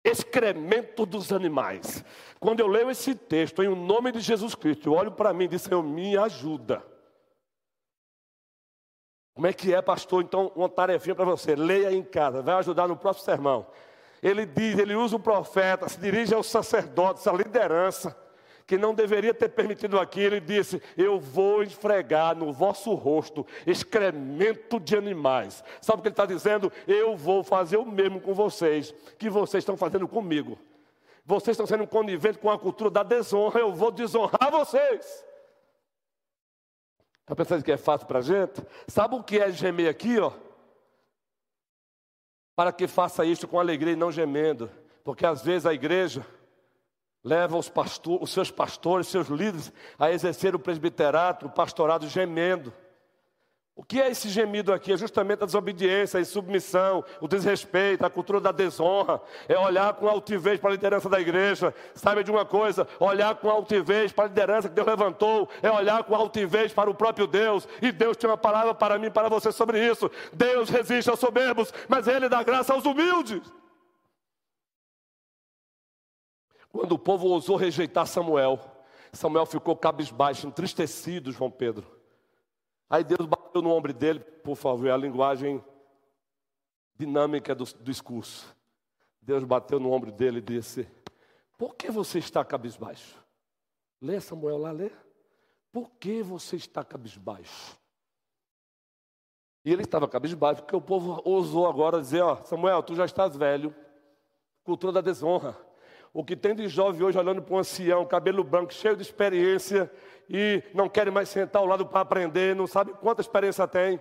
Excremento 0.05 1.07
dos 1.07 1.33
animais. 1.33 2.05
Quando 2.39 2.61
eu 2.61 2.67
leio 2.67 2.91
esse 2.91 3.15
texto 3.15 3.63
em 3.63 3.69
o 3.69 3.75
nome 3.75 4.13
de 4.13 4.21
Jesus 4.21 4.55
Cristo, 4.55 4.89
eu 4.89 4.93
olho 4.93 5.13
para 5.13 5.33
mim 5.33 5.45
e 5.45 5.49
digo: 5.49 5.63
Senhor, 5.63 5.83
me 5.83 6.17
ajuda. 6.17 6.85
Como 9.35 9.47
é 9.47 9.53
que 9.53 9.75
é, 9.75 9.81
pastor? 9.83 10.23
Então, 10.23 10.53
uma 10.55 10.69
tarefinha 10.69 11.15
para 11.15 11.25
você. 11.25 11.57
Leia 11.57 11.93
em 11.93 12.03
casa, 12.03 12.43
vai 12.43 12.55
ajudar 12.57 12.87
no 12.87 12.97
próximo 12.97 13.25
sermão 13.25 13.67
ele 14.25 14.47
diz, 14.47 14.79
ele 14.79 14.95
usa 14.95 15.17
o 15.17 15.21
profeta, 15.21 15.87
se 15.87 16.01
dirige 16.01 16.35
aos 16.35 16.47
sacerdotes, 16.47 17.27
à 17.27 17.33
liderança, 17.33 18.17
que 18.67 18.79
não 18.79 18.95
deveria 18.95 19.35
ter 19.35 19.49
permitido 19.49 19.99
aquilo, 19.99 20.37
ele 20.37 20.41
disse: 20.41 20.83
Eu 20.97 21.21
vou 21.21 21.63
esfregar 21.63 22.37
no 22.37 22.53
vosso 22.53 22.95
rosto 22.95 23.47
excremento 23.67 24.81
de 24.81 24.97
animais. 24.97 25.63
Sabe 25.81 25.99
o 25.99 26.03
que 26.03 26.09
ele 26.09 26.13
está 26.13 26.27
dizendo? 26.27 26.73
Eu 26.87 27.17
vou 27.17 27.45
fazer 27.45 27.77
o 27.77 27.85
mesmo 27.87 28.21
com 28.21 28.35
vocês, 28.35 28.95
que 29.19 29.29
vocês 29.31 29.63
estão 29.63 29.77
fazendo 29.77 30.09
comigo. 30.09 30.59
Vocês 31.25 31.55
estão 31.55 31.67
sendo 31.67 31.87
coniventes 31.87 32.41
com 32.41 32.51
a 32.51 32.59
cultura 32.59 32.91
da 32.91 33.03
desonra, 33.03 33.61
eu 33.61 33.73
vou 33.73 33.91
desonrar 33.91 34.51
vocês. 34.51 35.25
Está 37.23 37.35
pensando 37.35 37.65
que 37.65 37.73
é 37.73 37.79
fácil 37.79 38.07
para 38.07 38.19
a 38.19 38.23
gente? 38.23 38.63
Sabe 38.87 39.15
o 39.15 39.23
que 39.23 39.39
é 39.39 39.51
gemer 39.51 39.89
aqui, 39.89 40.19
ó? 40.19 40.33
para 42.55 42.73
que 42.73 42.87
faça 42.87 43.25
isto 43.25 43.49
com 43.49 43.59
alegria 43.59 43.93
e 43.93 43.97
não 43.97 44.13
gemendo, 44.13 44.71
porque 45.03 45.27
às 45.27 45.43
vezes 45.43 45.67
a 45.67 45.75
igreja 45.75 46.25
leva 47.25 47.57
os, 47.57 47.71
pastor, 47.71 48.23
os 48.23 48.31
seus 48.31 48.51
pastores, 48.51 49.09
seus 49.09 49.29
líderes, 49.29 49.73
a 49.99 50.13
exercer 50.13 50.55
o 50.55 50.59
presbiterato, 50.59 51.47
o 51.47 51.51
pastorado 51.51 52.07
gemendo. 52.07 52.73
O 53.77 53.83
que 53.83 54.01
é 54.01 54.09
esse 54.09 54.29
gemido 54.29 54.73
aqui? 54.73 54.93
É 54.93 54.97
justamente 54.97 55.43
a 55.43 55.47
desobediência, 55.47 56.19
a 56.19 56.21
insubmissão, 56.21 57.05
o 57.21 57.27
desrespeito, 57.27 58.07
a 58.07 58.11
cultura 58.11 58.41
da 58.41 58.53
desonra. 58.53 59.21
É 59.49 59.59
olhar 59.59 59.93
com 59.95 60.07
altivez 60.07 60.61
para 60.61 60.71
a 60.71 60.73
liderança 60.75 61.09
da 61.09 61.21
igreja. 61.21 61.75
Sabe 61.93 62.23
de 62.23 62.31
uma 62.31 62.45
coisa? 62.45 62.87
Olhar 63.01 63.35
com 63.35 63.51
altivez 63.51 64.13
para 64.13 64.27
a 64.27 64.29
liderança 64.29 64.69
que 64.69 64.77
Deus 64.77 64.87
levantou. 64.87 65.49
É 65.61 65.69
olhar 65.73 66.05
com 66.05 66.15
altivez 66.15 66.73
para 66.73 66.89
o 66.89 66.95
próprio 66.95 67.27
Deus. 67.27 67.67
E 67.83 67.91
Deus 67.91 68.17
tem 68.17 68.31
uma 68.31 68.39
palavra 68.39 68.75
para 68.75 68.97
mim 68.97 69.11
para 69.11 69.29
você 69.29 69.51
sobre 69.51 69.85
isso. 69.85 70.09
Deus 70.33 70.69
resiste 70.69 71.11
aos 71.11 71.19
soberbos, 71.19 71.75
mas 71.89 72.07
Ele 72.07 72.29
dá 72.29 72.45
graça 72.45 72.73
aos 72.73 72.85
humildes. 72.85 73.43
Quando 76.75 76.91
o 76.91 76.99
povo 76.99 77.29
ousou 77.29 77.55
rejeitar 77.55 78.05
Samuel, 78.05 78.59
Samuel 79.13 79.47
ficou 79.47 79.77
cabisbaixo, 79.77 80.49
entristecido, 80.49 81.31
João 81.31 81.49
Pedro. 81.49 81.87
Aí 82.91 83.05
Deus 83.05 83.29
bateu 83.29 83.63
no 83.63 83.71
ombro 83.71 83.93
dele, 83.93 84.19
por 84.19 84.57
favor, 84.57 84.89
é 84.89 84.91
a 84.91 84.97
linguagem 84.97 85.65
dinâmica 86.97 87.55
do, 87.55 87.63
do 87.65 87.85
discurso. 87.85 88.57
Deus 89.23 89.45
bateu 89.45 89.79
no 89.79 89.93
ombro 89.93 90.11
dele 90.11 90.39
e 90.39 90.43
disse: 90.43 90.89
Por 91.57 91.77
que 91.77 91.93
você 91.93 92.19
está 92.19 92.45
cabisbaixo? 92.45 93.25
Lê 94.03 94.21
Samuel 94.21 94.59
lá, 94.59 94.73
lê. 94.73 94.91
Por 95.71 95.93
que 95.93 96.25
você 96.25 96.57
está 96.57 96.83
cabisbaixo? 96.83 97.79
E 99.65 99.73
ele 99.73 99.83
estava 99.83 100.09
cabisbaixo 100.09 100.63
porque 100.63 100.75
o 100.75 100.81
povo 100.81 101.23
ousou 101.25 101.69
agora 101.69 102.01
dizer: 102.01 102.23
Ó, 102.23 102.35
Samuel, 102.43 102.83
tu 102.83 102.97
já 102.97 103.05
estás 103.05 103.37
velho, 103.37 103.73
cultura 104.65 104.95
da 104.95 105.01
desonra. 105.01 105.64
O 106.15 106.25
que 106.25 106.37
tem 106.37 106.55
de 106.55 106.69
jovem 106.69 107.03
hoje 107.03 107.19
olhando 107.19 107.43
para 107.43 107.57
um 107.57 107.59
ancião, 107.59 108.07
cabelo 108.07 108.45
branco, 108.45 108.73
cheio 108.73 108.95
de 108.95 109.03
experiência, 109.03 109.91
e 110.31 110.63
não 110.73 110.89
querem 110.89 111.13
mais 111.13 111.29
sentar 111.29 111.61
ao 111.61 111.67
lado 111.67 111.85
para 111.85 112.03
aprender, 112.03 112.55
não 112.55 112.69
sabe 112.69 112.95
quanta 112.95 113.21
experiência 113.21 113.67
tem. 113.67 114.01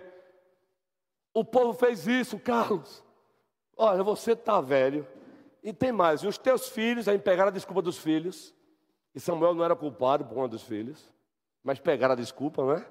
O 1.34 1.44
povo 1.44 1.74
fez 1.74 2.06
isso, 2.06 2.38
Carlos. 2.38 3.02
Olha, 3.76 4.04
você 4.04 4.30
está 4.30 4.60
velho. 4.60 5.04
E 5.60 5.72
tem 5.72 5.90
mais, 5.90 6.20
e 6.22 6.28
os 6.28 6.38
teus 6.38 6.68
filhos, 6.68 7.08
aí 7.08 7.18
pegaram 7.18 7.48
a 7.48 7.52
desculpa 7.52 7.82
dos 7.82 7.98
filhos. 7.98 8.54
E 9.12 9.18
Samuel 9.18 9.52
não 9.52 9.64
era 9.64 9.74
culpado 9.74 10.24
por 10.24 10.38
um 10.38 10.48
dos 10.48 10.62
filhos, 10.62 11.12
mas 11.64 11.80
pegaram 11.80 12.12
a 12.12 12.16
desculpa, 12.16 12.62
não 12.62 12.72
é? 12.74 12.86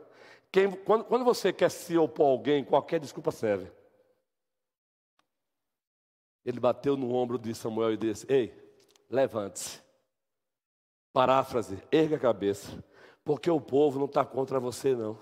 Quem, 0.52 0.70
quando, 0.70 1.06
quando 1.06 1.24
você 1.24 1.54
quer 1.54 1.72
se 1.72 1.98
opor 1.98 2.26
a 2.26 2.30
alguém, 2.30 2.66
qualquer 2.66 3.00
desculpa 3.00 3.32
serve. 3.32 3.72
Ele 6.44 6.60
bateu 6.60 6.98
no 6.98 7.14
ombro 7.14 7.40
de 7.40 7.56
Samuel 7.56 7.94
e 7.94 7.98
disse: 7.98 8.26
Ei, 8.30 8.63
levante-se. 9.14 9.80
Paráfrase, 11.14 11.78
erga 11.92 12.16
a 12.16 12.20
cabeça. 12.20 12.84
Porque 13.24 13.50
o 13.50 13.62
povo 13.62 14.00
não 14.00 14.06
está 14.08 14.26
contra 14.26 14.60
você, 14.60 14.96
não. 14.96 15.18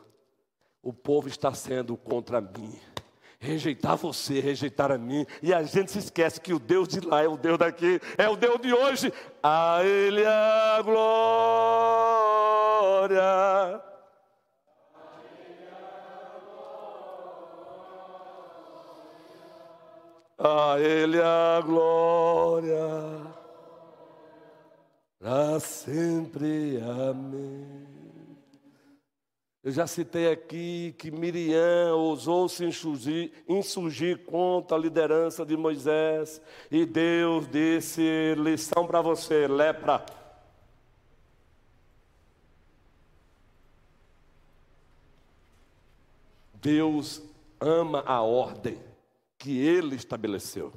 O 0.82 0.92
povo 0.94 1.28
está 1.28 1.54
sendo 1.54 1.96
contra 1.98 2.42
mim. 2.42 2.74
Rejeitar 3.40 3.98
você, 3.98 4.40
rejeitar 4.40 4.92
a 4.92 4.98
mim. 4.98 5.26
E 5.44 5.54
a 5.54 5.62
gente 5.64 5.92
se 5.92 6.00
esquece 6.00 6.40
que 6.40 6.54
o 6.54 6.60
Deus 6.60 6.88
de 6.88 7.02
lá 7.02 7.22
é 7.22 7.28
o 7.28 7.36
Deus 7.38 7.58
daqui, 7.58 8.00
é 8.18 8.30
o 8.30 8.38
Deus 8.38 8.62
de 8.62 8.74
hoje. 8.74 9.12
A 9.44 9.84
Ele 9.84 10.26
a 10.26 10.82
glória. 10.84 12.02
A 20.44 20.80
Ele 20.80 21.22
a 21.22 21.62
glória, 21.64 23.31
para 25.32 25.62
sempre, 25.62 26.78
amém. 26.82 27.88
Eu 29.64 29.72
já 29.72 29.88
citei 29.88 30.30
aqui 30.30 30.94
que 30.98 31.10
Miriam 31.10 31.96
ousou 31.96 32.50
se 32.50 32.66
insurgir, 32.66 33.32
insurgir 33.48 34.26
contra 34.26 34.76
a 34.76 34.80
liderança 34.80 35.46
de 35.46 35.56
Moisés. 35.56 36.42
E 36.70 36.86
Deus 36.86 37.48
disse: 37.48 38.36
lição 38.36 38.86
para 38.86 39.02
você, 39.02 39.48
lepra. 39.48 40.06
Deus 46.56 47.24
ama 47.58 48.04
a 48.06 48.22
ordem 48.22 48.78
que 49.38 49.58
ele 49.58 49.96
estabeleceu. 49.96 50.74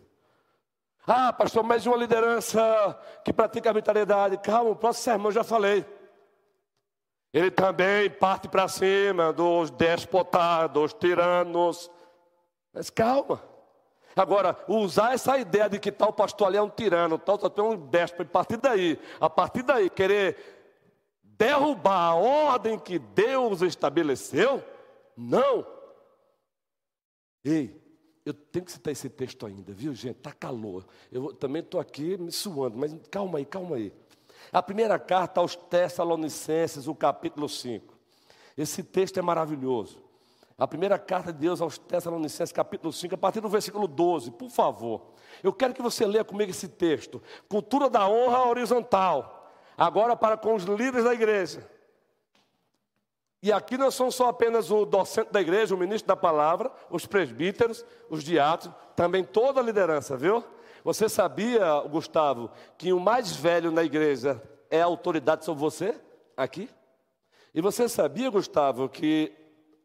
Ah, 1.07 1.35
pastor, 1.35 1.63
mais 1.63 1.85
uma 1.87 1.99
liderança 1.99 2.99
que 3.23 3.31
pratica 3.31 3.69
arbitrariedade. 3.69 4.39
Calma, 4.39 4.71
o 4.71 4.77
próximo 4.77 5.05
sermão 5.05 5.31
já 5.31 5.45
falei. 5.45 5.85
Ele 7.31 7.51
também 7.51 8.09
parte 8.09 8.49
para 8.49 8.69
cima 8.69 9.31
dos 9.31 9.71
despotados, 9.71 10.73
dos 10.73 10.95
tiranos. 10.95 11.91
Mas 12.73 12.89
calma. 12.89 13.43
Agora, 14.17 14.57
usar 14.67 15.13
essa 15.13 15.37
ideia 15.37 15.69
de 15.69 15.79
que 15.79 15.93
tal 15.93 16.13
pastor 16.13 16.47
ali 16.47 16.57
é 16.57 16.63
um 16.63 16.71
tirano, 16.71 17.19
tal 17.19 17.39
pastor 17.39 17.67
é 17.67 17.69
um 17.69 17.77
déspota, 17.77 18.23
a 18.23 18.33
partir 18.33 18.57
daí, 18.57 18.99
a 19.21 19.29
partir 19.29 19.63
daí, 19.63 19.91
querer 19.91 20.37
derrubar 21.23 22.13
a 22.13 22.15
ordem 22.15 22.79
que 22.79 22.99
Deus 22.99 23.61
estabeleceu, 23.61 24.63
não. 25.17 25.67
Ei, 27.45 27.84
eu 28.25 28.33
tenho 28.33 28.65
que 28.65 28.73
citar 28.73 28.93
esse 28.93 29.09
texto 29.11 29.45
ainda, 29.47 29.73
viu, 29.73 29.95
gente? 29.95 30.17
Está 30.17 30.33
calor. 30.33 30.87
Eu 31.13 31.35
também 31.35 31.61
estou 31.61 31.79
aqui 31.79 32.17
me 32.17 32.33
suando, 32.33 32.77
mas 32.77 32.95
calma 33.11 33.39
aí, 33.39 33.45
calma 33.45 33.77
aí. 33.77 33.93
A 34.51 34.63
primeira 34.63 34.99
carta 34.99 35.41
aos 35.41 35.55
Tessalonicenses, 35.55 36.87
o 36.87 36.95
capítulo 36.95 37.49
5. 37.49 37.95
Esse 38.57 38.83
texto 38.83 39.19
é 39.19 39.23
maravilhoso. 39.23 40.03
A 40.57 40.67
primeira 40.67 40.99
carta 40.99 41.33
de 41.33 41.41
Deus 41.41 41.61
aos 41.61 41.77
Tessalonicenses, 41.77 42.53
capítulo 42.53 42.93
5, 42.93 43.15
a 43.15 43.19
partir 43.19 43.41
do 43.41 43.49
versículo 43.49 43.89
12, 43.89 44.31
por 44.31 44.49
favor. 44.49 45.15
Eu 45.43 45.53
quero 45.53 45.75
que 45.75 45.83
você 45.83 46.07
leia 46.07 46.25
comigo 46.25 46.51
esse 46.51 46.69
texto. 46.69 47.21
Cultura 47.49 47.91
da 47.91 48.09
honra 48.09 48.47
horizontal. 48.49 49.53
Agora 49.77 50.17
para 50.17 50.37
com 50.37 50.55
os 50.55 50.63
líderes 50.65 51.05
da 51.05 51.13
igreja. 51.13 51.69
E 53.45 53.53
aqui 53.53 53.77
não 53.77 53.91
são 53.91 54.11
só 54.11 54.31
apenas 54.31 54.71
o 54.71 54.87
docente 54.87 55.31
da 55.31 55.39
igreja, 55.39 55.75
o 55.75 55.79
ministro 55.79 56.09
da 56.09 56.17
palavra, 56.17 56.73
os 56.89 57.05
presbíteros, 57.05 57.85
os 58.09 58.25
diáconos, 58.25 58.75
também 58.97 59.23
toda 59.23 59.61
a 59.61 59.63
liderança, 59.63 60.17
viu? 60.17 60.43
Você 60.83 61.11
sabia, 61.11 61.63
Gustavo, 61.83 62.51
que 62.79 62.91
o 62.91 62.99
mais 62.99 63.37
velho 63.37 63.71
na 63.71 63.85
igreja 63.85 64.43
é 64.71 64.81
a 64.81 64.87
autoridade 64.87 65.45
sobre 65.45 65.61
você? 65.61 65.95
Aqui? 66.35 66.71
E 67.55 67.61
você 67.61 67.87
sabia, 67.87 68.31
Gustavo, 68.31 68.89
que 68.89 69.31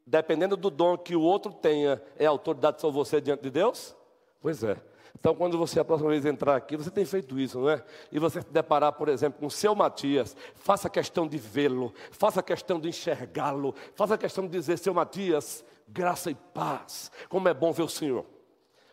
dependendo 0.08 0.56
do 0.56 0.70
dom 0.70 0.98
que 0.98 1.14
o 1.14 1.22
outro 1.22 1.52
tenha, 1.52 2.02
é 2.18 2.26
a 2.26 2.30
autoridade 2.30 2.80
sobre 2.80 2.96
você 2.96 3.20
diante 3.20 3.42
de 3.42 3.50
Deus? 3.50 3.94
Pois 4.40 4.64
é. 4.64 4.78
Então, 5.20 5.36
quando 5.36 5.58
você 5.58 5.80
a 5.80 5.86
próxima 5.86 6.10
vez 6.10 6.26
entrar 6.26 6.56
aqui, 6.56 6.78
você 6.78 6.90
tem 6.90 7.04
feito 7.04 7.38
isso, 7.38 7.60
não 7.60 7.70
é? 7.70 7.84
E 8.10 8.18
você 8.18 8.42
se 8.42 8.50
deparar, 8.50 8.94
por 8.94 9.10
exemplo, 9.10 9.40
com 9.40 9.48
o 9.48 9.52
seu 9.52 9.76
Matias, 9.76 10.36
faça 10.56 10.90
questão 10.90 11.28
de 11.28 11.38
vê-lo, 11.38 11.94
faça 12.12 12.42
questão 12.42 12.80
de 12.80 12.88
enxergá-lo, 12.88 13.76
faça 13.96 14.18
questão 14.18 14.46
de 14.46 14.52
dizer, 14.52 14.78
seu 14.78 14.94
Matias, 14.94 15.66
graça 15.88 16.32
e 16.32 16.36
paz, 16.36 17.12
como 17.28 17.50
é 17.50 17.54
bom 17.54 17.74
ver 17.74 17.84
o 17.84 17.90
Senhor. 17.90 18.26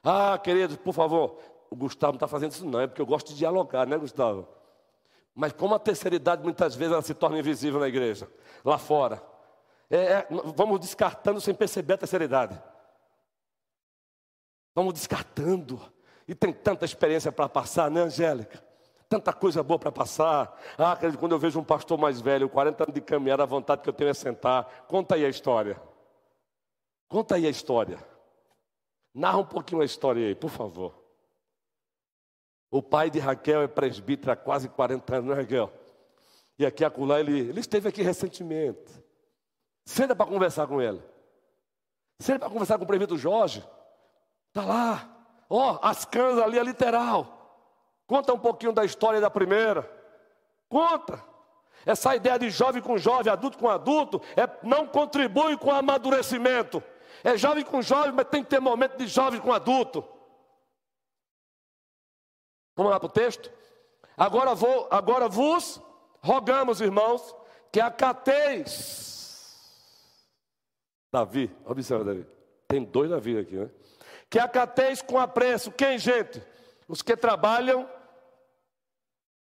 Ah, 0.03 0.37
queridos, 0.37 0.77
por 0.77 0.93
favor, 0.93 1.39
o 1.71 1.77
Gustavo 1.77 2.13
não 2.13 2.17
está 2.17 2.27
fazendo 2.27 2.51
isso 2.51 2.67
não, 2.67 2.81
é 2.81 2.89
porque 2.89 3.03
eu 3.03 3.07
gosto 3.07 3.29
de 3.29 3.37
dialogar, 3.37 3.87
né, 3.87 3.97
Gustavo? 3.97 4.49
Mas 5.33 5.53
como 5.53 5.75
a 5.75 5.79
terceira 5.79 6.17
idade 6.17 6.43
muitas 6.43 6.75
vezes 6.75 6.93
ela 6.93 7.03
se 7.03 7.15
torna 7.15 7.39
invisível 7.39 7.79
na 7.79 7.87
igreja, 7.87 8.29
lá 8.65 8.79
fora. 8.79 9.23
É, 9.89 9.97
é, 9.97 10.27
vamos 10.57 10.81
descartando 10.81 11.41
sem 11.41 11.55
perceber 11.55 11.95
a 11.95 11.99
terceira 11.99 12.25
idade. 12.25 12.61
Vamos 14.75 14.93
descartando. 14.93 15.81
E 16.29 16.35
tem 16.35 16.53
tanta 16.53 16.85
experiência 16.85 17.31
para 17.31 17.49
passar, 17.49 17.91
né, 17.91 18.03
Angélica? 18.03 18.63
Tanta 19.09 19.33
coisa 19.33 19.63
boa 19.63 19.79
para 19.79 19.93
passar. 19.93 20.61
Ah, 20.77 20.99
quando 21.19 21.33
eu 21.33 21.39
vejo 21.39 21.61
um 21.61 21.65
pastor 21.65 21.97
mais 21.97 22.21
velho, 22.21 22.49
40 22.49 22.85
anos 22.85 22.95
de 22.95 23.01
caminhar, 23.01 23.41
a 23.41 23.47
vontade 23.47 23.83
que 23.83 23.89
eu 23.89 23.93
tenho 23.93 24.11
é 24.11 24.15
sentar. 24.15 24.87
Conta 24.89 25.15
aí 25.15 25.25
a 25.25 25.29
história. 25.29 25.81
Conta 27.09 27.37
aí 27.37 27.47
a 27.47 27.51
história. 27.51 27.99
Narra 29.15 29.39
um 29.39 29.45
pouquinho 29.45 29.81
a 29.81 29.85
história 29.85 30.27
aí, 30.27 30.35
por 30.35 30.51
favor. 30.51 30.93
O 32.69 32.83
pai 32.83 33.09
de 33.09 33.21
Raquel 33.21 33.63
é 33.63 33.69
presbítero 33.69 34.33
há 34.33 34.37
quase 34.37 34.69
40 34.69 35.15
anos, 35.15 35.27
não 35.27 35.35
é, 35.35 35.41
Raquel? 35.41 35.73
E 36.59 36.67
aqui 36.67 36.85
acolá 36.85 37.21
ele, 37.21 37.39
ele 37.39 37.61
esteve 37.61 37.89
aqui 37.89 38.03
recentemente. 38.03 38.93
Senta 39.85 40.17
para 40.17 40.27
conversar 40.27 40.67
com 40.67 40.83
ele. 40.83 41.01
Senta 42.21 42.41
para 42.41 42.51
conversar 42.51 42.77
com 42.77 42.85
o 42.85 42.87
presbítero 42.87 43.17
Jorge. 43.17 43.65
Está 44.49 44.65
lá. 44.67 45.16
Ó, 45.49 45.75
oh, 45.75 45.79
as 45.83 46.05
canas 46.05 46.39
ali 46.39 46.59
é 46.59 46.63
literal. 46.63 47.37
Conta 48.07 48.33
um 48.33 48.39
pouquinho 48.39 48.73
da 48.73 48.85
história 48.85 49.21
da 49.21 49.31
primeira. 49.31 49.89
Conta. 50.69 51.23
Essa 51.85 52.17
ideia 52.17 52.39
de 52.39 52.51
jovem 52.51 52.83
com 52.83 52.99
jovem, 52.99 53.33
adulto 53.33 53.59
com 53.59 53.69
adulto, 53.69 54.21
é, 54.37 54.49
não 54.63 54.87
contribui 54.87 55.57
com 55.57 55.69
o 55.69 55.75
amadurecimento. 55.75 56.83
É 57.23 57.37
jovem 57.37 57.65
com 57.65 57.81
jovem, 57.81 58.13
mas 58.13 58.29
tem 58.29 58.43
que 58.43 58.51
ter 58.51 58.61
momento 58.61 58.97
de 58.97 59.07
jovem 59.07 59.41
com 59.41 59.53
adulto. 59.53 60.05
Vamos 62.75 62.93
lá 62.93 63.01
para 63.01 63.07
o 63.07 63.13
texto? 63.13 63.51
Agora, 64.17 64.55
vou, 64.55 64.89
agora 64.91 65.29
vos 65.29 65.81
rogamos, 66.21 66.81
irmãos, 66.81 67.35
que 67.71 67.81
acateis. 67.81 69.07
Davi, 71.13 71.55
observa 71.65 72.05
Davi. 72.05 72.27
Tem 72.69 72.85
dois 72.85 73.11
Davi 73.11 73.39
aqui, 73.39 73.57
né? 73.57 73.71
Que 74.29 74.39
acateis 74.39 75.01
com 75.03 75.19
apreço. 75.19 75.71
Quem, 75.71 75.99
gente? 75.99 76.43
Os 76.89 77.03
que 77.03 77.17
trabalham 77.17 77.89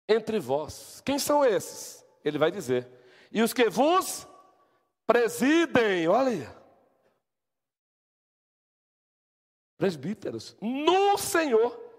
entre 0.09 0.39
vós. 0.39 1.01
Quem 1.05 1.19
são 1.19 1.45
esses? 1.45 2.05
Ele 2.25 2.39
vai 2.39 2.51
dizer. 2.51 2.89
E 3.31 3.43
os 3.43 3.53
que 3.53 3.69
vos 3.69 4.27
presidem, 5.07 6.09
olha 6.09 6.29
aí. 6.29 6.49
Presbíteros, 9.77 10.57
no 10.61 11.17
Senhor 11.17 11.91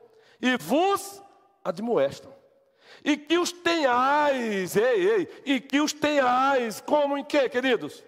e 0.41 0.57
vos 0.57 1.21
admoestam. 1.63 2.33
E 3.03 3.15
que 3.15 3.37
os 3.37 3.51
tenhais, 3.51 4.75
ei, 4.75 5.09
ei, 5.09 5.41
e 5.45 5.61
que 5.61 5.79
os 5.79 5.93
tenhais, 5.93 6.81
como 6.81 7.17
em 7.17 7.23
quê, 7.23 7.47
queridos? 7.47 8.03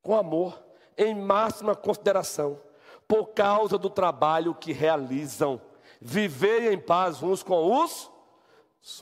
Com 0.00 0.14
amor, 0.14 0.62
em 0.96 1.14
máxima 1.14 1.74
consideração, 1.74 2.60
por 3.08 3.28
causa 3.28 3.78
do 3.78 3.88
trabalho 3.88 4.54
que 4.54 4.70
realizam. 4.70 5.60
Vivei 6.00 6.72
em 6.72 6.78
paz 6.78 7.22
uns 7.22 7.42
com 7.42 7.82
os 7.82 8.10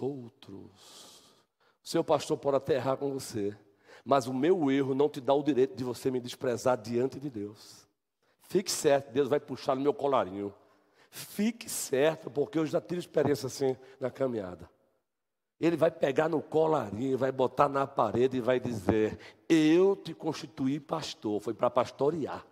outros. 0.01 1.35
Seu 1.83 2.03
pastor 2.03 2.39
pode 2.39 2.57
até 2.57 2.77
errar 2.77 2.97
com 2.97 3.13
você, 3.13 3.57
mas 4.05 4.27
o 4.27 4.33
meu 4.33 4.71
erro 4.71 4.95
não 4.95 5.09
te 5.09 5.21
dá 5.21 5.35
o 5.35 5.43
direito 5.43 5.75
de 5.75 5.85
você 5.85 6.11
me 6.11 6.21
desprezar 6.21 6.79
diante 6.79 7.19
de 7.19 7.29
Deus. 7.29 7.87
Fique 8.43 8.71
certo, 8.71 9.13
Deus 9.13 9.29
vai 9.29 9.41
puxar 9.41 9.75
no 9.75 9.83
meu 9.83 9.93
colarinho. 9.93 10.55
Fique 11.11 11.69
certo, 11.69 12.31
porque 12.31 12.59
eu 12.59 12.67
já 12.67 12.81
tive 12.81 13.01
experiência 13.01 13.47
assim 13.47 13.77
na 13.99 14.11
caminhada. 14.11 14.69
Ele 15.59 15.77
vai 15.77 15.91
pegar 15.91 16.29
no 16.29 16.43
colarinho, 16.43 17.17
vai 17.17 17.33
botar 17.33 17.69
na 17.69 17.87
parede 17.87 18.37
e 18.37 18.41
vai 18.41 18.61
dizer: 18.61 19.19
Eu 19.49 19.97
te 19.97 20.13
constituí 20.13 20.79
pastor. 20.79 21.41
Foi 21.41 21.55
para 21.55 21.71
pastorear. 21.71 22.45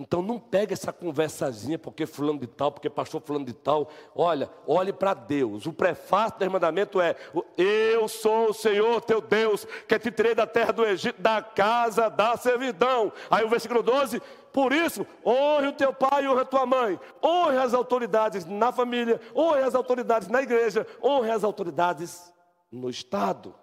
Então 0.00 0.22
não 0.22 0.40
pega 0.40 0.72
essa 0.72 0.94
conversazinha, 0.94 1.78
porque 1.78 2.06
fulano 2.06 2.38
de 2.38 2.46
tal, 2.46 2.72
porque 2.72 2.88
pastor 2.88 3.20
fulano 3.20 3.44
de 3.44 3.52
tal. 3.52 3.90
Olha, 4.14 4.50
olhe 4.66 4.94
para 4.94 5.12
Deus. 5.12 5.66
O 5.66 5.74
prefácio 5.74 6.38
do 6.38 6.50
mandamento 6.50 7.02
é: 7.02 7.14
Eu 7.58 8.08
sou 8.08 8.48
o 8.48 8.54
Senhor 8.54 9.02
teu 9.02 9.20
Deus, 9.20 9.66
que 9.86 9.98
te 9.98 10.10
tirei 10.10 10.34
da 10.34 10.46
terra 10.46 10.72
do 10.72 10.86
Egito, 10.86 11.20
da 11.20 11.42
casa 11.42 12.08
da 12.08 12.34
servidão. 12.38 13.12
Aí 13.30 13.44
o 13.44 13.50
versículo 13.50 13.82
12: 13.82 14.22
Por 14.50 14.72
isso, 14.72 15.06
honre 15.22 15.66
o 15.66 15.72
teu 15.74 15.92
pai 15.92 16.24
e 16.24 16.28
honre 16.28 16.40
a 16.40 16.46
tua 16.46 16.64
mãe. 16.64 16.98
Honre 17.22 17.58
as 17.58 17.74
autoridades 17.74 18.46
na 18.46 18.72
família, 18.72 19.20
honre 19.36 19.60
as 19.60 19.74
autoridades 19.74 20.28
na 20.28 20.40
igreja, 20.40 20.86
honre 21.04 21.30
as 21.30 21.44
autoridades 21.44 22.32
no 22.72 22.88
Estado. 22.88 23.54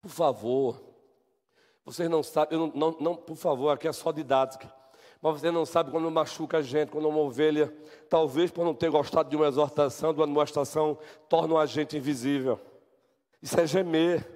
Por 0.00 0.10
favor, 0.10 0.89
vocês 1.92 2.08
não 2.08 2.22
sabem, 2.22 2.58
não, 2.58 2.68
não, 2.68 2.96
não, 3.00 3.16
por 3.16 3.36
favor, 3.36 3.70
aqui 3.70 3.88
é 3.88 3.92
só 3.92 4.12
didática. 4.12 4.72
Mas 5.20 5.40
você 5.40 5.50
não 5.50 5.66
sabe 5.66 5.90
quando 5.90 6.10
machuca 6.10 6.58
a 6.58 6.62
gente, 6.62 6.90
quando 6.90 7.08
uma 7.08 7.18
ovelha, 7.18 7.74
talvez 8.08 8.50
por 8.50 8.64
não 8.64 8.74
ter 8.74 8.90
gostado 8.90 9.28
de 9.28 9.36
uma 9.36 9.46
exortação, 9.46 10.14
de 10.14 10.20
uma 10.20 10.26
demonstração, 10.26 10.98
torna 11.28 11.58
a 11.58 11.66
gente 11.66 11.96
invisível. 11.96 12.58
Isso 13.42 13.58
é 13.60 13.66
gemer. 13.66 14.26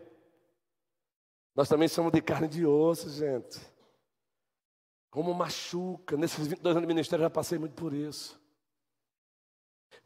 Nós 1.54 1.68
também 1.68 1.88
somos 1.88 2.12
de 2.12 2.20
carne 2.20 2.48
de 2.48 2.66
osso, 2.66 3.08
gente. 3.08 3.60
Como 5.10 5.32
machuca. 5.32 6.16
Nesses 6.16 6.46
22 6.46 6.76
anos 6.76 6.86
de 6.86 6.94
ministério 6.94 7.22
já 7.22 7.30
passei 7.30 7.58
muito 7.58 7.74
por 7.74 7.94
isso. 7.94 8.38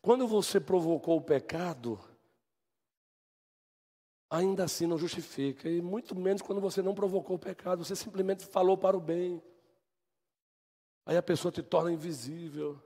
Quando 0.01 0.28
você 0.28 0.61
provocou 0.61 1.16
o 1.16 1.22
pecado, 1.22 1.99
ainda 4.31 4.64
assim 4.64 4.87
não 4.87 4.99
justifica. 4.99 5.68
E 5.68 5.81
muito 5.81 6.14
menos 6.14 6.43
quando 6.43 6.61
você 6.61 6.83
não 6.83 6.95
provocou 6.95 7.37
o 7.37 7.39
pecado, 7.39 7.85
você 7.85 7.97
simplesmente 7.97 8.45
falou 8.45 8.76
para 8.76 8.97
o 8.97 9.01
bem. 9.01 9.43
Aí 11.07 11.16
a 11.16 11.22
pessoa 11.22 11.51
te 11.51 11.62
torna 11.62 11.93
invisível. 11.93 12.81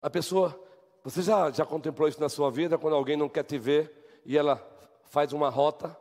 A 0.00 0.08
pessoa, 0.08 0.58
você 1.02 1.22
já, 1.22 1.50
já 1.50 1.66
contemplou 1.66 2.08
isso 2.08 2.20
na 2.20 2.28
sua 2.28 2.50
vida, 2.50 2.78
quando 2.78 2.94
alguém 2.94 3.16
não 3.16 3.28
quer 3.28 3.44
te 3.44 3.58
ver 3.58 4.20
e 4.24 4.36
ela 4.36 4.56
faz 5.04 5.32
uma 5.32 5.48
rota, 5.48 5.96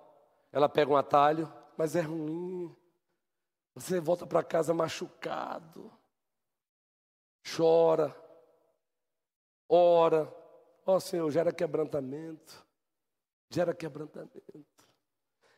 ela 0.51 0.69
pega 0.69 0.91
um 0.91 0.97
atalho, 0.97 1.51
mas 1.77 1.95
é 1.95 2.01
ruim. 2.01 2.75
Você 3.73 3.99
volta 3.99 4.27
para 4.27 4.43
casa 4.43 4.73
machucado, 4.73 5.91
chora, 7.55 8.15
ora, 9.69 10.31
ó 10.85 10.95
oh, 10.95 10.99
Senhor, 10.99 11.29
gera 11.31 11.53
quebrantamento 11.53 12.65
gera 13.51 13.73
quebrantamento. 13.73 14.41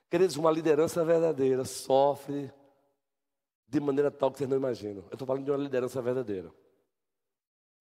Queridos, 0.09 0.35
uma 0.35 0.51
liderança 0.51 1.03
verdadeira 1.05 1.63
sofre 1.63 2.51
de 3.67 3.79
maneira 3.79 4.11
tal 4.11 4.31
que 4.31 4.37
vocês 4.37 4.49
não 4.49 4.57
imaginam. 4.57 5.03
Eu 5.09 5.13
estou 5.13 5.27
falando 5.27 5.45
de 5.45 5.51
uma 5.51 5.57
liderança 5.57 6.01
verdadeira. 6.01 6.51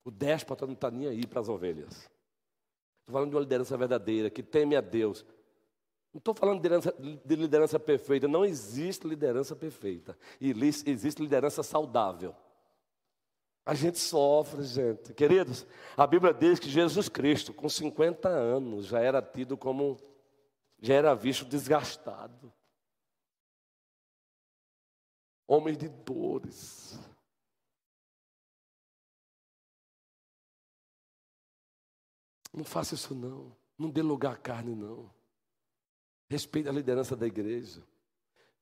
O 0.04 0.10
déspota 0.10 0.66
não 0.66 0.74
está 0.74 0.90
nem 0.90 1.08
aí 1.08 1.26
para 1.26 1.40
as 1.40 1.48
ovelhas. 1.48 2.10
Estou 3.00 3.12
falando 3.12 3.30
de 3.30 3.36
uma 3.36 3.42
liderança 3.42 3.76
verdadeira, 3.76 4.30
que 4.30 4.42
teme 4.42 4.76
a 4.76 4.80
Deus. 4.80 5.24
Não 6.12 6.18
estou 6.18 6.34
falando 6.34 6.60
de 6.60 6.68
liderança, 6.68 6.94
de 6.98 7.36
liderança 7.36 7.80
perfeita. 7.80 8.28
Não 8.28 8.44
existe 8.44 9.06
liderança 9.06 9.56
perfeita. 9.56 10.16
Existe 10.40 11.22
liderança 11.22 11.62
saudável. 11.62 12.34
A 13.64 13.74
gente 13.74 13.98
sofre, 13.98 14.64
gente. 14.64 15.14
Queridos, 15.14 15.64
a 15.96 16.06
Bíblia 16.06 16.34
diz 16.34 16.58
que 16.58 16.68
Jesus 16.68 17.08
Cristo, 17.08 17.54
com 17.54 17.68
50 17.68 18.28
anos, 18.28 18.86
já 18.86 19.00
era 19.00 19.22
tido 19.22 19.56
como, 19.56 19.96
já 20.80 20.94
era 20.94 21.14
visto 21.14 21.44
desgastado. 21.44 22.52
Homem 25.46 25.76
de 25.76 25.88
dores. 25.88 26.98
Não 32.52 32.64
faça 32.64 32.94
isso 32.94 33.14
não. 33.14 33.56
Não 33.78 33.88
dê 33.90 34.02
lugar 34.02 34.34
à 34.34 34.36
carne 34.36 34.74
não. 34.74 35.10
Respeite 36.28 36.68
a 36.68 36.72
liderança 36.72 37.14
da 37.14 37.26
igreja. 37.26 37.82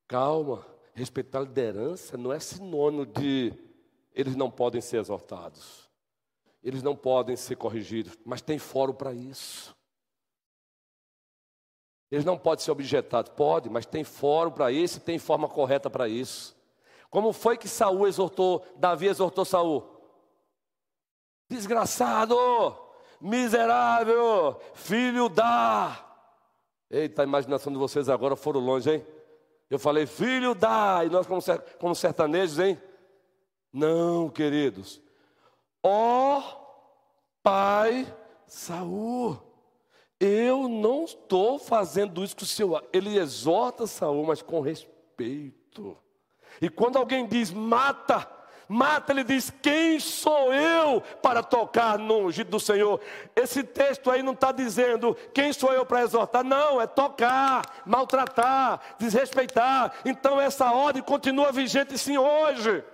Calma. 0.07 0.67
respeitar 0.93 1.39
a 1.39 1.43
liderança 1.43 2.19
não 2.19 2.33
é 2.33 2.41
sinônimo 2.41 3.07
de 3.07 3.70
eles 4.15 4.37
não 4.37 4.51
podem 4.51 4.81
ser 4.81 4.99
exortados, 4.99 5.89
eles 6.63 6.83
não 6.83 6.95
podem 6.95 7.37
ser 7.37 7.57
corrigidos, 7.57 8.17
mas 8.25 8.41
tem 8.41 8.59
fórum 8.59 8.93
para 8.93 9.13
isso. 9.13 9.75
Eles 12.11 12.25
não 12.25 12.37
podem 12.37 12.65
ser 12.65 12.73
objetados, 12.73 13.33
pode, 13.37 13.71
mas 13.71 13.87
tem 13.87 14.03
fórum 14.03 14.51
para 14.51 14.73
isso 14.73 14.99
e 14.99 15.01
tem 15.01 15.19
forma 15.19 15.49
correta 15.49 15.89
para 15.89 16.09
isso. 16.09 16.57
Como 17.09 17.33
foi 17.33 17.57
que 17.57 17.69
Saul 17.69 18.07
exortou, 18.07 18.65
Davi 18.77 19.07
exortou 19.07 19.45
Saul? 19.45 19.85
Desgraçado, 21.49 22.37
miserável, 23.21 24.61
filho 24.75 25.29
da. 25.29 26.07
Eita, 26.91 27.23
a 27.23 27.25
imaginação 27.25 27.73
de 27.73 27.79
vocês 27.79 28.09
agora 28.09 28.35
foram 28.35 28.61
longe, 28.61 28.91
hein? 28.91 29.07
Eu 29.69 29.79
falei, 29.79 30.05
filho 30.05 30.53
da, 30.53 31.05
e 31.05 31.09
nós 31.09 31.27
como, 31.29 31.41
como 31.79 31.95
sertanejos, 31.95 32.59
hein? 32.59 32.81
Não, 33.73 34.29
queridos. 34.29 35.01
Ó 35.83 36.61
pai 37.43 38.07
Saul, 38.47 39.39
eu 40.19 40.69
não 40.69 41.05
estou 41.05 41.59
fazendo 41.59 42.23
isso 42.25 42.37
com 42.37 42.43
o 42.43 42.47
seu. 42.47 42.89
Ele 42.93 43.17
exorta 43.17 43.87
Saul, 43.87 44.27
mas 44.27 44.43
com 44.43 44.61
respeito. 44.61 45.97
E 46.61 46.69
quando 46.69 46.97
alguém 46.97 47.27
diz 47.27 47.53
mata, 47.53 48.29
mata, 48.69 49.13
ele 49.13 49.23
diz: 49.23 49.53
Quem 49.63 50.01
sou 50.01 50.53
eu 50.53 51.01
para 51.23 51.43
tocar 51.43 51.97
no 51.97 52.27
ungido 52.27 52.51
do 52.51 52.61
Senhor? 52.61 53.01
Esse 53.37 53.63
texto 53.63 54.11
aí 54.11 54.23
não 54.23 54.33
está 54.33 54.51
dizendo 54.53 55.17
quem 55.33 55.53
sou 55.53 55.73
eu 55.73 55.87
para 55.87 56.03
exortar, 56.03 56.45
não, 56.45 56.81
é 56.81 56.87
tocar, 56.89 57.83
maltratar, 57.87 58.81
desrespeitar. 58.99 59.95
Então 60.05 60.41
essa 60.41 60.73
ordem 60.73 61.03
continua 61.03 61.53
vigente 61.53 61.97
sim 61.97 62.19
hoje. 62.19 62.85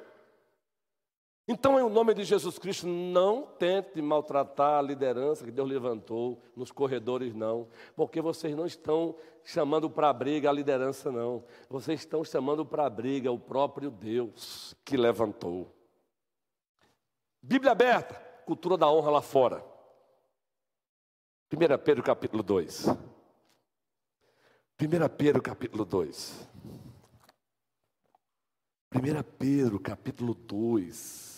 Então, 1.49 1.79
em 1.79 1.89
nome 1.89 2.13
de 2.13 2.25
Jesus 2.25 2.59
Cristo, 2.59 2.89
não 2.89 3.43
tente 3.43 4.03
maltratar 4.03 4.81
a 4.81 4.83
liderança 4.83 5.45
que 5.45 5.53
Deus 5.53 5.69
levantou 5.69 6.43
nos 6.57 6.73
corredores, 6.73 7.33
não, 7.35 7.69
porque 7.95 8.21
vocês 8.21 8.57
não 8.57 8.67
estão 8.67 9.15
chamando 9.45 9.89
para 9.89 10.09
a 10.09 10.13
briga 10.13 10.51
a 10.51 10.53
liderança, 10.53 11.13
não, 11.13 11.45
vocês 11.69 12.01
estão 12.01 12.25
chamando 12.25 12.67
para 12.67 12.85
a 12.87 12.91
briga 12.91 13.31
o 13.31 13.39
próprio 13.39 13.93
Deus 13.93 14.75
que 14.85 14.97
levantou. 14.97 15.73
Bíblia 17.41 17.71
aberta, 17.71 18.15
cultura 18.45 18.77
da 18.77 18.91
honra 18.91 19.11
lá 19.13 19.23
fora. 19.23 19.65
1 21.53 21.79
Pedro 21.85 22.03
capítulo 22.03 22.43
2. 22.43 22.87
1 22.89 22.97
Pedro 25.17 25.41
capítulo 25.41 25.85
2. 25.85 26.49
1 28.93 29.23
Pedro 29.39 29.79
capítulo 29.79 30.35
2. 30.35 31.36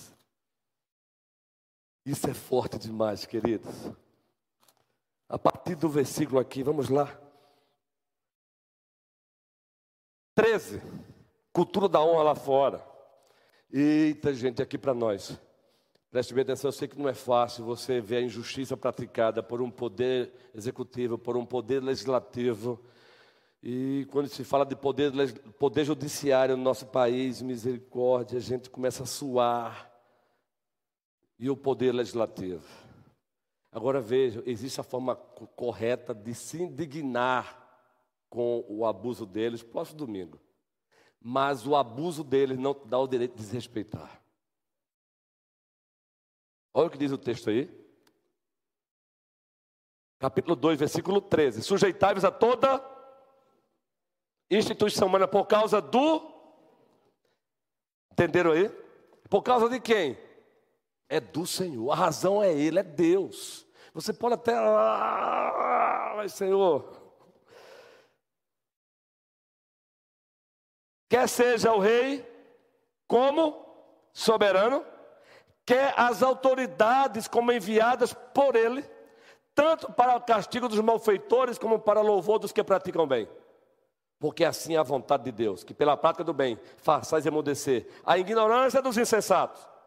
Isso 2.09 2.31
é 2.31 2.33
forte 2.33 2.79
demais, 2.79 3.27
queridos. 3.27 3.71
A 5.29 5.39
partir 5.39 5.75
do 5.75 5.91
versículo 5.91 6.41
aqui, 6.41 6.63
vamos 6.63 6.89
lá. 6.89 7.15
13. 10.35 10.81
Cultura 11.53 11.87
da 11.87 12.01
honra 12.01 12.23
lá 12.23 12.35
fora. 12.35 12.83
Eita, 13.71 14.33
gente, 14.33 14.63
aqui 14.63 14.79
para 14.79 14.95
nós. 14.95 15.39
Preste 16.11 16.33
bem 16.33 16.41
atenção, 16.45 16.69
eu 16.69 16.73
sei 16.73 16.89
que 16.89 16.99
não 16.99 17.11
é 17.11 17.13
fácil 17.13 17.67
você 17.67 18.01
ver 18.01 18.17
a 18.17 18.23
injustiça 18.23 18.75
praticada 18.75 19.43
por 19.43 19.61
um 19.61 19.71
poder 19.71 20.33
executivo, 20.55 21.19
por 21.19 21.37
um 21.37 21.45
poder 21.45 21.83
legislativo. 21.83 22.83
E 23.63 24.09
quando 24.11 24.29
se 24.29 24.45
fala 24.45 24.65
de 24.65 24.75
poder, 24.75 25.13
poder 25.59 25.85
judiciário 25.85 26.57
no 26.57 26.63
nosso 26.63 26.87
país, 26.87 27.43
misericórdia, 27.43 28.39
a 28.39 28.41
gente 28.41 28.71
começa 28.71 29.03
a 29.03 29.07
suar 29.07 29.88
e 31.39 31.49
o 31.49 31.57
poder 31.57 31.93
legislativo. 31.93 32.67
Agora 33.71 34.01
veja, 34.01 34.43
existe 34.47 34.81
a 34.81 34.85
forma 34.85 35.15
correta 35.15 36.15
de 36.15 36.35
se 36.35 36.63
indignar 36.63 37.67
com 38.29 38.65
o 38.69 38.85
abuso 38.85 39.25
deles, 39.25 39.63
próximo 39.63 39.99
domingo. 39.99 40.41
Mas 41.21 41.67
o 41.67 41.77
abuso 41.77 42.25
deles 42.25 42.59
não 42.59 42.75
dá 42.85 42.99
o 42.99 43.07
direito 43.07 43.37
de 43.37 43.43
desrespeitar. 43.43 44.23
Olha 46.73 46.87
o 46.87 46.91
que 46.91 46.99
diz 46.99 47.13
o 47.13 47.19
texto 47.19 47.51
aí. 47.51 47.69
Capítulo 50.19 50.57
2, 50.57 50.79
versículo 50.79 51.21
13. 51.21 51.63
Sujeitai-vos 51.63 52.25
a 52.25 52.31
toda 52.31 52.85
instituição 54.51 55.09
humana 55.09 55.29
por 55.29 55.47
causa 55.47 55.81
do. 55.81 56.35
Entenderam 58.13 58.53
aí? 58.53 58.69
Por 59.29 59.43
causa 59.43 59.69
de 59.69 59.79
quem? 59.81 60.19
É 61.09 61.21
do 61.21 61.47
Senhor, 61.47 61.91
a 61.91 61.95
razão 61.95 62.43
é 62.43 62.53
Ele, 62.53 62.79
é 62.79 62.83
Deus. 62.83 63.67
Você 63.95 64.13
pode 64.13 64.35
até, 64.35 64.55
ah, 64.55 66.13
mas 66.17 66.35
Senhor, 66.35 66.93
quer 71.09 71.29
seja 71.29 71.73
o 71.73 71.81
rei 71.81 72.25
como 73.07 73.67
soberano, 74.13 74.85
quer 75.65 75.95
as 75.97 76.23
autoridades 76.23 77.27
como 77.27 77.51
enviadas 77.51 78.13
por 78.13 78.55
ele, 78.55 78.85
tanto 79.55 79.91
para 79.93 80.17
o 80.17 80.21
castigo 80.21 80.69
dos 80.69 80.81
malfeitores 80.81 81.59
como 81.59 81.79
para 81.79 82.01
o 82.01 82.07
louvor 82.07 82.39
dos 82.39 82.53
que 82.53 82.63
praticam 82.63 83.07
bem. 83.07 83.29
Porque 84.21 84.45
assim 84.45 84.75
é 84.75 84.79
a 84.79 84.83
vontade 84.83 85.25
de 85.25 85.33
Deus, 85.33 85.65
que 85.65 85.73
pela 85.73 85.97
prática 85.97 86.23
do 86.23 86.35
bem 86.35 86.59
façais 86.77 87.25
emudecer 87.25 87.89
a 88.05 88.19
ignorância 88.19 88.83
dos 88.83 88.99
insensatos 88.99 89.78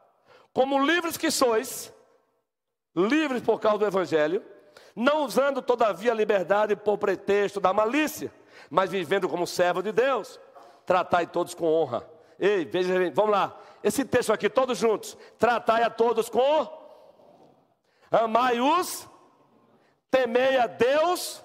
como 0.53 0.85
livres 0.85 1.17
que 1.17 1.31
sois, 1.31 1.93
livres 2.95 3.41
por 3.41 3.59
causa 3.59 3.79
do 3.79 3.85
Evangelho, 3.85 4.43
não 4.95 5.23
usando 5.23 5.61
todavia 5.61 6.11
a 6.11 6.15
liberdade 6.15 6.75
por 6.75 6.97
pretexto 6.97 7.59
da 7.59 7.73
malícia, 7.73 8.31
mas 8.69 8.89
vivendo 8.89 9.29
como 9.29 9.47
servo 9.47 9.81
de 9.81 9.91
Deus, 9.91 10.39
tratai 10.85 11.27
todos 11.27 11.53
com 11.53 11.65
honra. 11.65 12.09
Ei, 12.37 12.65
veja, 12.65 12.93
vamos 13.11 13.31
lá, 13.31 13.59
esse 13.83 14.03
texto 14.03 14.33
aqui, 14.33 14.49
todos 14.49 14.77
juntos, 14.77 15.17
tratai 15.37 15.83
a 15.83 15.89
todos 15.89 16.29
com 16.29 16.81
amai-os, 18.11 19.07
temei 20.09 20.57
a 20.57 20.67
Deus, 20.67 21.43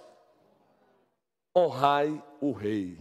honrai 1.54 2.22
o 2.40 2.52
rei. 2.52 2.98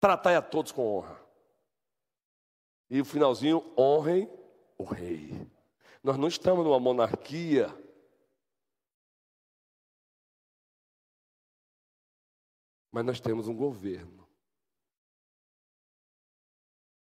Tratai 0.00 0.36
a 0.36 0.42
todos 0.42 0.72
com 0.72 0.98
honra. 0.98 1.21
E 2.92 3.00
o 3.00 3.06
finalzinho, 3.06 3.72
honrem 3.74 4.28
o 4.76 4.84
rei. 4.84 5.30
Nós 6.04 6.18
não 6.18 6.28
estamos 6.28 6.62
numa 6.62 6.78
monarquia. 6.78 7.68
Mas 12.90 13.02
nós 13.06 13.18
temos 13.18 13.48
um 13.48 13.56
governo. 13.56 14.28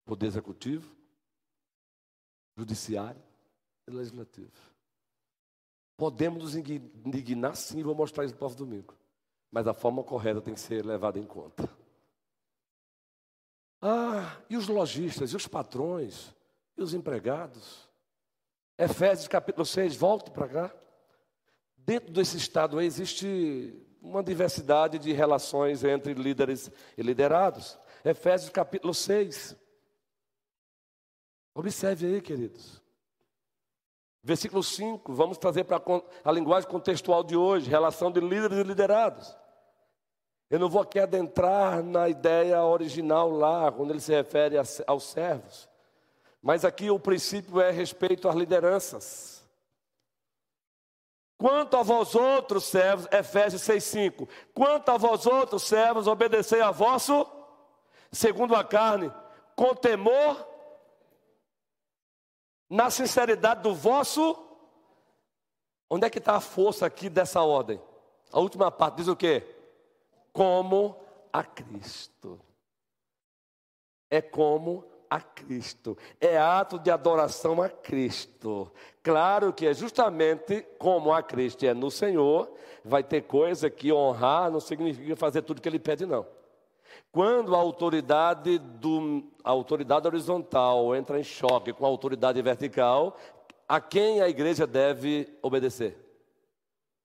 Poder 0.06 0.28
executivo, 0.28 0.96
judiciário 2.56 3.22
e 3.86 3.90
legislativo. 3.90 4.56
Podemos 5.94 6.42
nos 6.42 6.56
indignar 6.56 7.54
sim, 7.54 7.82
vou 7.82 7.94
mostrar 7.94 8.24
isso 8.24 8.32
no 8.32 8.38
próximo 8.38 8.64
domingo. 8.64 8.96
Mas 9.50 9.66
a 9.66 9.74
forma 9.74 10.02
correta 10.02 10.40
tem 10.40 10.54
que 10.54 10.60
ser 10.60 10.86
levada 10.86 11.18
em 11.18 11.26
conta. 11.26 11.75
Ah, 13.80 14.36
e 14.48 14.56
os 14.56 14.68
lojistas, 14.68 15.32
e 15.32 15.36
os 15.36 15.46
patrões, 15.46 16.34
e 16.76 16.82
os 16.82 16.94
empregados? 16.94 17.88
Efésios 18.78 19.28
capítulo 19.28 19.64
6, 19.64 19.96
volte 19.96 20.30
para 20.30 20.48
cá. 20.48 20.74
Dentro 21.76 22.12
desse 22.12 22.36
estado 22.36 22.78
aí 22.78 22.86
existe 22.86 23.74
uma 24.00 24.22
diversidade 24.22 24.98
de 24.98 25.12
relações 25.12 25.84
entre 25.84 26.14
líderes 26.14 26.70
e 26.96 27.02
liderados. 27.02 27.78
Efésios 28.04 28.50
capítulo 28.50 28.92
6. 28.92 29.56
Observe 31.54 32.06
aí, 32.06 32.20
queridos. 32.20 32.82
Versículo 34.22 34.62
5, 34.62 35.14
vamos 35.14 35.38
trazer 35.38 35.64
para 35.64 35.80
a 36.24 36.32
linguagem 36.32 36.68
contextual 36.68 37.22
de 37.22 37.36
hoje, 37.36 37.70
relação 37.70 38.10
de 38.10 38.20
líderes 38.20 38.58
e 38.58 38.62
liderados. 38.64 39.36
Eu 40.48 40.60
não 40.60 40.68
vou 40.68 40.80
aqui 40.80 41.00
adentrar 41.00 41.82
na 41.82 42.08
ideia 42.08 42.62
original 42.62 43.28
lá, 43.30 43.72
quando 43.72 43.90
ele 43.90 44.00
se 44.00 44.12
refere 44.12 44.56
aos 44.86 45.02
servos. 45.04 45.68
Mas 46.40 46.64
aqui 46.64 46.90
o 46.90 47.00
princípio 47.00 47.60
é 47.60 47.72
respeito 47.72 48.28
às 48.28 48.36
lideranças. 48.36 49.44
Quanto 51.36 51.76
a 51.76 51.82
vós 51.82 52.14
outros 52.14 52.64
servos, 52.64 53.06
Efésios 53.10 53.62
6,5: 53.62 54.28
Quanto 54.54 54.88
a 54.90 54.96
vós 54.96 55.26
outros 55.26 55.64
servos, 55.64 56.06
obedecei 56.06 56.60
a 56.60 56.70
vosso, 56.70 57.26
segundo 58.12 58.54
a 58.54 58.62
carne, 58.62 59.12
com 59.56 59.74
temor, 59.74 60.46
na 62.70 62.88
sinceridade 62.90 63.62
do 63.62 63.74
vosso. 63.74 64.42
Onde 65.90 66.06
é 66.06 66.10
que 66.10 66.18
está 66.18 66.36
a 66.36 66.40
força 66.40 66.86
aqui 66.86 67.08
dessa 67.08 67.42
ordem? 67.42 67.80
A 68.32 68.40
última 68.40 68.70
parte 68.70 68.96
diz 68.96 69.08
o 69.08 69.16
quê? 69.16 69.55
Como 70.36 70.94
a 71.32 71.42
Cristo. 71.42 72.38
É 74.10 74.20
como 74.20 74.84
a 75.08 75.18
Cristo. 75.18 75.96
É 76.20 76.36
ato 76.36 76.78
de 76.78 76.90
adoração 76.90 77.62
a 77.62 77.70
Cristo. 77.70 78.70
Claro 79.02 79.50
que 79.50 79.66
é 79.66 79.72
justamente 79.72 80.60
como 80.78 81.10
a 81.10 81.22
Cristo 81.22 81.64
é 81.64 81.72
no 81.72 81.90
Senhor, 81.90 82.52
vai 82.84 83.02
ter 83.02 83.22
coisa 83.22 83.70
que 83.70 83.90
honrar 83.90 84.50
não 84.50 84.60
significa 84.60 85.16
fazer 85.16 85.40
tudo 85.40 85.62
que 85.62 85.68
ele 85.70 85.78
pede, 85.78 86.04
não. 86.04 86.26
Quando 87.10 87.54
a 87.54 87.58
autoridade, 87.58 88.58
do, 88.58 89.24
a 89.42 89.50
autoridade 89.50 90.06
horizontal 90.06 90.94
entra 90.94 91.18
em 91.18 91.24
choque 91.24 91.72
com 91.72 91.86
a 91.86 91.88
autoridade 91.88 92.42
vertical, 92.42 93.16
a 93.66 93.80
quem 93.80 94.20
a 94.20 94.28
igreja 94.28 94.66
deve 94.66 95.34
obedecer? 95.40 95.96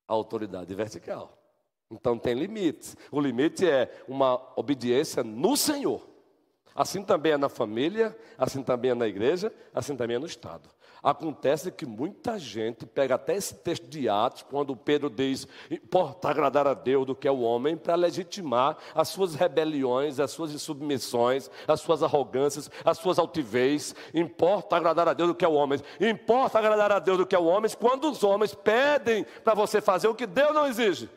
A 0.06 0.12
autoridade 0.14 0.76
vertical. 0.76 1.41
Então 1.92 2.18
tem 2.18 2.34
limites. 2.34 2.96
O 3.12 3.20
limite 3.20 3.68
é 3.68 3.92
uma 4.08 4.42
obediência 4.56 5.24
no 5.24 5.58
Senhor. 5.58 6.10
Assim 6.74 7.04
também 7.04 7.34
é 7.34 7.38
na 7.38 7.50
família, 7.50 8.18
assim 8.38 8.64
também 8.64 8.92
é 8.92 8.96
na 8.96 9.08
igreja, 9.08 9.54
assim 9.74 9.96
também 9.96 10.16
é 10.16 10.20
no 10.20 10.26
Estado. 10.26 10.70
Acontece 11.04 11.72
que 11.72 11.84
muita 11.84 12.38
gente 12.38 12.86
pega 12.86 13.16
até 13.16 13.36
esse 13.36 13.56
texto 13.56 13.88
de 13.88 14.08
Atos, 14.08 14.44
quando 14.44 14.76
Pedro 14.76 15.10
diz: 15.10 15.48
importa 15.70 16.30
agradar 16.30 16.68
a 16.68 16.76
Deus 16.76 17.08
do 17.08 17.16
que 17.16 17.28
é 17.28 17.32
o 17.32 17.42
homem, 17.42 17.76
para 17.76 17.96
legitimar 17.96 18.78
as 18.94 19.10
suas 19.10 19.34
rebeliões, 19.34 20.20
as 20.20 20.30
suas 20.30 20.54
insubmissões, 20.54 21.50
as 21.68 21.82
suas 21.82 22.04
arrogâncias, 22.04 22.70
as 22.86 23.00
suas 23.00 23.18
altivez. 23.18 23.96
Importa 24.14 24.76
agradar 24.76 25.08
a 25.08 25.14
Deus 25.14 25.30
do 25.30 25.36
que 25.36 25.44
é 25.44 25.48
o 25.48 25.54
homem. 25.54 25.80
Importa 26.00 26.60
agradar 26.60 26.92
a 26.92 27.00
Deus 27.00 27.18
do 27.18 27.26
que 27.26 27.36
é 27.36 27.40
o 27.40 27.46
homem 27.46 27.72
quando 27.80 28.10
os 28.10 28.24
homens 28.24 28.54
pedem 28.54 29.26
para 29.44 29.56
você 29.56 29.82
fazer 29.82 30.08
o 30.08 30.16
que 30.16 30.28
Deus 30.28 30.54
não 30.54 30.68
exige. 30.68 31.10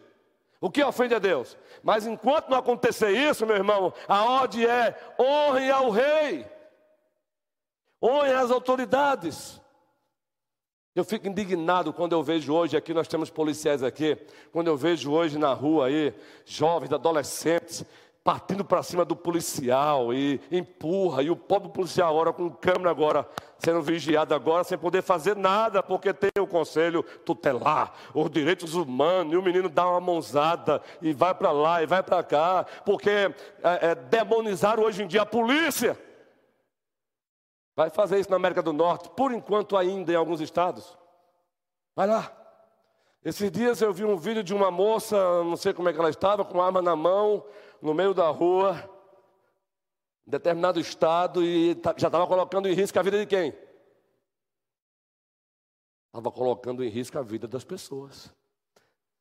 O 0.65 0.71
que 0.71 0.83
ofende 0.83 1.15
a 1.15 1.19
Deus? 1.19 1.59
Mas 1.83 2.07
enquanto 2.07 2.49
não 2.49 2.57
acontecer 2.57 3.11
isso, 3.11 3.45
meu 3.45 3.55
irmão, 3.55 3.93
a 4.09 4.25
ordem 4.25 4.65
é 4.65 4.99
honre 5.21 5.71
ao 5.71 5.91
rei, 5.91 6.47
honre 8.03 8.33
as 8.33 8.51
autoridades. 8.51 9.61
Eu 10.95 11.05
fico 11.05 11.29
indignado 11.29 11.93
quando 11.93 12.15
eu 12.15 12.23
vejo 12.23 12.55
hoje 12.55 12.79
aqui, 12.79 12.95
nós 12.95 13.07
temos 13.07 13.29
policiais 13.29 13.83
aqui, 13.83 14.17
quando 14.53 14.69
eu 14.69 14.77
vejo 14.79 15.13
hoje 15.13 15.37
na 15.37 15.53
rua 15.53 15.89
aí, 15.89 16.15
jovens, 16.47 16.95
adolescentes, 16.95 17.85
partindo 18.25 18.65
para 18.65 18.83
cima 18.83 19.05
do 19.05 19.15
policial 19.15 20.15
e 20.15 20.41
empurra, 20.51 21.23
e 21.23 21.31
o 21.31 21.37
pobre 21.37 21.69
policial 21.69 22.09
agora 22.11 22.33
com 22.33 22.51
câmera 22.51 22.91
agora, 22.91 23.29
sendo 23.59 23.83
vigiado 23.83 24.35
agora, 24.35 24.65
sem 24.65 24.79
poder 24.79 25.03
fazer 25.03 25.37
nada, 25.37 25.83
porque 25.83 26.15
tem 26.15 26.31
o 26.41 26.47
conselho 26.47 27.03
tutelar, 27.03 27.93
os 28.15 28.31
direitos 28.31 28.75
humanos, 28.75 29.35
e 29.35 29.37
o 29.37 29.43
menino 29.43 29.69
dá 29.69 29.87
uma 29.87 30.01
mãozada, 30.01 30.81
e 31.03 31.13
vai 31.13 31.35
para 31.35 31.53
lá, 31.53 31.83
e 31.83 31.87
vai 31.87 32.03
para 32.03 32.23
cá, 32.23 32.65
porque 32.87 33.11
é, 33.11 33.35
é, 33.63 33.95
demonizaram 33.95 34.85
hoje 34.85 35.03
em 35.03 35.07
dia 35.07 35.21
a 35.21 35.27
polícia. 35.27 35.99
Vai 37.77 37.91
fazer 37.91 38.19
isso 38.21 38.31
na 38.31 38.37
América 38.37 38.63
do 38.63 38.73
Norte, 38.73 39.11
por 39.11 39.33
enquanto 39.33 39.77
ainda 39.77 40.11
em 40.11 40.17
alguns 40.17 40.41
estados. 40.41 40.97
Vai 41.95 42.07
lá. 42.07 42.44
Esses 43.25 43.51
dias 43.51 43.81
eu 43.81 43.91
vi 43.91 44.05
um 44.05 44.19
vídeo 44.19 44.45
de 44.45 44.53
uma 44.53 44.71
moça, 44.71 45.17
não 45.45 45.57
sei 45.57 45.73
como 45.73 45.89
é 45.89 45.95
que 45.95 45.99
ela 45.99 46.11
estava, 46.11 46.45
com 46.45 46.61
arma 46.61 46.83
na 46.83 46.95
mão, 46.95 47.43
no 47.81 47.95
meio 47.95 48.13
da 48.13 48.29
rua, 48.29 48.91
em 50.27 50.31
determinado 50.31 50.79
estado, 50.79 51.43
e 51.43 51.73
já 51.97 52.09
estava 52.09 52.27
colocando 52.27 52.69
em 52.69 52.75
risco 52.75 52.99
a 52.99 53.03
vida 53.03 53.19
de 53.19 53.25
quem? 53.25 53.57
Estava 56.09 56.31
colocando 56.31 56.85
em 56.85 56.91
risco 56.91 57.19
a 57.19 57.23
vida 57.23 57.49
das 57.49 57.65
pessoas. 57.65 58.31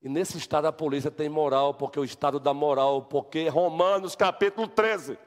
E 0.01 0.09
nesse 0.09 0.37
estado 0.37 0.65
a 0.65 0.73
polícia 0.73 1.09
tem 1.09 1.29
moral, 1.29 1.73
porque 1.73 1.97
o 1.97 2.03
estado 2.03 2.41
da 2.41 2.53
moral, 2.53 3.03
porque 3.03 3.47
Romanos 3.47 4.17
capítulo 4.17 4.67
13. 4.67 5.17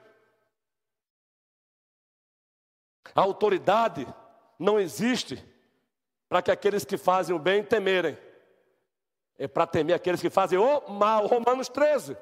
A 3.15 3.23
autoridade 3.23 4.07
não 4.59 4.79
existe 4.79 5.43
para 6.29 6.43
que 6.43 6.51
aqueles 6.51 6.85
que 6.85 6.99
fazem 6.99 7.35
o 7.35 7.39
bem 7.39 7.65
temerem. 7.65 8.26
É 9.39 9.47
para 9.47 9.67
temer 9.67 9.95
aqueles 9.95 10.21
que 10.21 10.31
fazem 10.31 10.59
o 10.59 10.89
mal. 10.89 11.27
Romanos 11.27 11.69
13. 11.69 12.17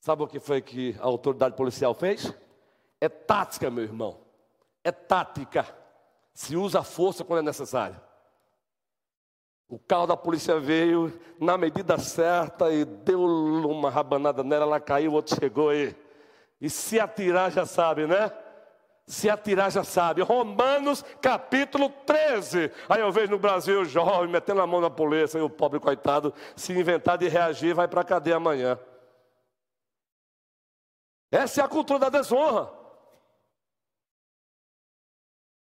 Sabe 0.00 0.22
o 0.22 0.26
que 0.26 0.40
foi 0.40 0.60
que 0.60 0.96
a 1.00 1.04
autoridade 1.04 1.56
policial 1.56 1.94
fez? 1.94 2.32
É 3.00 3.08
tática, 3.08 3.70
meu 3.70 3.84
irmão. 3.84 4.18
É 4.84 4.90
tática. 4.90 5.66
Se 6.34 6.56
usa 6.56 6.80
a 6.80 6.84
força 6.84 7.24
quando 7.24 7.40
é 7.40 7.42
necessário. 7.42 8.00
O 9.68 9.78
carro 9.78 10.06
da 10.06 10.16
polícia 10.16 10.60
veio 10.60 11.18
na 11.40 11.56
medida 11.56 11.96
certa 11.98 12.70
e 12.70 12.84
deu 12.84 13.22
uma 13.22 13.90
rabanada 13.90 14.44
nela, 14.44 14.64
ela 14.64 14.80
caiu, 14.80 15.12
o 15.12 15.14
outro 15.14 15.34
chegou 15.34 15.70
aí. 15.70 15.96
E 16.60 16.68
se 16.68 17.00
atirar 17.00 17.50
já 17.50 17.64
sabe, 17.64 18.06
né? 18.06 18.30
Se 19.06 19.28
atirar 19.28 19.70
já 19.70 19.82
sabe. 19.84 20.22
Romanos 20.22 21.02
capítulo 21.20 21.90
13. 22.06 22.70
Aí 22.88 23.00
eu 23.00 23.10
vejo 23.10 23.32
no 23.32 23.38
Brasil 23.38 23.84
jovem 23.84 24.30
metendo 24.30 24.60
a 24.60 24.66
mão 24.66 24.80
na 24.80 24.90
polícia 24.90 25.38
e 25.38 25.42
o 25.42 25.50
pobre 25.50 25.80
coitado 25.80 26.32
se 26.56 26.72
inventar 26.72 27.18
de 27.18 27.28
reagir 27.28 27.74
vai 27.74 27.88
para 27.88 28.00
a 28.00 28.04
cadeia 28.04 28.36
amanhã. 28.36 28.78
Essa 31.30 31.62
é 31.62 31.64
a 31.64 31.68
cultura 31.68 31.98
da 31.98 32.08
desonra. 32.10 32.70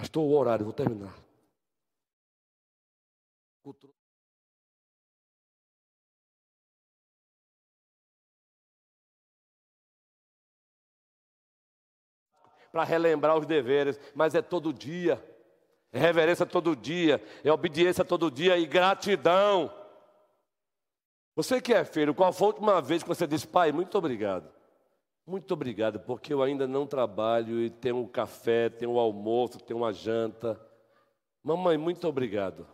Pastor, 0.00 0.22
o 0.22 0.32
horário, 0.32 0.64
vou 0.64 0.72
terminar. 0.72 1.14
Para 12.72 12.84
relembrar 12.84 13.36
os 13.36 13.44
deveres, 13.44 14.00
mas 14.14 14.34
é 14.34 14.40
todo 14.40 14.72
dia. 14.72 15.22
É 15.92 15.98
reverência 15.98 16.46
todo 16.46 16.74
dia, 16.74 17.22
é 17.44 17.52
obediência 17.52 18.02
todo 18.02 18.30
dia 18.30 18.56
e 18.56 18.64
gratidão. 18.64 19.70
Você 21.36 21.60
que 21.60 21.74
é 21.74 21.84
filho, 21.84 22.14
qual 22.14 22.32
foi 22.32 22.46
a 22.46 22.50
última 22.52 22.80
vez 22.80 23.02
que 23.02 23.08
você 23.08 23.26
disse, 23.26 23.46
pai, 23.46 23.70
muito 23.70 23.98
obrigado? 23.98 24.59
Muito 25.26 25.52
obrigado, 25.54 26.00
porque 26.00 26.32
eu 26.32 26.42
ainda 26.42 26.66
não 26.66 26.86
trabalho 26.86 27.60
e 27.60 27.70
tenho 27.70 27.98
um 27.98 28.06
café, 28.06 28.68
tenho 28.68 28.92
um 28.92 28.98
almoço, 28.98 29.60
tenho 29.60 29.78
uma 29.78 29.92
janta. 29.92 30.60
Mamãe, 31.42 31.78
muito 31.78 32.06
obrigado. 32.08 32.66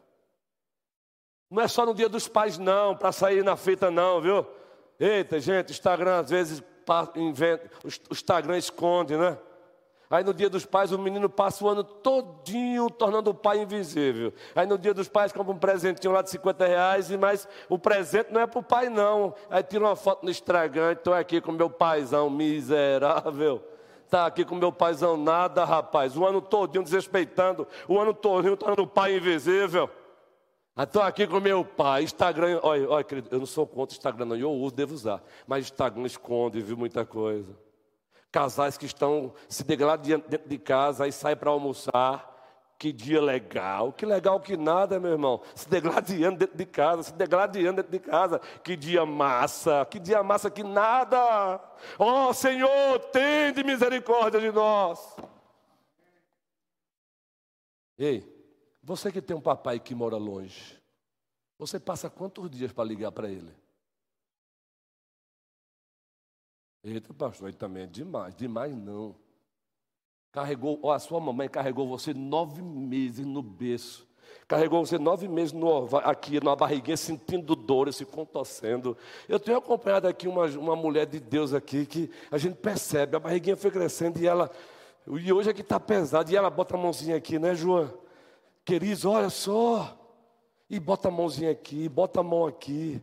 Não 1.51 1.63
é 1.63 1.69
só 1.69 1.87
no 1.87 1.95
dia 1.95 2.09
dos 2.09 2.27
pais, 2.27 2.59
não, 2.59 2.97
para 2.97 3.13
sair 3.13 3.45
na 3.45 3.57
fita, 3.57 3.91
não, 3.91 4.21
viu? 4.21 4.47
Eita, 4.99 5.39
gente, 5.39 5.71
o 5.71 5.73
Instagram 5.73 6.21
às 6.21 6.31
vezes 6.31 6.63
inventa, 7.17 7.71
o 7.85 8.13
Instagram 8.13 8.59
esconde, 8.59 9.17
né? 9.17 9.39
Aí 10.09 10.23
no 10.23 10.33
dia 10.33 10.49
dos 10.49 10.65
pais 10.65 10.93
o 10.93 10.99
menino 10.99 11.29
passa 11.29 11.65
o 11.65 11.69
ano 11.69 11.83
todinho 11.83 12.89
tornando 12.89 13.31
o 13.31 13.35
pai 13.35 13.61
invisível. 13.61 14.33
Aí 14.55 14.67
no 14.67 14.79
dia 14.79 14.95
dos 14.95 15.09
pais 15.09 15.33
compra 15.33 15.53
um 15.53 15.59
presentinho 15.59 16.13
lá 16.13 16.23
de 16.23 16.31
50 16.31 16.67
reais, 16.67 17.11
mas 17.11 17.49
o 17.69 17.79
presente 17.79 18.33
não 18.33 18.41
é 18.41 18.47
para 18.47 18.61
o 18.61 18.63
pai 18.63 18.89
não. 18.89 19.35
Aí 19.51 19.63
tira 19.63 19.85
uma 19.85 19.97
foto 19.97 20.25
no 20.25 20.31
estragante, 20.31 21.01
estou 21.01 21.13
aqui 21.13 21.41
com 21.41 21.51
meu 21.51 21.69
paizão 21.69 22.31
miserável. 22.31 23.63
Está 24.05 24.27
aqui 24.27 24.45
com 24.45 24.55
meu 24.55 24.71
paizão 24.71 25.17
nada, 25.17 25.65
rapaz. 25.65 26.17
O 26.17 26.25
ano 26.25 26.41
todinho 26.41 26.85
desrespeitando, 26.85 27.67
o 27.89 27.99
ano 27.99 28.15
todinho 28.15 28.57
tornando 28.57 28.83
o 28.83 28.87
pai 28.87 29.17
invisível. 29.17 29.91
Estou 30.79 31.03
aqui 31.03 31.27
com 31.27 31.41
meu 31.41 31.65
pai, 31.65 32.05
Instagram, 32.05 32.61
olha, 32.63 32.89
olha 32.89 33.03
querido, 33.03 33.29
eu 33.33 33.39
não 33.39 33.47
sou 33.47 33.67
contra 33.67 33.97
Instagram 33.97 34.27
não, 34.27 34.37
eu 34.37 34.53
uso, 34.53 34.75
devo 34.75 34.95
usar. 34.95 35.23
Mas 35.47 35.65
Instagram 35.65 36.05
esconde, 36.05 36.61
viu 36.61 36.77
muita 36.77 37.05
coisa. 37.05 37.66
Casais 38.31 38.77
que 38.77 38.87
estão 38.87 39.33
se 39.49 39.65
degladiando 39.65 40.27
dentro 40.29 40.49
de 40.49 40.59
casa, 40.59 41.05
aí 41.05 41.13
saem 41.13 41.37
para 41.37 41.51
almoçar. 41.51 42.35
Que 42.79 42.93
dia 42.93 43.23
legal, 43.23 43.91
que 43.91 44.05
legal 44.05 44.39
que 44.39 44.55
nada, 44.55 45.01
meu 45.01 45.13
irmão. 45.13 45.41
Se 45.55 45.67
degladiando 45.67 46.37
dentro 46.41 46.59
de 46.59 46.67
casa, 46.67 47.05
se 47.05 47.13
degladiando 47.15 47.83
dentro 47.83 47.93
de 47.93 47.99
casa. 47.99 48.39
Que 48.63 48.77
dia 48.77 49.07
massa, 49.07 49.87
que 49.91 49.99
dia 49.99 50.23
massa 50.23 50.51
que 50.51 50.63
nada. 50.63 51.59
Ó 51.99 52.29
oh, 52.29 52.35
Senhor, 52.35 52.99
tem 53.13 53.55
de 53.55 53.65
misericórdia 53.65 54.39
de 54.39 54.53
nós. 54.53 55.17
Ei, 57.99 58.31
você 58.83 59.11
que 59.11 59.23
tem 59.23 59.35
um 59.35 59.41
papai 59.41 59.81
que 59.81 59.95
mora 59.95 60.19
longe, 60.19 60.79
você 61.59 61.81
passa 61.81 62.11
quantos 62.11 62.51
dias 62.51 62.73
para 62.73 62.85
ligar 62.85 63.11
para 63.11 63.31
ele? 63.31 63.55
Eita, 66.89 67.13
pastor, 67.13 67.49
aí 67.49 67.53
também 67.53 67.83
é 67.83 67.87
demais. 67.87 68.33
Demais 68.37 68.73
não. 68.77 69.17
Carregou, 70.31 70.79
ó, 70.85 70.93
a 70.93 71.01
sua 71.01 71.19
mamãe 71.19 71.49
carregou 71.49 71.89
você 71.89 72.15
nove 72.15 72.63
meses 72.63 73.27
no 73.27 73.43
berço. 73.43 74.07
Carregou 74.47 74.87
você 74.87 74.97
nove 74.97 75.27
meses 75.27 75.53
no, 75.53 75.89
aqui 76.05 76.43
na 76.43 76.55
barriguinha, 76.55 76.97
sentindo 76.97 77.57
dor, 77.57 77.93
se 77.93 78.05
contorcendo. 78.05 78.97
Eu 79.29 79.41
tenho 79.41 79.59
acompanhado 79.59 80.07
aqui 80.07 80.29
uma, 80.29 80.47
uma 80.47 80.77
mulher 80.77 81.07
de 81.07 81.19
Deus 81.19 81.53
aqui 81.53 81.87
que 81.87 82.09
a 82.31 82.39
gente 82.39 82.55
percebe, 82.55 83.17
a 83.17 83.19
barriguinha 83.19 83.57
foi 83.57 83.73
crescendo 83.73 84.21
e 84.21 84.27
ela. 84.29 84.49
E 85.09 85.33
hoje 85.33 85.51
aqui 85.51 85.63
está 85.63 85.81
pesado, 85.81 86.31
e 86.31 86.37
ela 86.37 86.51
bota 86.51 86.77
a 86.77 86.79
mãozinha 86.79 87.17
aqui, 87.17 87.37
né, 87.37 87.53
João? 87.53 87.93
Queridos, 88.65 89.05
olha 89.05 89.31
só. 89.31 89.99
E 90.71 90.79
bota 90.79 91.09
a 91.09 91.11
mãozinha 91.11 91.51
aqui, 91.51 91.89
bota 91.89 92.21
a 92.21 92.23
mão 92.23 92.47
aqui. 92.47 93.03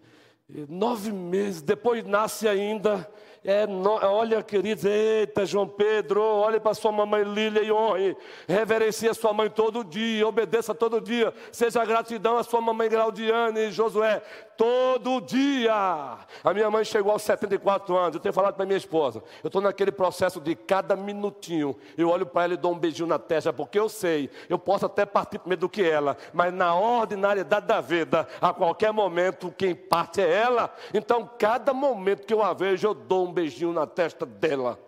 Nove 0.70 1.12
meses, 1.12 1.62
depois 1.62 2.06
nasce 2.06 2.48
ainda. 2.48 3.10
É, 3.46 3.68
no, 3.68 3.92
olha, 3.92 4.42
queridos, 4.42 4.86
eita, 4.86 5.46
João 5.46 5.68
Pedro, 5.68 6.22
olhe 6.24 6.62
para 6.62 6.74
sua 6.74 6.94
mamãe 6.94 7.24
Lília 7.24 7.62
e 7.62 7.72
honre. 7.74 8.16
Reverencie 8.48 9.10
a 9.10 9.14
sua 9.14 9.34
mãe 9.34 9.50
todo 9.50 9.84
dia, 9.84 10.26
obedeça 10.26 10.74
todo 10.74 11.02
dia. 11.02 11.34
Seja 11.52 11.84
gratidão 11.84 12.38
à 12.38 12.44
sua 12.44 12.62
mamãe 12.62 12.90
Claudiane 12.90 13.68
e 13.68 13.72
Josué 13.72 14.22
todo 14.58 15.20
dia. 15.20 15.74
A 15.74 16.54
minha 16.54 16.70
mãe 16.70 16.86
chegou 16.86 17.12
aos 17.12 17.22
74 17.24 17.98
anos. 17.98 18.16
Eu 18.16 18.22
tenho 18.22 18.34
falado 18.34 18.56
para 18.56 18.66
minha 18.66 18.78
esposa. 18.78 19.22
Eu 19.44 19.48
estou 19.48 19.62
naquele 19.62 19.92
processo 19.92 20.40
de 20.40 20.56
cada 20.56 20.96
minutinho. 20.96 21.76
Eu 21.98 22.10
olho 22.10 22.26
para 22.26 22.46
ela 22.46 22.54
e 22.54 22.58
dou 22.58 22.72
um 22.72 22.80
beijinho 22.80 23.08
na 23.08 23.20
testa, 23.20 23.52
porque 23.52 23.78
eu 23.78 23.90
sei, 23.90 24.30
eu 24.48 24.58
posso 24.58 24.86
até 24.86 25.06
partir 25.06 25.40
primeiro 25.40 25.62
do 25.62 25.70
que 25.70 25.84
ela, 25.84 26.18
mas 26.32 26.54
na 26.54 26.76
ordinariedade 26.76 27.66
da 27.66 27.82
vida, 27.82 28.28
a 28.40 28.54
qualquer 28.54 28.94
momento, 28.94 29.54
quem 29.58 29.76
parte 29.76 30.22
é 30.22 30.30
ela. 30.30 30.74
Então, 30.94 31.30
cada 31.38 31.74
momento 31.74 32.26
que 32.26 32.34
eu 32.34 32.42
a 32.42 32.54
vejo, 32.54 32.88
eu 32.88 32.94
dou 32.94 33.28
um 33.28 33.33
beijinho 33.34 33.74
na 33.74 33.86
testa 33.86 34.26
dela. 34.26 34.80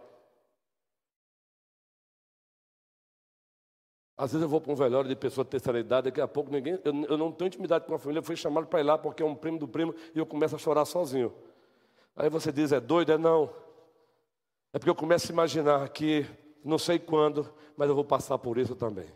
Às 4.17 4.31
vezes 4.31 4.43
eu 4.43 4.49
vou 4.49 4.61
para 4.61 4.71
um 4.71 4.75
velório 4.75 5.09
de 5.09 5.15
pessoa 5.15 5.43
de 5.43 5.51
terceira 5.51 5.77
idade, 5.77 6.05
daqui 6.05 6.21
a 6.21 6.27
pouco 6.27 6.49
ninguém. 6.49 6.79
Eu, 6.85 6.93
eu 7.09 7.17
não 7.17 7.31
tenho 7.31 7.47
intimidade 7.47 7.85
com 7.85 7.93
a 7.93 7.99
família, 7.99 8.19
eu 8.19 8.23
fui 8.23 8.35
chamado 8.35 8.67
para 8.67 8.79
ir 8.79 8.83
lá 8.83 8.97
porque 8.97 9.21
é 9.21 9.25
um 9.25 9.35
primo 9.35 9.59
do 9.59 9.67
primo 9.67 9.93
e 10.13 10.19
eu 10.19 10.25
começo 10.25 10.55
a 10.55 10.59
chorar 10.59 10.85
sozinho. 10.85 11.33
Aí 12.15 12.29
você 12.29 12.51
diz, 12.51 12.71
é 12.71 12.79
doido? 12.79 13.11
É 13.11 13.17
não. 13.17 13.53
É 14.71 14.79
porque 14.79 14.89
eu 14.89 14.95
começo 14.95 15.29
a 15.29 15.33
imaginar 15.33 15.89
que 15.89 16.25
não 16.63 16.77
sei 16.77 16.97
quando, 16.97 17.53
mas 17.75 17.89
eu 17.89 17.95
vou 17.95 18.05
passar 18.05 18.37
por 18.37 18.57
isso 18.57 18.75
também. 18.75 19.09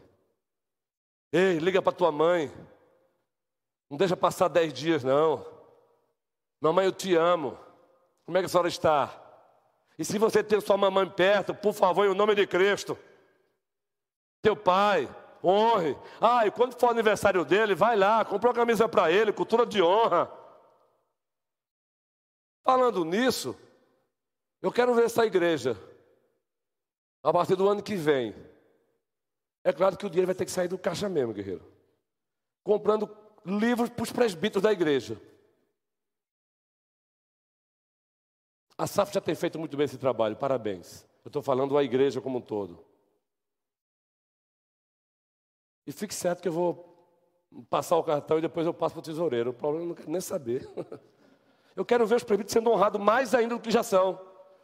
Ei, 1.32 1.60
liga 1.60 1.82
para 1.82 1.94
tua 1.94 2.12
mãe. 2.12 2.52
Não 3.90 3.98
deixa 3.98 4.18
passar 4.18 4.50
dez 4.50 4.74
dias, 4.74 5.04
não. 5.04 5.46
Mamãe, 6.60 6.86
eu 6.86 6.92
te 6.92 7.16
amo. 7.16 7.58
Como 8.30 8.38
é 8.38 8.42
que 8.42 8.46
a 8.46 8.50
senhora 8.50 8.68
está? 8.68 9.20
E 9.98 10.06
se 10.06 10.20
você 10.20 10.44
tem 10.44 10.62
sua 10.62 10.78
mamãe 10.78 11.10
perto, 11.10 11.52
por 11.52 11.74
favor, 11.74 12.06
em 12.06 12.14
nome 12.14 12.36
de 12.36 12.46
Cristo. 12.46 12.96
Teu 14.40 14.56
pai, 14.56 15.10
honre. 15.44 15.98
Ah, 16.22 16.46
e 16.46 16.52
quando 16.52 16.80
for 16.80 16.90
o 16.90 16.92
aniversário 16.92 17.44
dele, 17.44 17.74
vai 17.74 17.96
lá, 17.96 18.24
compra 18.24 18.50
uma 18.50 18.56
camisa 18.56 18.88
para 18.88 19.12
ele, 19.12 19.34
cultura 19.34 19.66
de 19.66 19.82
honra. 19.82 20.32
Falando 22.64 23.04
nisso, 23.04 23.58
eu 24.62 24.72
quero 24.72 24.94
ver 24.94 25.06
essa 25.06 25.26
igreja 25.26 25.76
a 27.24 27.34
partir 27.34 27.56
do 27.56 27.68
ano 27.68 27.82
que 27.82 27.96
vem. 27.96 28.36
É 29.64 29.74
claro 29.74 29.98
que 29.98 30.06
o 30.06 30.10
dinheiro 30.10 30.28
vai 30.28 30.36
ter 30.36 30.46
que 30.46 30.52
sair 30.52 30.68
do 30.68 30.78
caixa 30.78 31.10
mesmo, 31.10 31.34
guerreiro. 31.34 31.66
Comprando 32.64 33.10
livros 33.44 33.90
para 33.90 34.04
os 34.04 34.12
presbíteros 34.12 34.62
da 34.62 34.72
igreja. 34.72 35.20
A 38.80 38.88
SAF 38.88 39.14
já 39.14 39.20
tem 39.20 39.36
feito 39.36 39.60
muito 39.60 39.76
bem 39.76 39.84
esse 39.84 39.98
trabalho, 39.98 40.38
parabéns. 40.38 41.06
Eu 41.26 41.28
estou 41.28 41.42
falando 41.42 41.78
a 41.78 41.84
igreja 41.84 42.22
como 42.22 42.38
um 42.38 42.42
todo. 42.42 42.80
E 45.86 45.92
fique 45.92 46.16
certo 46.16 46.42
que 46.42 46.48
eu 46.48 46.54
vou 46.54 46.98
passar 47.70 47.98
o 47.98 48.04
cartão 48.04 48.38
e 48.38 48.42
depois 48.42 48.66
eu 48.66 48.74
passo 48.74 48.96
para 48.96 49.02
o 49.02 49.04
tesoureiro. 49.04 49.50
O 49.50 49.54
problema 49.54 49.84
eu 49.84 49.88
não 49.90 49.96
quero 49.96 50.10
nem 50.10 50.22
saber. 50.22 50.66
Eu 51.76 51.86
quero 51.86 52.06
ver 52.06 52.16
os 52.16 52.24
presbíteros 52.26 52.52
sendo 52.52 52.70
honrados 52.72 53.00
mais 53.00 53.34
ainda 53.34 53.56
do 53.56 53.62
que 53.62 53.72
já 53.72 53.82
são. 53.84 54.20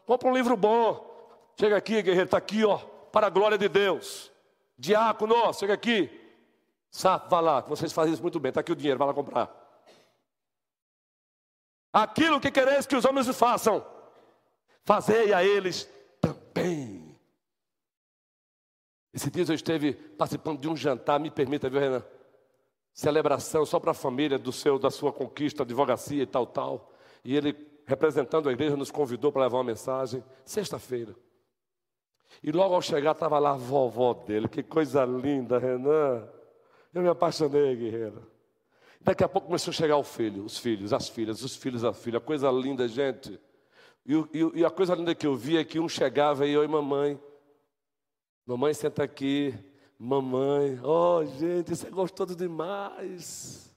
Compra 0.05 0.27
um 0.27 0.33
livro 0.33 0.57
bom. 0.57 1.39
Chega 1.57 1.77
aqui, 1.77 2.01
guerreiro, 2.01 2.25
está 2.25 2.37
aqui, 2.37 2.65
ó, 2.65 2.77
para 2.77 3.27
a 3.27 3.29
glória 3.29 3.57
de 3.57 3.69
Deus. 3.69 4.29
Diácono, 4.77 5.53
chega 5.53 5.73
aqui. 5.73 6.09
Sapo, 6.91 7.29
vá 7.29 7.39
lá, 7.39 7.61
vocês 7.61 7.93
fazem 7.93 8.11
isso 8.11 8.21
muito 8.21 8.37
bem. 8.37 8.49
Está 8.49 8.59
aqui 8.59 8.71
o 8.71 8.75
dinheiro, 8.75 8.99
vai 8.99 9.07
lá 9.07 9.13
comprar. 9.13 9.49
Aquilo 11.93 12.41
que 12.41 12.51
quereis 12.51 12.85
que 12.85 12.97
os 12.97 13.05
homens 13.05 13.29
façam, 13.37 13.94
fazei 14.85 15.33
a 15.33 15.43
eles 15.43 15.89
também. 16.21 17.17
Esse 19.13 19.31
dia 19.31 19.45
eu 19.47 19.55
esteve 19.55 19.93
participando 19.93 20.59
de 20.59 20.69
um 20.69 20.75
jantar, 20.75 21.19
me 21.19 21.31
permita, 21.31 21.69
viu, 21.69 21.79
Renan? 21.79 22.03
Celebração 22.93 23.65
só 23.65 23.79
para 23.79 23.91
a 23.91 23.93
família 23.93 24.37
do 24.37 24.51
seu, 24.51 24.79
da 24.79 24.89
sua 24.89 25.11
conquista, 25.11 25.63
advocacia 25.63 26.23
e 26.23 26.25
tal, 26.25 26.45
tal. 26.45 26.93
E 27.23 27.35
ele, 27.35 27.55
representando 27.85 28.47
a 28.47 28.51
igreja, 28.51 28.77
nos 28.77 28.91
convidou 28.91 29.31
para 29.31 29.43
levar 29.43 29.57
uma 29.57 29.63
mensagem, 29.63 30.23
sexta-feira. 30.45 31.15
E 32.43 32.51
logo 32.51 32.73
ao 32.73 32.81
chegar, 32.81 33.11
estava 33.11 33.39
lá 33.39 33.51
a 33.51 33.57
vovó 33.57 34.13
dele. 34.13 34.47
Que 34.47 34.63
coisa 34.63 35.05
linda, 35.05 35.57
Renan. 35.57 36.27
Eu 36.93 37.01
me 37.01 37.09
apaixonei, 37.09 37.75
guerreira. 37.75 38.21
Daqui 39.01 39.23
a 39.23 39.29
pouco 39.29 39.47
começou 39.47 39.71
a 39.71 39.73
chegar 39.73 39.97
o 39.97 40.03
filho, 40.03 40.43
os 40.43 40.57
filhos, 40.57 40.93
as 40.93 41.09
filhas, 41.09 41.43
os 41.43 41.55
filhos, 41.55 41.83
as 41.83 41.97
filhas. 41.97 42.23
Coisa 42.23 42.49
linda, 42.51 42.87
gente. 42.87 43.39
E, 44.05 44.13
e, 44.13 44.59
e 44.59 44.65
a 44.65 44.69
coisa 44.69 44.93
linda 44.93 45.15
que 45.15 45.25
eu 45.25 45.35
vi 45.35 45.57
é 45.57 45.65
que 45.65 45.79
um 45.79 45.89
chegava 45.89 46.45
e 46.45 46.53
e 46.53 46.67
mamãe. 46.67 47.19
Mamãe, 48.45 48.73
senta 48.73 49.03
aqui. 49.03 49.53
Mamãe, 49.97 50.79
oh 50.83 51.23
gente, 51.25 51.71
isso 51.71 51.87
é 51.87 51.89
gostoso 51.89 52.35
demais. 52.35 53.73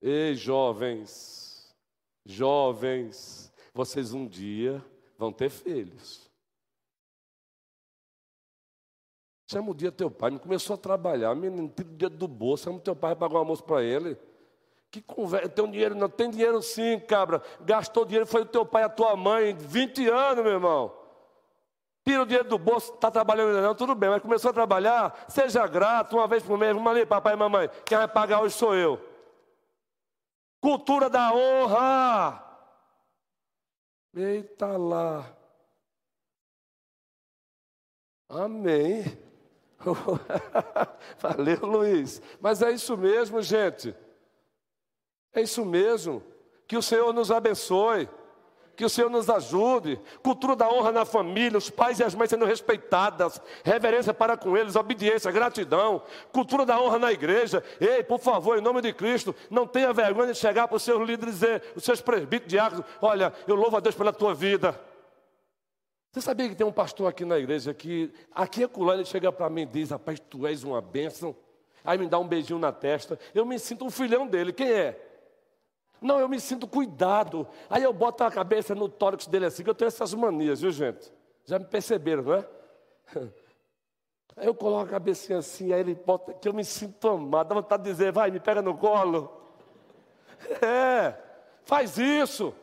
Ei, 0.00 0.34
jovens, 0.34 1.74
jovens, 2.24 3.52
vocês 3.74 4.12
um 4.12 4.28
dia 4.28 4.84
vão 5.16 5.32
ter 5.32 5.50
filhos. 5.50 6.30
Chama 9.50 9.70
o 9.70 9.74
dia 9.74 9.90
teu 9.90 10.10
pai, 10.10 10.30
me 10.30 10.38
começou 10.38 10.74
a 10.74 10.78
trabalhar, 10.78 11.34
menino, 11.34 11.68
tira 11.74 11.88
o 11.88 11.96
dia 11.96 12.10
do 12.10 12.28
bolso, 12.28 12.64
chama 12.64 12.76
o 12.76 12.82
teu 12.82 12.94
pai 12.94 13.16
para 13.16 13.26
pagar 13.26 13.36
um 13.36 13.38
almoço 13.38 13.64
para 13.64 13.82
ele. 13.82 14.16
Que 14.90 15.02
conversa, 15.02 15.48
tem 15.48 15.70
dinheiro, 15.70 15.94
não 15.94 16.08
tem 16.08 16.30
dinheiro 16.30 16.62
sim, 16.62 16.98
cabra. 17.00 17.42
Gastou 17.60 18.04
dinheiro, 18.04 18.26
foi 18.26 18.42
o 18.42 18.46
teu 18.46 18.64
pai, 18.64 18.84
a 18.84 18.88
tua 18.88 19.14
mãe, 19.16 19.54
20 19.54 20.08
anos, 20.08 20.42
meu 20.42 20.54
irmão. 20.54 20.92
Tira 22.04 22.22
o 22.22 22.26
dinheiro 22.26 22.48
do 22.48 22.58
bolso, 22.58 22.94
está 22.94 23.10
trabalhando 23.10 23.48
ainda 23.48 23.60
não, 23.60 23.74
tudo 23.74 23.94
bem, 23.94 24.08
mas 24.08 24.22
começou 24.22 24.50
a 24.50 24.54
trabalhar, 24.54 25.26
seja 25.28 25.66
grato, 25.66 26.16
uma 26.16 26.26
vez 26.26 26.42
por 26.42 26.56
mês, 26.56 26.72
vamos 26.72 26.90
ali, 26.90 27.04
papai 27.04 27.34
e 27.34 27.36
mamãe, 27.36 27.68
quem 27.84 27.98
vai 27.98 28.08
pagar 28.08 28.40
hoje 28.40 28.54
sou 28.54 28.74
eu. 28.74 28.98
Cultura 30.58 31.10
da 31.10 31.34
honra. 31.34 32.44
Eita 34.14 34.76
lá. 34.78 35.36
Amém. 38.28 39.04
Valeu, 41.18 41.60
Luiz. 41.66 42.20
Mas 42.40 42.62
é 42.62 42.70
isso 42.72 42.96
mesmo, 42.96 43.40
gente. 43.42 43.94
É 45.38 45.42
isso 45.42 45.64
mesmo. 45.64 46.20
Que 46.66 46.76
o 46.76 46.82
Senhor 46.82 47.12
nos 47.12 47.30
abençoe. 47.30 48.08
Que 48.74 48.84
o 48.84 48.88
Senhor 48.88 49.08
nos 49.08 49.30
ajude. 49.30 50.00
Cultura 50.20 50.56
da 50.56 50.68
honra 50.68 50.90
na 50.90 51.04
família, 51.04 51.56
os 51.56 51.70
pais 51.70 52.00
e 52.00 52.04
as 52.04 52.14
mães 52.14 52.30
sendo 52.30 52.44
respeitadas, 52.44 53.40
reverência 53.64 54.12
para 54.12 54.36
com 54.36 54.56
eles, 54.56 54.74
obediência, 54.74 55.30
gratidão. 55.30 56.02
Cultura 56.32 56.66
da 56.66 56.80
honra 56.80 56.98
na 56.98 57.12
igreja. 57.12 57.62
Ei, 57.80 58.02
por 58.02 58.18
favor, 58.18 58.58
em 58.58 58.60
nome 58.60 58.80
de 58.80 58.92
Cristo, 58.92 59.34
não 59.48 59.66
tenha 59.66 59.92
vergonha 59.92 60.32
de 60.32 60.38
chegar 60.38 60.66
para 60.66 60.76
os 60.76 60.82
seus 60.82 61.00
líderes 61.06 61.36
e 61.36 61.38
dizer, 61.38 61.62
os 61.76 61.84
seus 61.84 62.00
presbíteros, 62.00 62.50
diáconos: 62.50 62.84
Olha, 63.00 63.32
eu 63.46 63.54
louvo 63.54 63.76
a 63.76 63.80
Deus 63.80 63.94
pela 63.94 64.12
tua 64.12 64.34
vida. 64.34 64.78
Você 66.12 66.20
sabia 66.20 66.48
que 66.48 66.54
tem 66.56 66.66
um 66.66 66.72
pastor 66.72 67.08
aqui 67.08 67.24
na 67.24 67.38
igreja 67.38 67.72
que, 67.72 68.12
aqui 68.32 68.64
é 68.64 68.68
culano, 68.68 69.00
ele 69.00 69.08
chega 69.08 69.30
para 69.30 69.48
mim 69.48 69.62
e 69.62 69.66
diz: 69.66 69.90
Rapaz, 69.90 70.20
tu 70.20 70.46
és 70.46 70.64
uma 70.64 70.80
bênção. 70.80 71.34
Aí 71.84 71.96
me 71.96 72.06
dá 72.06 72.18
um 72.18 72.26
beijinho 72.26 72.58
na 72.58 72.72
testa. 72.72 73.18
Eu 73.34 73.46
me 73.46 73.58
sinto 73.58 73.84
um 73.84 73.90
filhão 73.90 74.26
dele. 74.26 74.52
Quem 74.52 74.70
é? 74.70 75.07
Não, 76.00 76.20
eu 76.20 76.28
me 76.28 76.40
sinto 76.40 76.66
cuidado. 76.66 77.46
Aí 77.68 77.82
eu 77.82 77.92
boto 77.92 78.22
a 78.24 78.30
cabeça 78.30 78.74
no 78.74 78.88
tórax 78.88 79.26
dele 79.26 79.46
assim, 79.46 79.64
que 79.64 79.70
eu 79.70 79.74
tenho 79.74 79.88
essas 79.88 80.14
manias, 80.14 80.60
viu 80.60 80.70
gente? 80.70 81.12
Já 81.44 81.58
me 81.58 81.64
perceberam, 81.64 82.22
não 82.22 82.34
é? 82.34 82.48
Aí 84.36 84.46
eu 84.46 84.54
coloco 84.54 84.84
a 84.84 84.88
cabecinha 84.88 85.38
assim, 85.38 85.72
aí 85.72 85.80
ele 85.80 85.94
bota 85.94 86.32
que 86.32 86.48
eu 86.48 86.52
me 86.52 86.64
sinto 86.64 87.08
amado. 87.08 87.48
Dá 87.48 87.54
vontade 87.56 87.82
de 87.82 87.90
dizer, 87.90 88.12
vai, 88.12 88.30
me 88.30 88.38
pega 88.38 88.62
no 88.62 88.76
colo. 88.76 89.32
É, 90.62 91.14
faz 91.64 91.98
isso. 91.98 92.54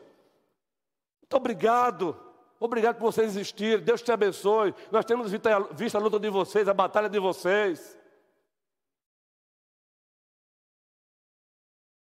Muito 1.20 1.36
obrigado. 1.36 2.18
Obrigado 2.58 2.96
por 2.96 3.12
vocês 3.12 3.36
existirem. 3.36 3.84
Deus 3.84 4.00
te 4.00 4.10
abençoe. 4.10 4.74
Nós 4.90 5.04
temos 5.04 5.30
visto 5.30 5.96
a 5.96 5.98
luta 5.98 6.18
de 6.18 6.30
vocês, 6.30 6.66
a 6.66 6.72
batalha 6.72 7.10
de 7.10 7.18
vocês. 7.18 7.98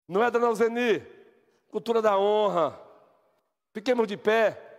Não 0.09 0.25
é, 0.25 0.31
dona 0.31 0.53
Zeni? 0.55 1.20
Cultura 1.71 2.03
da 2.03 2.19
honra. 2.19 2.79
Fiquemos 3.73 4.07
de 4.07 4.17
pé. 4.17 4.70